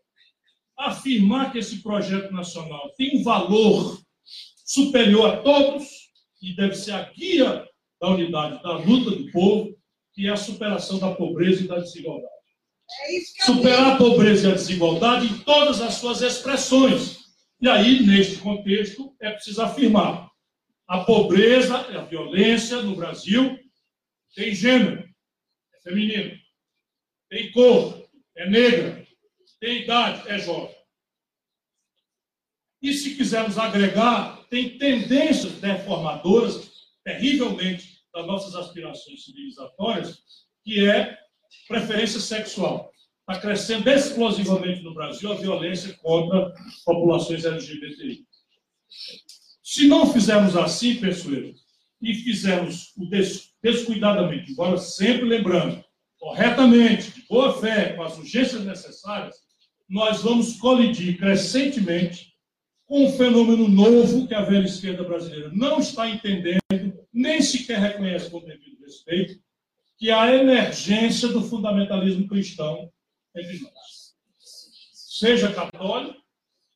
[0.78, 4.00] afirmar que esse projeto nacional tem um valor
[4.64, 5.88] superior a todos
[6.38, 7.64] que deve ser a guia
[8.00, 9.76] da unidade da luta do povo,
[10.12, 12.32] que é a superação da pobreza e da desigualdade.
[13.08, 17.20] É Superar a pobreza e a desigualdade em todas as suas expressões.
[17.60, 20.28] E aí, neste contexto, é preciso afirmar:
[20.88, 23.56] a pobreza e a violência no Brasil
[24.34, 25.08] tem gênero,
[25.74, 26.36] é feminino,
[27.30, 28.02] tem cor,
[28.36, 29.01] é negra,
[29.62, 30.74] tem idade, é jovem.
[32.82, 36.68] E se quisermos agregar tem tendências deformadoras
[37.04, 40.20] terrivelmente das nossas aspirações civilizatórias,
[40.64, 41.16] que é
[41.68, 42.90] preferência sexual.
[43.20, 46.52] Está crescendo explosivamente no Brasil a violência contra
[46.84, 48.26] populações LGBTI.
[49.62, 51.36] Se não fizermos assim, pessoal,
[52.00, 52.92] e fizermos
[53.62, 55.84] descuidadamente, embora sempre lembrando,
[56.18, 59.36] corretamente, de boa fé, com as urgências necessárias,
[59.92, 62.32] nós vamos colidir crescentemente
[62.88, 68.40] um fenômeno novo que a velha esquerda brasileira não está entendendo, nem sequer reconhece com
[68.40, 69.38] devido respeito,
[69.98, 72.90] que há emergência do fundamentalismo cristão
[73.36, 74.14] entre nós.
[74.94, 76.18] Seja católico,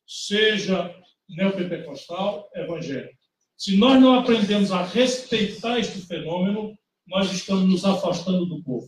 [0.05, 0.95] seja
[1.27, 3.17] neopentecostal, evangélico.
[3.55, 6.77] Se nós não aprendemos a respeitar este fenômeno,
[7.07, 8.87] nós estamos nos afastando do povo.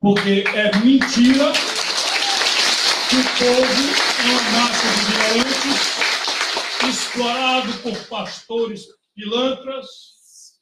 [0.00, 1.52] Porque é mentira
[3.10, 3.82] que o povo
[4.52, 4.86] massa
[6.84, 9.88] de explorado por pastores pilantras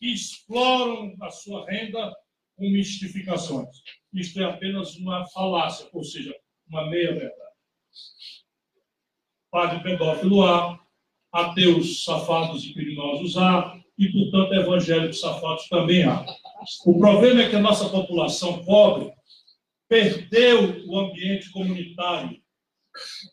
[0.00, 2.10] que exploram a sua renda
[2.56, 3.68] com mistificações.
[4.14, 6.34] Isto é apenas uma falácia, ou seja,
[6.70, 7.36] uma meia-verdade.
[9.50, 10.80] Padre pedófilo há,
[11.30, 16.24] ateus safados e criminosos há, e, portanto, evangélicos safados também há.
[16.86, 19.17] O problema é que a nossa população pobre
[19.88, 22.40] perdeu o ambiente comunitário,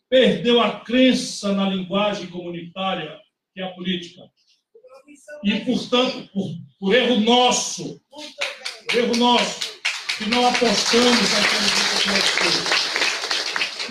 [0.08, 3.18] perdeu a crença na linguagem comunitária,
[3.54, 4.22] que é a política.
[5.44, 9.76] E, portanto, por, por erro nosso, por erro nosso,
[10.18, 12.86] que não apostamos naquilo que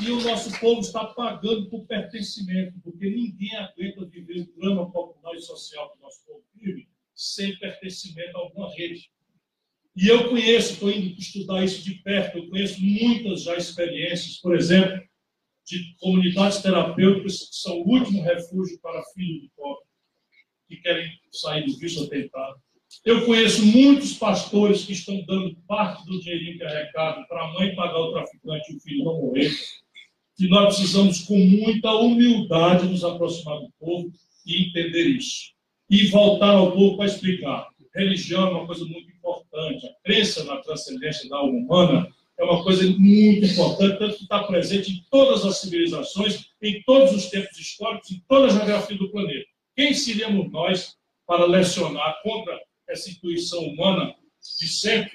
[0.02, 5.34] e o nosso povo está pagando por pertencimento, porque ninguém aguenta viver o drama popular
[5.36, 9.10] e social que o nosso povo vive sem pertencimento a alguma rede.
[9.96, 14.56] E eu conheço, estou indo estudar isso de perto, eu conheço muitas já experiências, por
[14.56, 15.02] exemplo,
[15.66, 19.86] de comunidades terapêuticas que são o último refúgio para filhos de pobre,
[20.68, 22.56] que querem sair do vício atentado.
[23.04, 27.54] Eu conheço muitos pastores que estão dando parte do dinheirinho que é arrecado para a
[27.54, 29.52] mãe pagar o traficante e o filho não morrer
[30.38, 34.12] que nós precisamos, com muita humildade, nos aproximar do povo
[34.46, 35.54] e entender isso.
[35.90, 37.68] E voltar ao povo para explicar.
[37.94, 39.88] Religião é uma coisa muito importante.
[39.88, 44.44] A crença na transcendência da alma humana é uma coisa muito importante, tanto que está
[44.44, 49.10] presente em todas as civilizações, em todos os tempos históricos, em toda a geografia do
[49.10, 49.48] planeta.
[49.76, 50.96] Quem seríamos nós
[51.26, 54.14] para lecionar contra essa intuição humana
[54.60, 55.12] de sempre,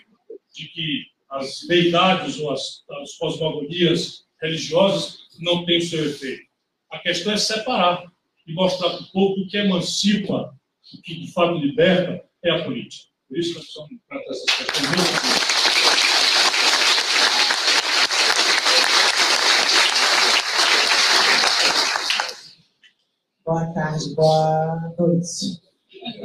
[0.54, 6.42] de que as deidades ou as, as cosmogonias religiosas não tem seu efeito.
[6.90, 8.10] A questão é separar
[8.46, 10.52] e mostrar para o povo que o que emancipa,
[10.92, 13.09] o que de fato liberta, é a política.
[13.30, 15.04] Por isso nós precisamos tratar essas questões muito
[23.44, 25.60] Boa tarde, boa noite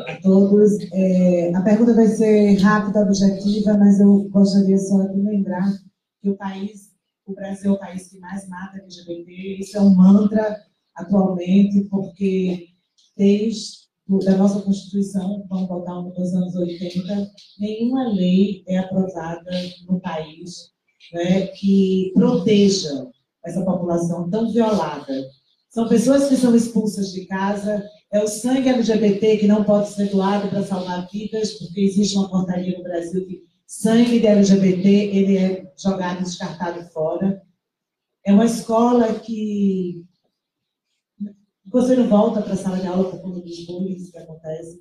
[0.08, 0.72] a todos.
[0.94, 5.72] É, a pergunta vai ser rápida, objetiva, mas eu gostaria só de lembrar
[6.24, 6.92] que o país
[7.28, 9.60] o Brasil é o país que mais mata LGBT.
[9.60, 10.60] Isso é um mantra
[10.96, 12.70] atualmente, porque
[13.16, 19.52] desde a nossa Constituição, vamos voltar nos anos 80, nenhuma lei é aprovada
[19.88, 20.72] no país
[21.12, 23.08] né, que proteja
[23.44, 25.28] essa população tão violada.
[25.70, 30.10] São pessoas que são expulsas de casa, é o sangue LGBT que não pode ser
[30.10, 35.38] doado para salvar vidas, porque existe uma portaria no Brasil que sangue de LGBT, ele
[35.38, 37.42] é jogado, descartado fora.
[38.24, 40.06] É uma escola que
[41.76, 44.80] você não volta para a sala de aula por conta dos bullying que acontece.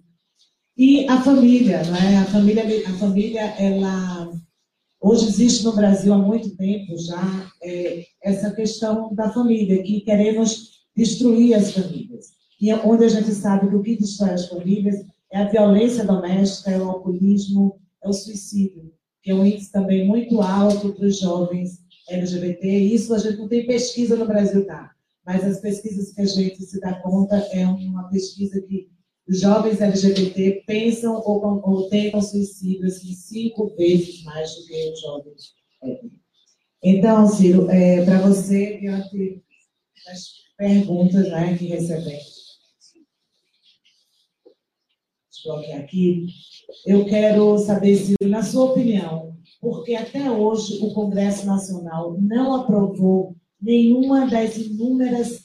[0.77, 2.19] E a família, não é?
[2.19, 4.31] A família, a família, ela
[5.01, 10.85] hoje existe no Brasil há muito tempo já é, essa questão da família que queremos
[10.97, 12.27] destruir as famílias.
[12.61, 14.95] E é onde a gente sabe que o que destrói as famílias
[15.33, 20.07] é a violência doméstica, é o alcoolismo, é o suicídio, que é um índice também
[20.07, 22.69] muito alto para os jovens LGBT.
[22.69, 24.94] Isso a gente não tem pesquisa no Brasil, tá?
[25.25, 28.91] Mas as pesquisas que a gente se dá conta é uma pesquisa que
[29.29, 35.55] jovens LGBT pensam ou, ou tentam suicídio assim, cinco vezes mais do que os jovens
[36.83, 39.43] Então, Ciro, é, para você, diante
[40.05, 42.45] das perguntas né, que recebemos,
[45.45, 46.27] bloquear aqui,
[46.87, 53.37] eu quero saber se, na sua opinião, porque até hoje o Congresso Nacional não aprovou
[53.65, 55.43] nenhuma das inúmeras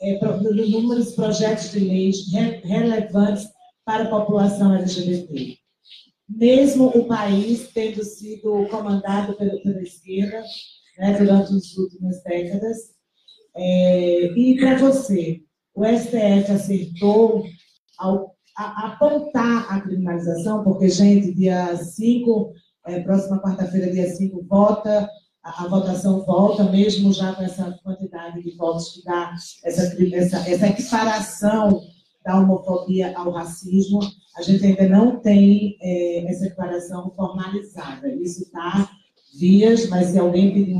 [0.00, 0.18] é,
[0.62, 3.48] inúmeros projetos de leis re relevantes
[3.84, 5.56] para a população LGBT.
[6.28, 10.42] Mesmo o país tendo sido comandado pela, pela esquerda
[10.98, 12.76] né, durante as últimas décadas.
[13.56, 15.40] É, e para você,
[15.74, 17.44] o STF acertou
[17.98, 22.52] ao a, apontar a criminalização, porque, gente, dia 5,
[22.86, 25.08] é, próxima quarta-feira, dia 5, vota,
[25.46, 29.32] a, a, votação volta, mesmo já com essa quantidade de votos que dá
[29.64, 31.80] essa, essa, essa equiparação
[32.24, 34.00] da homofobia ao racismo,
[34.36, 38.12] a gente ainda não tem é, essa declaração formalizada.
[38.12, 38.90] Isso está
[39.38, 40.74] vias, mas se alguém pedir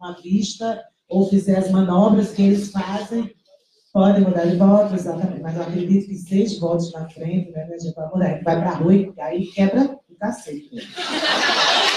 [0.00, 3.30] uma vista ou fizer as manobras que eles fazem,
[3.92, 7.78] Pode mudar de voto, exatamente, mas eu acredito que seis votos na frente, né, a
[7.78, 8.42] gente vai mudar.
[8.42, 10.70] Vai para a rua e aí quebra do cacete.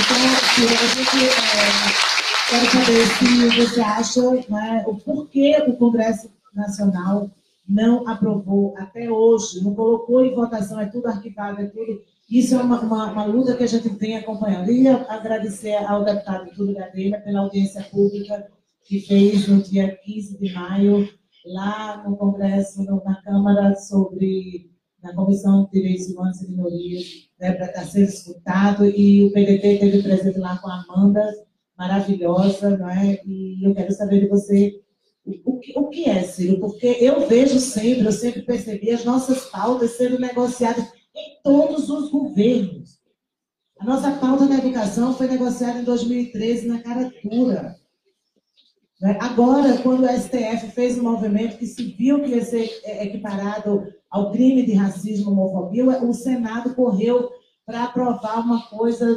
[0.00, 1.54] Então, a gente é,
[2.50, 7.30] quero saber se você acha né, o porquê o Congresso Nacional
[7.68, 12.02] não aprovou até hoje, não colocou em votação, é tudo arquivado, é tudo.
[12.30, 14.70] Isso é uma, uma, uma luta que a gente vem acompanhando.
[14.70, 18.46] E agradecer ao deputado Túlio Gadelha pela audiência pública
[18.84, 21.08] que fez no dia 15 de maio,
[21.46, 24.73] lá no Congresso, na Câmara, sobre
[25.04, 29.78] na Comissão de Direitos Humanos e Minorias, né, para estar sendo escutado, e o PDT
[29.78, 31.22] teve presente lá com a Amanda,
[31.76, 33.20] maravilhosa, não é?
[33.26, 34.80] E eu quero saber de você
[35.44, 36.58] o que, o que é, Ciro?
[36.60, 42.10] Porque eu vejo sempre, eu sempre percebi as nossas pautas sendo negociadas em todos os
[42.10, 42.98] governos.
[43.78, 47.74] A nossa pauta da educação foi negociada em 2013 na cara dura.
[49.00, 49.18] Né?
[49.20, 53.86] Agora, quando o STF fez um movimento que se viu que ia ser é, equiparado
[54.14, 57.32] ao crime de racismo e homofobia, o Senado correu
[57.66, 59.12] para aprovar uma coisa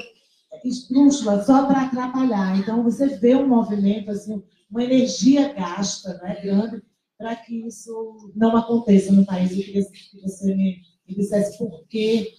[0.66, 2.58] esdrúxula, só para atrapalhar.
[2.58, 4.42] Então, você vê um movimento, assim,
[4.72, 6.82] uma energia gasta, né, grande,
[7.16, 9.52] para que isso não aconteça no país.
[9.52, 12.34] Eu queria que você me, me dissesse por que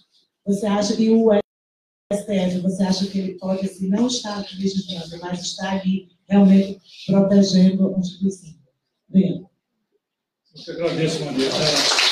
[0.45, 1.29] você acha que o
[2.11, 7.95] STF, você acha que ele pode assim, não estar legislando, mas estar ali realmente protegendo
[7.95, 8.53] a instituição.
[9.07, 9.49] Obrigada.
[10.57, 12.08] Eu que agradeço, Maria.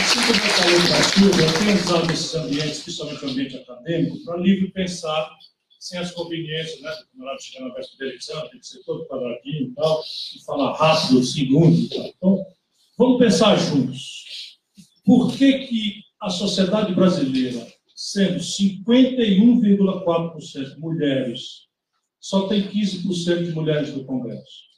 [0.00, 4.38] Assim como eu falei Silvia, eu tenho usado esses ambientes, principalmente o ambiente acadêmico, para
[4.38, 5.30] livre pensar
[5.78, 6.90] sem as conveniências, né?
[6.90, 10.42] Do camarada chegar na véspera da eleição, tem que ser todo quadradinho e tal, e
[10.44, 12.06] falar rápido, segundo e tal.
[12.06, 12.42] Então,
[12.96, 14.56] vamos pensar juntos.
[15.04, 21.66] Por que, que a sociedade brasileira, sendo 51,4% mulheres,
[22.18, 24.69] só tem 15% de mulheres no Congresso?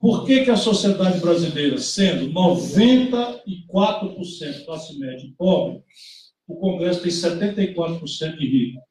[0.00, 5.82] Por que, que a sociedade brasileira, sendo 94% classe média e pobre,
[6.46, 8.82] o Congresso tem 74% de rico?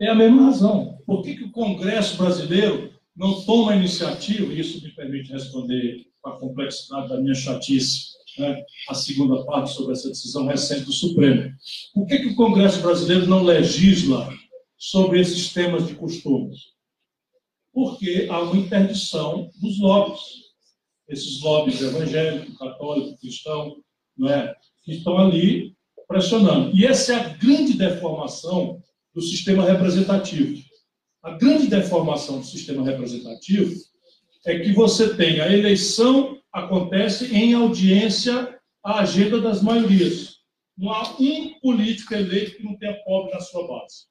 [0.00, 0.98] É a mesma razão.
[1.06, 6.30] Por que, que o Congresso brasileiro não toma iniciativa, e isso me permite responder com
[6.30, 11.52] a complexidade da minha chatice, né, a segunda parte sobre essa decisão recente do Supremo.
[11.94, 14.32] Por que, que o Congresso brasileiro não legisla
[14.78, 16.72] sobre esses temas de costumes?
[17.72, 20.20] Porque há uma interdição dos lobbies.
[21.08, 23.74] Esses lobbies evangélicos, católicos, cristãos,
[24.16, 24.54] não é,
[24.84, 25.74] que estão ali
[26.06, 26.76] pressionando.
[26.76, 28.80] E essa é a grande deformação
[29.14, 30.62] do sistema representativo.
[31.22, 33.74] A grande deformação do sistema representativo
[34.46, 40.36] é que você tem a eleição acontece em audiência à agenda das maiorias.
[40.76, 44.06] Não há um político eleito que não tenha pobre na sua base.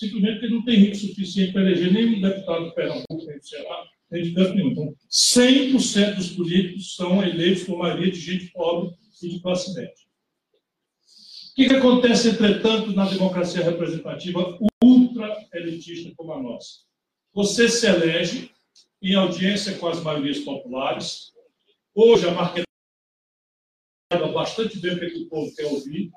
[0.00, 3.86] Simplesmente porque não tem rico suficiente para eleger nenhum deputado do Pernambuco, nem do Ceará,
[4.10, 4.70] nem de canto nenhum.
[4.70, 9.92] Então, 100% dos políticos são eleitos por maioria de gente pobre e de classe média.
[9.92, 16.78] O que, que acontece, entretanto, na democracia representativa ultra-elitista como a nossa?
[17.34, 18.50] Você se elege
[19.02, 21.30] em audiência com as maiorias populares.
[21.94, 22.66] Hoje, a marqueteira
[24.32, 26.10] bastante bem o que o povo quer ouvir.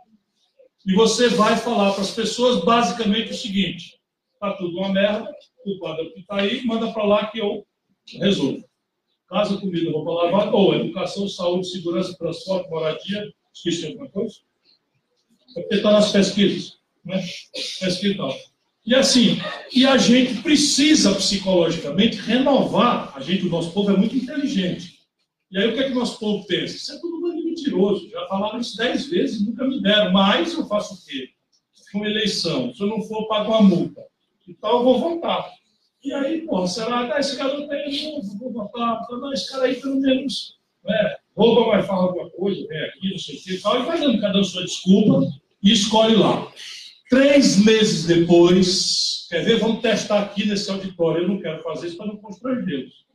[0.85, 3.99] E você vai falar para as pessoas basicamente o seguinte:
[4.33, 5.33] está tudo uma merda,
[5.65, 7.65] o quadro que está aí, manda para lá que eu
[8.19, 8.63] resolvo.
[9.29, 14.35] Casa, comida, roupa lavada, ou educação, saúde, segurança, transporte, moradia, esqueci alguma coisa?
[15.55, 16.77] É porque está nas pesquisas.
[17.03, 17.23] Né?
[17.79, 18.37] Pesquisa e tal.
[18.85, 19.37] E assim,
[19.71, 23.13] e a gente precisa psicologicamente renovar.
[23.15, 24.99] A gente, o nosso povo é muito inteligente.
[25.49, 26.75] E aí o que é que o nosso povo pensa?
[26.75, 27.21] Isso é tudo
[27.53, 28.09] mentiroso.
[28.09, 30.11] Já falaram isso dez vezes nunca me deram.
[30.11, 31.29] Mas eu faço o quê?
[31.93, 32.73] Uma eleição.
[32.73, 34.01] Se eu não for, eu pago uma multa.
[34.47, 35.47] Então eu vou votar.
[36.03, 39.07] E aí, pô, será que esse cara não tem novo, vou votar.
[39.09, 43.17] Não, esse cara aí pelo menos né, rouba, vai falar alguma coisa, vem aqui, não
[43.17, 43.79] sei o que e tal.
[43.79, 45.31] E vai dando cada um sua desculpa
[45.61, 46.51] e escolhe lá.
[47.09, 49.59] Três meses depois, quer ver?
[49.59, 51.23] Vamos testar aqui nesse auditório.
[51.23, 53.05] Eu não quero fazer isso para não constrangê-los.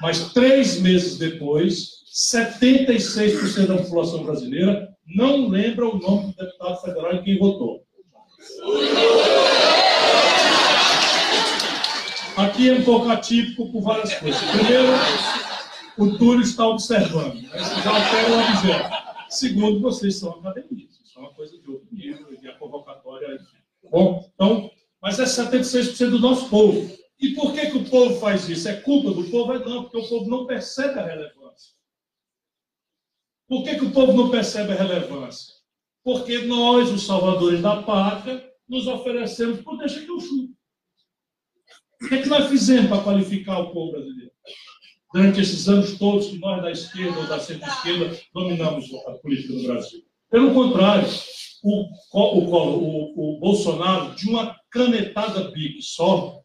[0.00, 7.14] Mas três meses depois, 76% da população brasileira não lembra o nome do deputado federal
[7.14, 7.82] em quem votou.
[12.36, 14.40] Aqui é um pouco atípico por várias coisas.
[14.50, 14.92] Primeiro,
[15.96, 17.34] o Túlio está observando.
[17.34, 17.82] Isso
[18.66, 19.26] já.
[19.28, 23.40] Segundo, vocês são academias é uma coisa de outro nível, e a convocatória.
[23.90, 24.70] Bom, então,
[25.02, 26.88] mas é 76% do nosso povo.
[27.20, 28.68] E por que, que o povo faz isso?
[28.68, 29.52] É culpa do povo?
[29.52, 31.74] É não, porque o povo não percebe a relevância.
[33.48, 35.54] Por que, que o povo não percebe a relevância?
[36.04, 40.56] Porque nós, os salvadores da pátria, nos oferecemos por deixa que eu chuto.
[42.00, 44.32] O que, é que nós fizemos para qualificar o povo brasileiro?
[45.12, 49.62] durante esses anos todos que nós da esquerda ou da centro-esquerda dominamos a política no
[49.64, 50.02] Brasil.
[50.30, 51.08] Pelo contrário,
[51.62, 56.37] o, o, o, o Bolsonaro, de uma canetada bique só,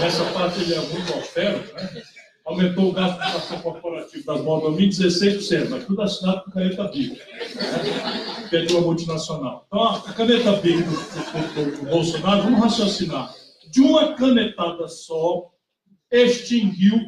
[0.00, 2.02] nessa parte ele é muito austero, né?
[2.44, 6.88] aumentou o gasto de educação corporativo das motos em 16%, mas tudo assinado com caneta
[6.88, 8.48] BIC, né?
[8.48, 9.64] que é de uma multinacional.
[9.66, 13.34] Então, a caneta BIC do, do, do, do Bolsonaro, vamos raciocinar,
[13.70, 15.52] de uma canetada só,
[16.10, 16.98] extinguiu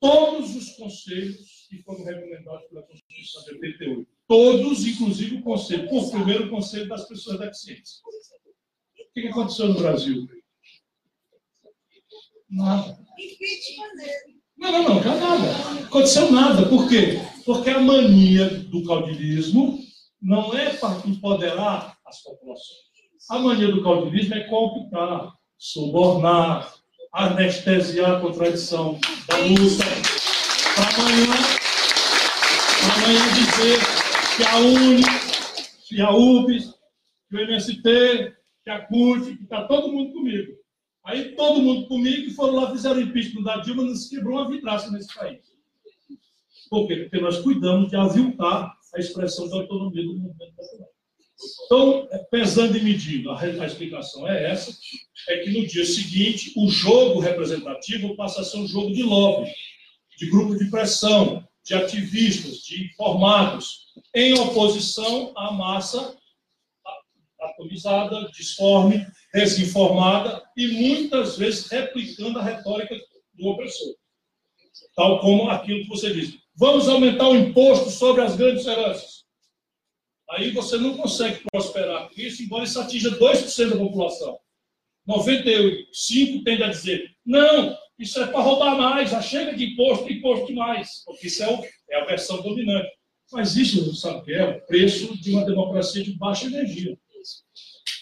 [0.00, 4.08] todos os conselhos que foram recomendados pela Constituição de 88.
[4.28, 8.02] Todos, inclusive o conselho, por primeiro o conselho das pessoas deficientes.
[8.04, 10.28] O que aconteceu no Brasil?
[12.50, 12.98] Nada.
[14.56, 15.84] Não, não, não, nada.
[15.84, 16.66] Aconteceu nada.
[16.66, 17.20] Por quê?
[17.44, 19.78] Porque a mania do caudilismo
[20.20, 22.88] não é para empoderar as populações.
[23.30, 26.74] A mania do caudilismo é cooptar, subornar,
[27.12, 29.84] anestesiar a contradição da luta,
[30.74, 31.34] para amanhã,
[32.80, 33.78] para amanhã dizer
[34.36, 35.02] que a UNE,
[35.86, 36.74] que a UBS,
[37.28, 38.34] que o MST,
[38.64, 40.58] que a CUT, que está todo mundo comigo.
[41.08, 44.90] Aí todo mundo comigo foram lá, fizeram impeachment da Dilma, não se quebrou uma vidraça
[44.90, 45.40] nesse país.
[46.68, 46.96] Por quê?
[46.96, 50.88] Porque nós cuidamos de aviltar a expressão da autonomia do movimento popular.
[51.64, 54.76] Então, pesando e medindo, a, a explicação é essa,
[55.30, 59.50] é que no dia seguinte, o jogo representativo passa a ser um jogo de lobby,
[60.18, 66.14] de grupo de pressão, de ativistas, de informados, em oposição à massa
[67.40, 72.94] atomizada, disforme, desinformada e muitas vezes replicando a retórica
[73.34, 73.94] do opressor.
[74.94, 76.40] Tal como aquilo que você disse.
[76.56, 79.24] Vamos aumentar o imposto sobre as grandes heranças.
[80.30, 84.38] Aí você não consegue prosperar com isso, embora isso atinja 2% da população.
[85.08, 90.46] 95% tende a dizer, não, isso é para roubar mais, já chega de imposto, imposto
[90.46, 92.90] demais, porque isso é, o, é a versão dominante.
[93.32, 94.44] Mas isso, sabe o que é?
[94.44, 96.98] O preço de uma democracia de baixa energia.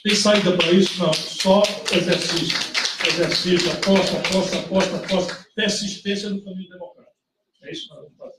[0.02, 0.98] Tem saída para isso?
[1.02, 1.12] Não.
[1.12, 2.58] Só exercício.
[3.06, 5.46] Exercício, aposta, aposta, aposta, aposta.
[5.54, 7.16] Persistência no caminho democrático.
[7.62, 8.38] É isso que nós vamos fazer.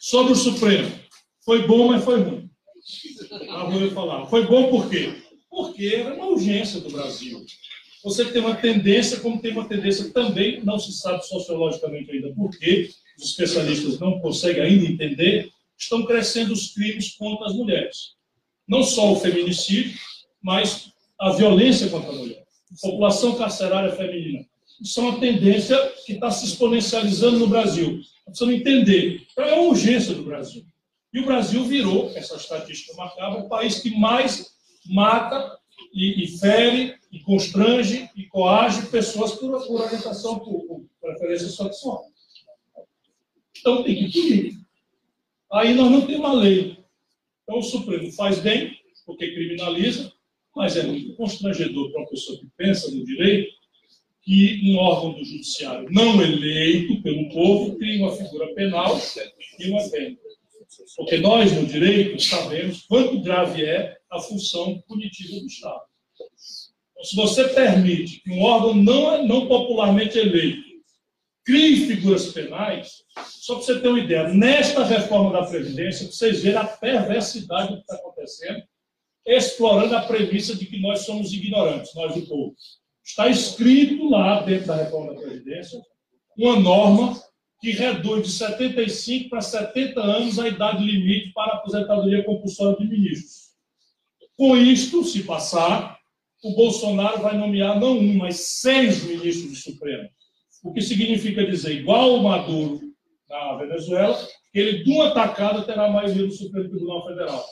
[0.00, 0.92] Sobre o Supremo.
[1.44, 2.50] Foi bom, mas foi ruim.
[3.48, 4.26] Ah, vou falar.
[4.26, 5.22] Foi bom por quê?
[5.50, 7.44] Porque era uma urgência do Brasil.
[8.02, 12.50] Você tem uma tendência, como tem uma tendência também, não se sabe sociologicamente ainda por
[12.50, 18.14] quê, os especialistas não conseguem ainda entender, estão crescendo os crimes contra as mulheres.
[18.68, 19.98] Não só o feminicídio,
[20.44, 22.44] mas a violência contra a mulher,
[22.82, 24.44] população carcerária feminina.
[24.80, 28.00] Isso é uma tendência que está se exponencializando no Brasil.
[28.26, 29.26] Precisamos entender.
[29.38, 30.64] É uma urgência do Brasil.
[31.12, 34.54] E o Brasil virou, essa estatística macabra, o país que mais
[34.86, 35.58] mata
[35.92, 42.04] e, e fere, e constrange, e coage pessoas por, por orientação, por, por preferência sexual.
[43.58, 44.58] Então tem que punir.
[45.52, 46.78] Aí nós não temos uma lei.
[47.44, 48.76] Então o Supremo faz bem,
[49.06, 50.12] porque criminaliza,
[50.54, 53.52] mas é muito constrangedor para uma pessoa que pensa no direito
[54.22, 58.98] que um órgão do judiciário não eleito pelo povo crie uma figura penal
[59.58, 60.16] e uma pena.
[60.96, 65.82] Porque nós, no direito, sabemos quanto grave é a função punitiva do Estado.
[66.14, 70.64] Então, se você permite que um órgão não, não popularmente eleito
[71.44, 76.58] crie figuras penais, só para você ter uma ideia, nesta reforma da Previdência, vocês verem
[76.58, 78.62] a perversidade do que está acontecendo,
[79.26, 82.54] explorando a premissa de que nós somos ignorantes, nós do povo.
[83.04, 85.80] Está escrito lá, dentro da reforma da Previdência,
[86.36, 87.20] uma norma
[87.60, 92.86] que reduz de 75 para 70 anos a idade limite para a aposentadoria compulsória de
[92.86, 93.44] ministros.
[94.36, 95.98] Com isto, se passar,
[96.42, 100.08] o Bolsonaro vai nomear não um, mas seis ministros do Supremo.
[100.62, 102.80] O que significa dizer, igual o Maduro
[103.28, 104.18] na Venezuela,
[104.52, 107.44] ele, de uma tacada, terá a maioria do Supremo Tribunal Federal.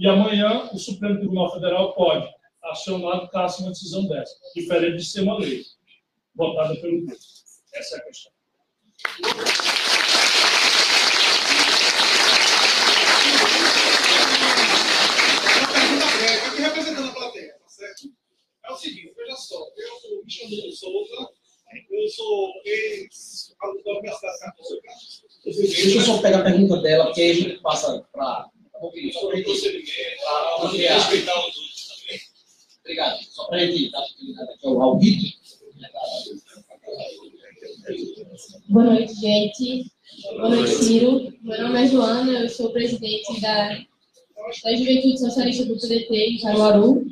[0.00, 2.26] E amanhã o Supremo Tribunal Federal pode
[2.62, 5.62] acionar caso uma decisão dessa, diferente de ser uma lei
[6.34, 7.18] votada pelo povo.
[7.74, 8.32] Essa é a questão.
[15.58, 18.10] Uma pergunta breve, aqui representando a plateia, tá certo?
[18.64, 21.28] É o seguinte, veja só, eu sou Michel Souza,
[21.90, 24.88] eu sou ex-aluno da Universidade Católica.
[25.44, 28.48] Deixa eu só pegar a pergunta dela, porque aí a gente passa para
[28.80, 29.90] sobre procedimento,
[30.72, 32.20] respeitar os outros também.
[32.80, 33.22] Obrigado.
[33.24, 33.90] Só para a gente
[34.64, 34.98] ao.
[38.68, 39.92] Boa noite, gente.
[40.32, 41.32] Boa noite, Ciro.
[41.42, 47.06] Meu nome é Joana, eu sou presidente da, da Juventude Socialista do PDT em Caruaru.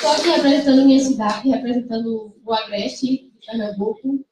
[0.00, 4.24] Só aqui representando minha cidade, representando o Agreste, Pernambuco,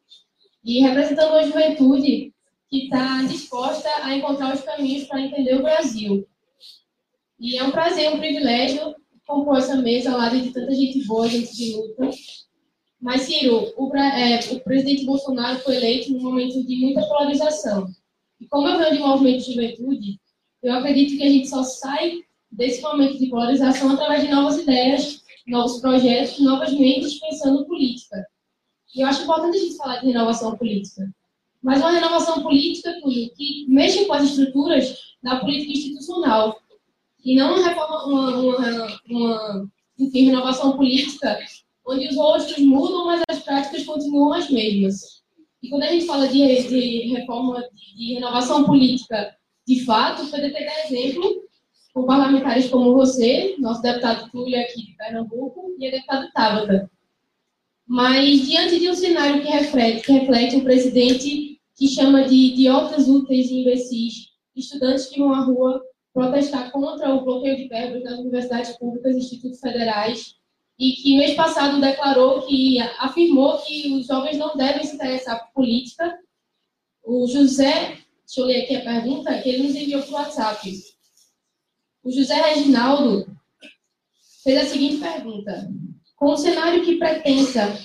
[0.65, 2.33] e representando uma juventude
[2.69, 6.27] que está disposta a encontrar os caminhos para entender o Brasil.
[7.39, 8.95] E é um prazer, um privilégio
[9.27, 12.11] compor essa mesa ao lado de tanta gente boa, gente de luta.
[13.01, 17.89] Mas, Ciro, o, é, o presidente Bolsonaro foi eleito num momento de muita polarização.
[18.41, 20.21] E como eu venho de movimento de juventude,
[20.63, 22.21] eu acredito que a gente só sai
[22.51, 28.27] desse momento de polarização através de novas ideias, novos projetos, novas mentes pensando política.
[28.95, 31.11] E eu acho importante a gente falar de renovação política.
[31.63, 36.59] Mas uma renovação política, Túlio, que mexa com as estruturas da política institucional.
[37.25, 41.39] E não uma, reforma, uma, uma, uma enfim, renovação política
[41.87, 45.21] onde os rostos mudam, mas as práticas continuam as mesmas.
[45.63, 49.37] E quando a gente fala de, de reforma, de, de renovação política
[49.67, 51.45] de fato, o PDT dá exemplo
[51.93, 56.91] com parlamentares como você, nosso deputado Túlio aqui de Pernambuco e a deputada Tabata.
[57.91, 63.09] Mas, diante de um cenário que reflete, que reflete um presidente que chama de idiotas
[63.09, 65.83] úteis e imbecis, estudantes que vão à rua
[66.15, 70.37] protestar contra o bloqueio de verbas das universidades públicas e institutos federais,
[70.79, 75.53] e que mês passado declarou que afirmou que os jovens não devem se interessar por
[75.55, 76.17] política.
[77.03, 80.73] O José, deixa eu ler aqui a pergunta, que ele nos enviou o WhatsApp.
[82.05, 83.27] O José Reginaldo
[84.45, 85.69] fez a seguinte pergunta:
[86.21, 87.79] Com o cenário que pretensa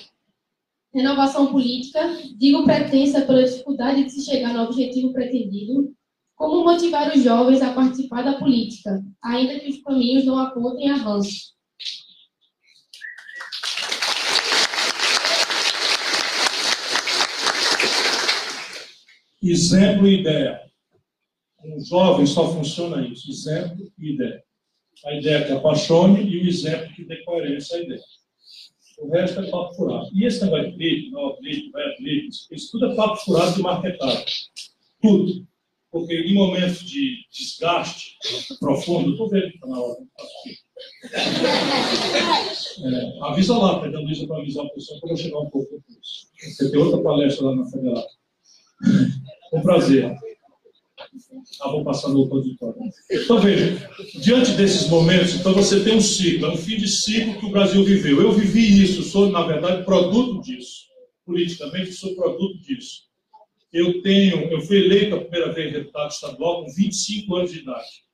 [0.92, 2.06] renovação política,
[2.36, 5.96] digo pretensa pela dificuldade de se chegar no objetivo pretendido,
[6.34, 11.54] como motivar os jovens a participar da política, ainda que os caminhos não apontem avanço?
[19.42, 20.60] Exemplo e ideia.
[21.64, 24.44] Um jovem só funciona isso: exemplo e ideia.
[25.06, 28.02] A ideia que apaixone e o exemplo que dê coerência à ideia.
[28.98, 30.08] O resto é papo furado.
[30.14, 33.62] E esse negócio de blitz, não blitz, vai blitz, isso tudo é papo furado de
[33.62, 34.24] marketagem.
[35.02, 35.46] Tudo.
[35.90, 38.16] Porque em momentos de desgaste
[38.58, 40.06] profundo, estou vendo que está na hora, não
[42.84, 46.28] é, avisa lá, pede a Luísa para avisar a pessoa vou chegar um pouco depois.
[46.38, 48.06] Você tem outra palestra lá na Federal.
[49.50, 50.14] Com prazer.
[51.60, 52.76] Ah, vou passar no outro auditório.
[53.10, 53.90] Então, veja,
[54.20, 57.50] diante desses momentos, então você tem um ciclo, é um fim de ciclo que o
[57.50, 58.20] Brasil viveu.
[58.20, 60.86] Eu vivi isso, sou, na verdade, produto disso.
[61.24, 63.06] Politicamente, sou produto disso.
[63.72, 68.04] Eu tenho, eu fui eleito a primeira vez deputado estadual com 25 anos de idade.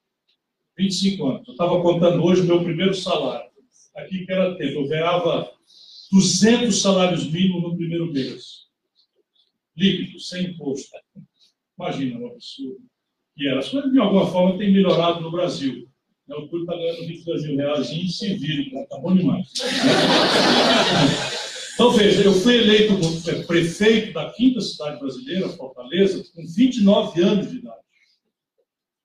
[0.76, 1.48] 25 anos.
[1.48, 3.50] Eu estava contando hoje o meu primeiro salário.
[3.94, 4.80] Aqui que era tempo.
[4.80, 5.52] Eu ganhava
[6.10, 8.66] 200 salários mínimos no primeiro mês.
[9.76, 10.90] Líquido, sem imposto.
[11.78, 12.91] Imagina, um absurdo.
[13.36, 13.60] E era.
[13.60, 15.88] As coisas, de alguma forma, têm melhorado no Brasil.
[16.28, 19.52] O Túlio está ganhando 22 mil reais e se vira, está bom demais.
[21.74, 22.94] Então, veja, eu fui eleito
[23.46, 27.80] prefeito da quinta cidade brasileira, Fortaleza, com 29 anos de idade.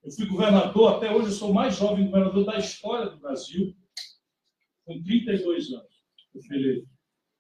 [0.04, 3.76] Eu fui governador, até hoje eu sou o mais jovem governador da história do Brasil,
[4.86, 5.88] com 32 anos.
[6.36, 6.88] Eu fui eleito.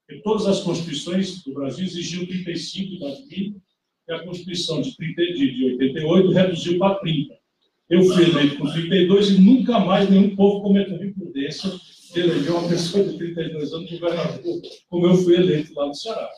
[0.10, 3.62] E todas as constituições do Brasil exigiam 35 de idade mínima,
[4.08, 7.38] e a Constituição de, 30, de 88 reduziu para 30.
[7.90, 11.72] Eu fui eleito com 32 e nunca mais nenhum povo cometeu imprudência
[12.14, 16.30] de eleger uma pessoa de 32 anos governador, como eu fui eleito lá no Ceará.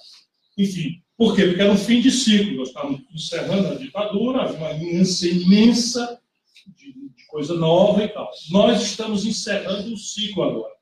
[0.58, 1.46] Enfim, por quê?
[1.46, 2.58] Porque era um fim de ciclo.
[2.58, 6.22] Nós estávamos encerrando a ditadura, havia uma imensa, imensa
[6.68, 8.30] de, de coisa nova e tal.
[8.52, 10.74] Nós estamos encerrando o ciclo agora.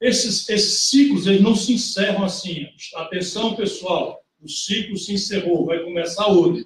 [0.00, 2.68] Esses, esses ciclos eles não se encerram assim.
[2.94, 6.64] Atenção, pessoal, o ciclo se encerrou, vai começar outro.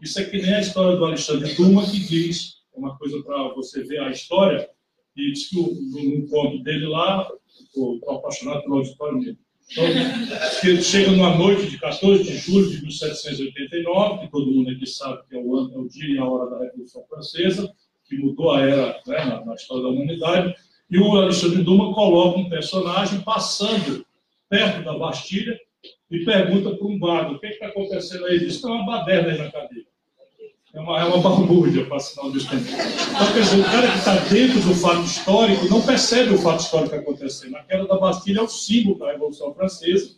[0.00, 3.48] Isso é que nem a história do Alexandre Duma, que diz, é uma coisa para
[3.54, 4.68] você ver a história,
[5.16, 7.28] e diz que no conto dele lá,
[7.60, 9.38] estou apaixonado pelo auditório dele.
[9.70, 9.84] Então,
[10.64, 15.22] ele chega numa noite de 14 de julho de 1789, que todo mundo aqui sabe
[15.28, 17.70] que é o, ano, é o dia e a hora da Revolução Francesa,
[18.08, 20.54] que mudou a era né, na, na história da humanidade,
[20.90, 24.06] e o Alexandre Duma coloca um personagem passando
[24.48, 25.58] perto da Bastilha
[26.10, 28.38] e pergunta para um bardo, o que está acontecendo aí?
[28.38, 29.86] Diz, tem uma baderna aí na cadeira.
[30.74, 32.62] É uma, é uma balbúrdia, para sinal de tempo.
[32.62, 36.60] Então, quer dizer, o cara que está dentro do fato histórico não percebe o fato
[36.60, 37.56] histórico acontecendo.
[37.56, 40.16] A queda da Bastilha é o símbolo da Revolução Francesa,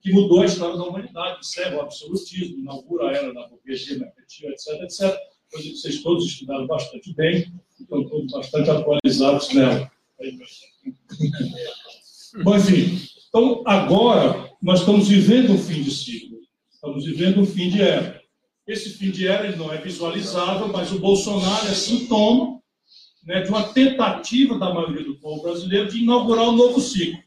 [0.00, 4.50] que mudou a história da humanidade, encerra o absolutismo, inaugura a era da burguesia mercantil,
[4.50, 5.14] etc, etc.
[5.50, 9.90] Coisa que vocês todos estudaram bastante bem, estão todos bastante atualizados nela.
[12.42, 12.98] Bom, enfim,
[13.30, 16.38] então agora nós estamos vivendo um fim de ciclo,
[16.70, 18.20] estamos vivendo um fim de era.
[18.66, 22.60] Esse fim de era não é visualizável, mas o Bolsonaro é sintoma
[23.24, 27.18] né, de uma tentativa da maioria do povo brasileiro de inaugurar um novo ciclo.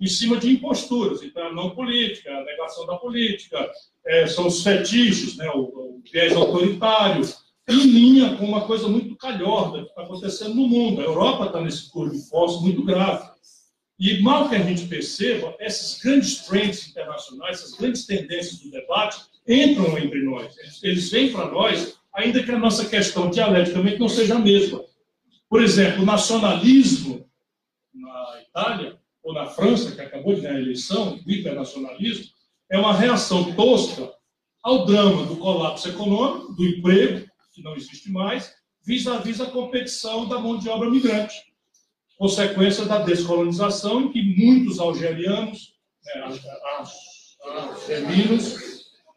[0.00, 1.22] em cima de imposturas.
[1.22, 3.70] Então, a não política, a negação da política,
[4.06, 7.22] é, são os fetiches, né, o, o viés autoritário,
[7.68, 11.00] em linha com uma coisa muito calhorda que está acontecendo no mundo.
[11.00, 13.28] A Europa está nesse tour de força muito grave.
[14.00, 19.20] E mal que a gente perceba, esses grandes trends internacionais, essas grandes tendências do debate
[19.46, 20.56] entram entre nós.
[20.82, 24.82] Eles vêm para nós, ainda que a nossa questão dialeticamente não seja a mesma.
[25.50, 27.28] Por exemplo, o nacionalismo
[27.92, 32.24] na Itália ou na França, que acabou de ganhar a eleição, o internacionalismo,
[32.70, 34.10] é uma reação tosca
[34.62, 38.50] ao drama do colapso econômico, do emprego, que não existe mais,
[38.82, 41.49] vis-à-vis -vis a competição da mão de obra migrante.
[42.20, 45.72] Consequência da descolonização, em que muitos algerianos,
[46.04, 46.38] né,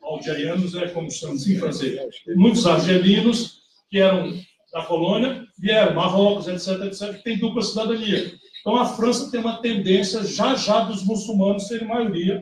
[0.02, 2.00] algerianos é como chamamos em francês,
[2.38, 3.62] muitos argelinos
[3.92, 4.34] que eram
[4.72, 8.34] da colônia vieram, Marrocos, etc., etc., que tem dupla cidadania.
[8.62, 12.42] Então, a França tem uma tendência já já dos muçulmanos serem maioria,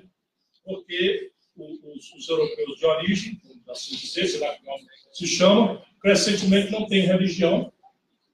[0.64, 4.78] porque os, os europeus de origem, assim dizer, lá como
[5.12, 7.74] se chamam, crescentemente não têm religião,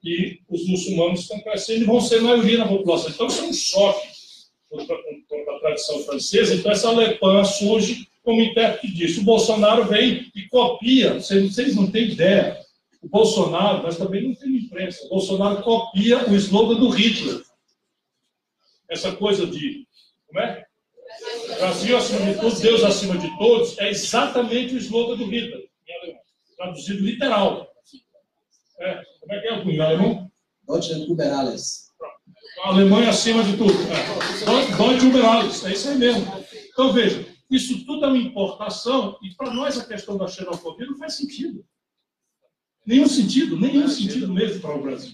[0.02, 3.10] e os muçulmanos estão crescendo e vão ser maioria na população.
[3.10, 4.08] Então, isso é um choque
[4.70, 4.96] contra,
[5.28, 6.54] contra a tradição francesa.
[6.54, 9.20] Então, essa Le Pen surge como intérprete disso.
[9.20, 12.60] O Bolsonaro vem e copia, vocês, vocês não têm ideia,
[13.02, 17.42] o Bolsonaro, mas também não tem imprensa, o Bolsonaro copia o slogan do Hitler.
[18.88, 19.86] Essa coisa de,
[20.26, 20.64] como é?
[21.58, 25.68] Brasil acima de tudo, Deus acima de todos, é exatamente o slogan do Hitler,
[26.56, 27.66] traduzido literal.
[28.80, 30.32] É, como é que é o punho alemão?
[30.66, 31.88] Deutschland über alles.
[32.64, 33.74] A Alemanha acima de tudo.
[33.74, 34.76] É.
[34.76, 35.64] Deutschland über alles.
[35.66, 36.26] É isso aí mesmo.
[36.72, 40.96] Então, veja, isso tudo é uma importação e para nós a questão da xenofobia não
[40.96, 41.62] faz sentido.
[42.86, 45.12] Nenhum sentido, nenhum sentido mesmo para o Brasil.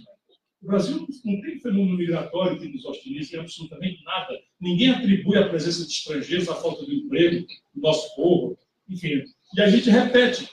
[0.62, 4.32] O Brasil não tem fenômeno migratório que nos hostilize em absolutamente nada.
[4.60, 8.56] Ninguém atribui a presença de estrangeiros à falta de emprego do nosso povo.
[8.88, 9.24] Enfim,
[9.56, 10.48] e a gente repete.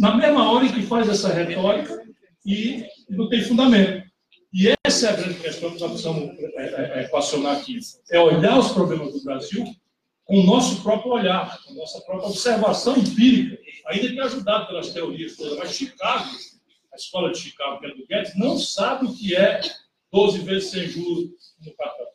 [0.00, 2.04] Na mesma hora em que faz essa retórica,
[2.44, 4.04] e não tem fundamento.
[4.52, 7.78] E essa é a grande questão que nós precisamos é, é, é, equacionar aqui.
[8.10, 9.64] É olhar os problemas do Brasil
[10.24, 14.90] com o nosso próprio olhar, com a nossa própria observação empírica, ainda que ajudado pelas
[14.90, 15.58] teorias todas.
[15.58, 16.30] Mas Chicago,
[16.92, 19.60] a escola de Chicago, que é do Guedes, não sabe o que é
[20.12, 21.30] 12 vezes sem juros
[21.66, 22.06] no cartão.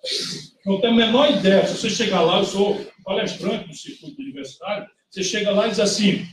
[0.65, 1.67] Não tem a menor ideia.
[1.67, 5.79] Se você chegar lá, eu sou palestrante no circuito universitário, você chega lá e diz
[5.79, 6.25] assim,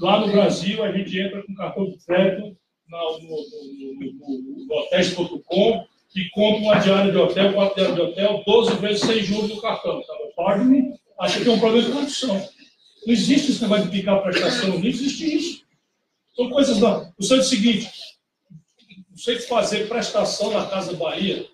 [0.00, 2.56] lá no Brasil a gente entra com cartão de crédito
[2.90, 8.76] no, no, no, hotéis.com e compra uma diária de hotel, quatro diárias de hotel, 12
[8.76, 10.02] vezes sem juros no cartão.
[10.02, 10.14] Tá?
[10.36, 12.36] Pague-me, acha que é um problema de condição.
[13.06, 15.64] Não existe esse negócio de picar prestação, não existe isso.
[16.34, 16.78] São coisas.
[16.78, 17.90] O senhor é o seguinte:
[19.14, 21.46] você fazer prestação na Casa Bahia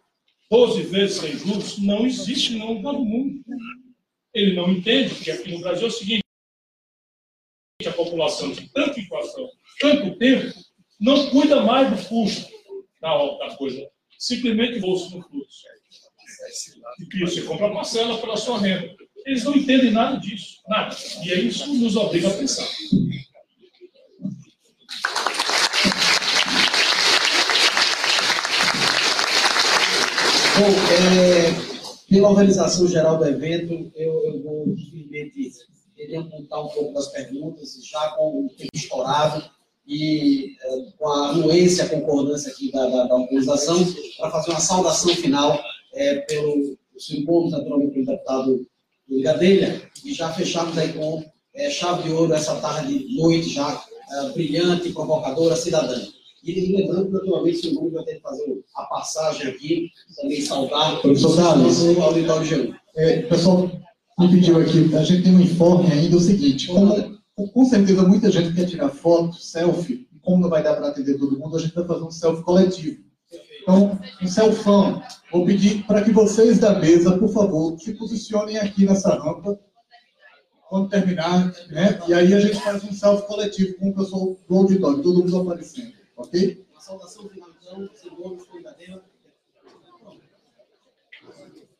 [0.51, 3.45] 12 vezes sem juros não existe não todo mundo.
[4.33, 6.23] Ele não entende que aqui no Brasil é o seguinte:
[7.87, 9.49] a população de tanta inflação,
[9.81, 10.55] tanto tempo,
[10.99, 12.51] não cuida mais do custo
[13.01, 13.87] da, da coisa.
[14.19, 15.67] Simplesmente bolso no fluxo.
[17.15, 18.95] E você compra parcela pela sua renda.
[19.27, 20.63] Eles não entendem nada disso.
[20.69, 20.97] Nada.
[21.25, 22.67] E é isso que nos obriga a pensar.
[30.59, 35.53] Bom, é, pela organização geral do evento, eu, eu vou simplesmente
[35.95, 39.56] querer montar um pouco das perguntas, já com o tempo estourado
[39.87, 43.79] e é, com a anuência, a concordância aqui da, da, da organização,
[44.19, 45.59] para fazer uma saudação final
[45.95, 48.67] é, pelo símbolo, naturalmente, pelo deputado
[49.23, 53.85] Gadelha, e já fechamos aí com é, chave de ouro essa tarde de noite já
[54.11, 56.01] é, brilhante, provocadora, cidadã.
[56.43, 62.03] E lembrando, naturalmente, o grupo vai ter que fazer a passagem aqui, também saudar o
[62.03, 62.75] auditório G1.
[62.97, 63.71] É, pessoal
[64.19, 68.31] me pediu aqui, a gente tem um informe ainda, o seguinte, como com certeza muita
[68.31, 71.61] gente quer tirar foto, selfie, e como não vai dar para atender todo mundo, a
[71.61, 73.05] gente vai fazer um selfie coletivo.
[73.63, 75.03] Então, um selfão.
[75.31, 79.59] Vou pedir para que vocês da mesa, por favor, se posicionem aqui nessa rampa,
[80.69, 82.01] quando terminar, né?
[82.09, 85.41] E aí a gente faz um selfie coletivo com o pessoal do auditório, todo mundo
[85.41, 86.65] aparecendo, ok?
[86.73, 87.89] Uma saudação final, então,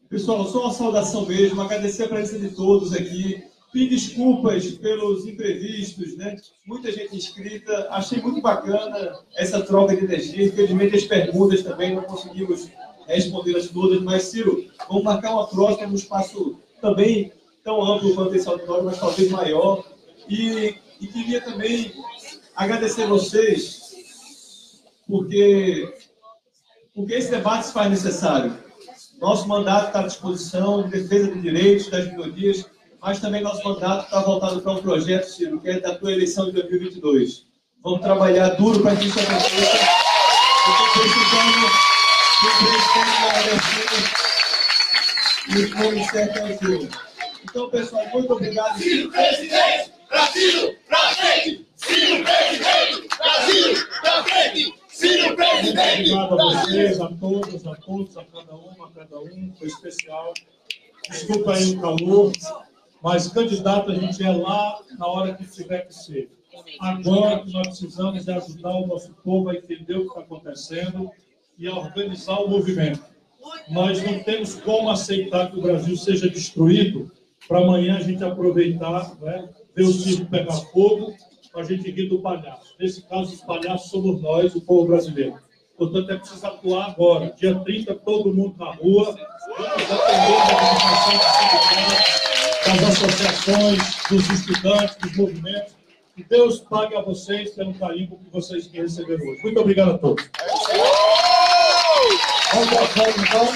[0.09, 3.43] Pessoal, só uma saudação mesmo, agradecer a presença de todos aqui.
[3.73, 6.37] Pedir desculpas pelos imprevistos, né?
[6.65, 7.89] Muita gente inscrita.
[7.91, 10.47] Achei muito bacana essa troca de energia.
[10.47, 12.71] Infelizmente, as perguntas também não conseguimos
[13.07, 14.01] respondê-las todas.
[14.03, 17.33] Mas, Ciro, vamos marcar uma próxima no espaço também
[17.65, 19.85] tão amplo quanto esse auditório, mas talvez maior.
[20.29, 21.93] E, e queria também
[22.55, 25.93] agradecer a vocês, porque,
[26.95, 28.57] porque esse debate se faz necessário.
[29.21, 32.67] Nosso mandato está à disposição de defesa de direitos das minorias,
[33.07, 36.47] mas também nosso mandato está voltado para um projeto, Ciro, que é da tua eleição
[36.47, 37.47] de 2022.
[37.81, 39.79] Vamos trabalhar duro para que isso aconteça.
[40.67, 41.61] Eu estou precisando
[42.43, 44.01] do presidente da Argentina
[45.49, 46.89] e o Fome Certo Azul.
[47.45, 48.77] Então, pessoal, muito obrigado.
[48.77, 51.67] Ciro presidente, Brasil pra frente!
[51.77, 54.75] Ciro presidente, Brasil pra frente!
[54.89, 59.55] Ciro presidente, Obrigado a vocês, a todas, a todos, a cada uma, a cada um,
[59.57, 60.35] foi especial.
[61.09, 62.33] Desculpa aí o calor,
[63.03, 66.31] mas candidato a gente é lá na hora que tiver que ser.
[66.81, 71.11] Agora que nós precisamos é ajudar o nosso povo a entender o que está acontecendo
[71.59, 73.05] e a organizar o movimento.
[73.69, 77.11] Nós não temos como aceitar que o Brasil seja destruído
[77.47, 81.15] para amanhã a gente aproveitar, né, ver o circo pegar fogo,
[81.53, 82.75] para a gente rir do palhaço.
[82.79, 85.39] Nesse caso, os palhaços somos nós, o povo brasileiro.
[85.77, 87.33] Portanto, é preciso atuar agora.
[87.37, 89.17] Dia 30, todo mundo na rua.
[89.57, 90.57] Vamos atender a
[91.05, 92.26] sindicatos,
[92.67, 95.77] das associações, dos estudantes, dos movimentos.
[96.15, 99.43] Que Deus pague a vocês pelo carinho que vocês que receberam hoje.
[99.43, 100.25] Muito obrigado a todos.
[102.53, 103.47] Vamos frente, então.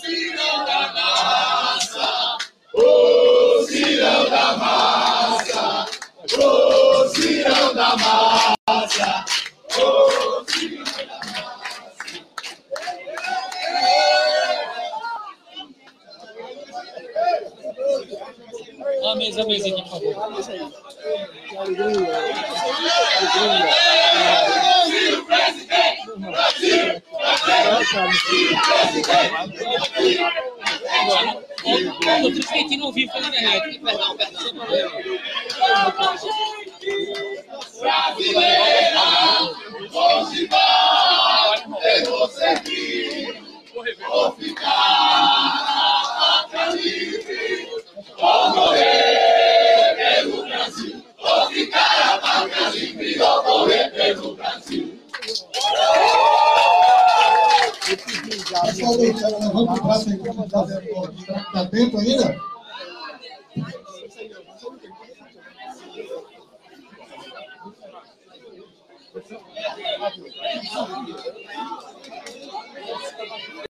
[0.00, 2.38] Cirão da massa!
[3.66, 5.86] Cirão da massa!
[6.38, 9.24] Ô Cirão da massa!
[19.04, 20.14] A mesa, a mesa aqui, por favor.
[24.86, 26.02] Ciro presidente!
[26.18, 27.02] Brasil!
[32.24, 33.78] O Trisquentinho não vive pela internet.
[33.78, 34.40] Perdão, perdão.
[37.80, 39.00] Brasileira!
[39.90, 41.64] Vamos embora!
[41.84, 43.42] Eu vou seguir!
[44.08, 44.72] Vou ficar
[46.50, 47.77] pátria livre!
[48.18, 51.04] Vou morrer pelo Brasil!
[51.20, 53.16] Vou ficar a pátria livre!
[53.16, 55.00] Vou morrer pelo Brasil!
[58.66, 61.14] Pessoal deitando, levanta o braço aí, como está dentro.
[61.54, 62.40] Dá tempo ainda?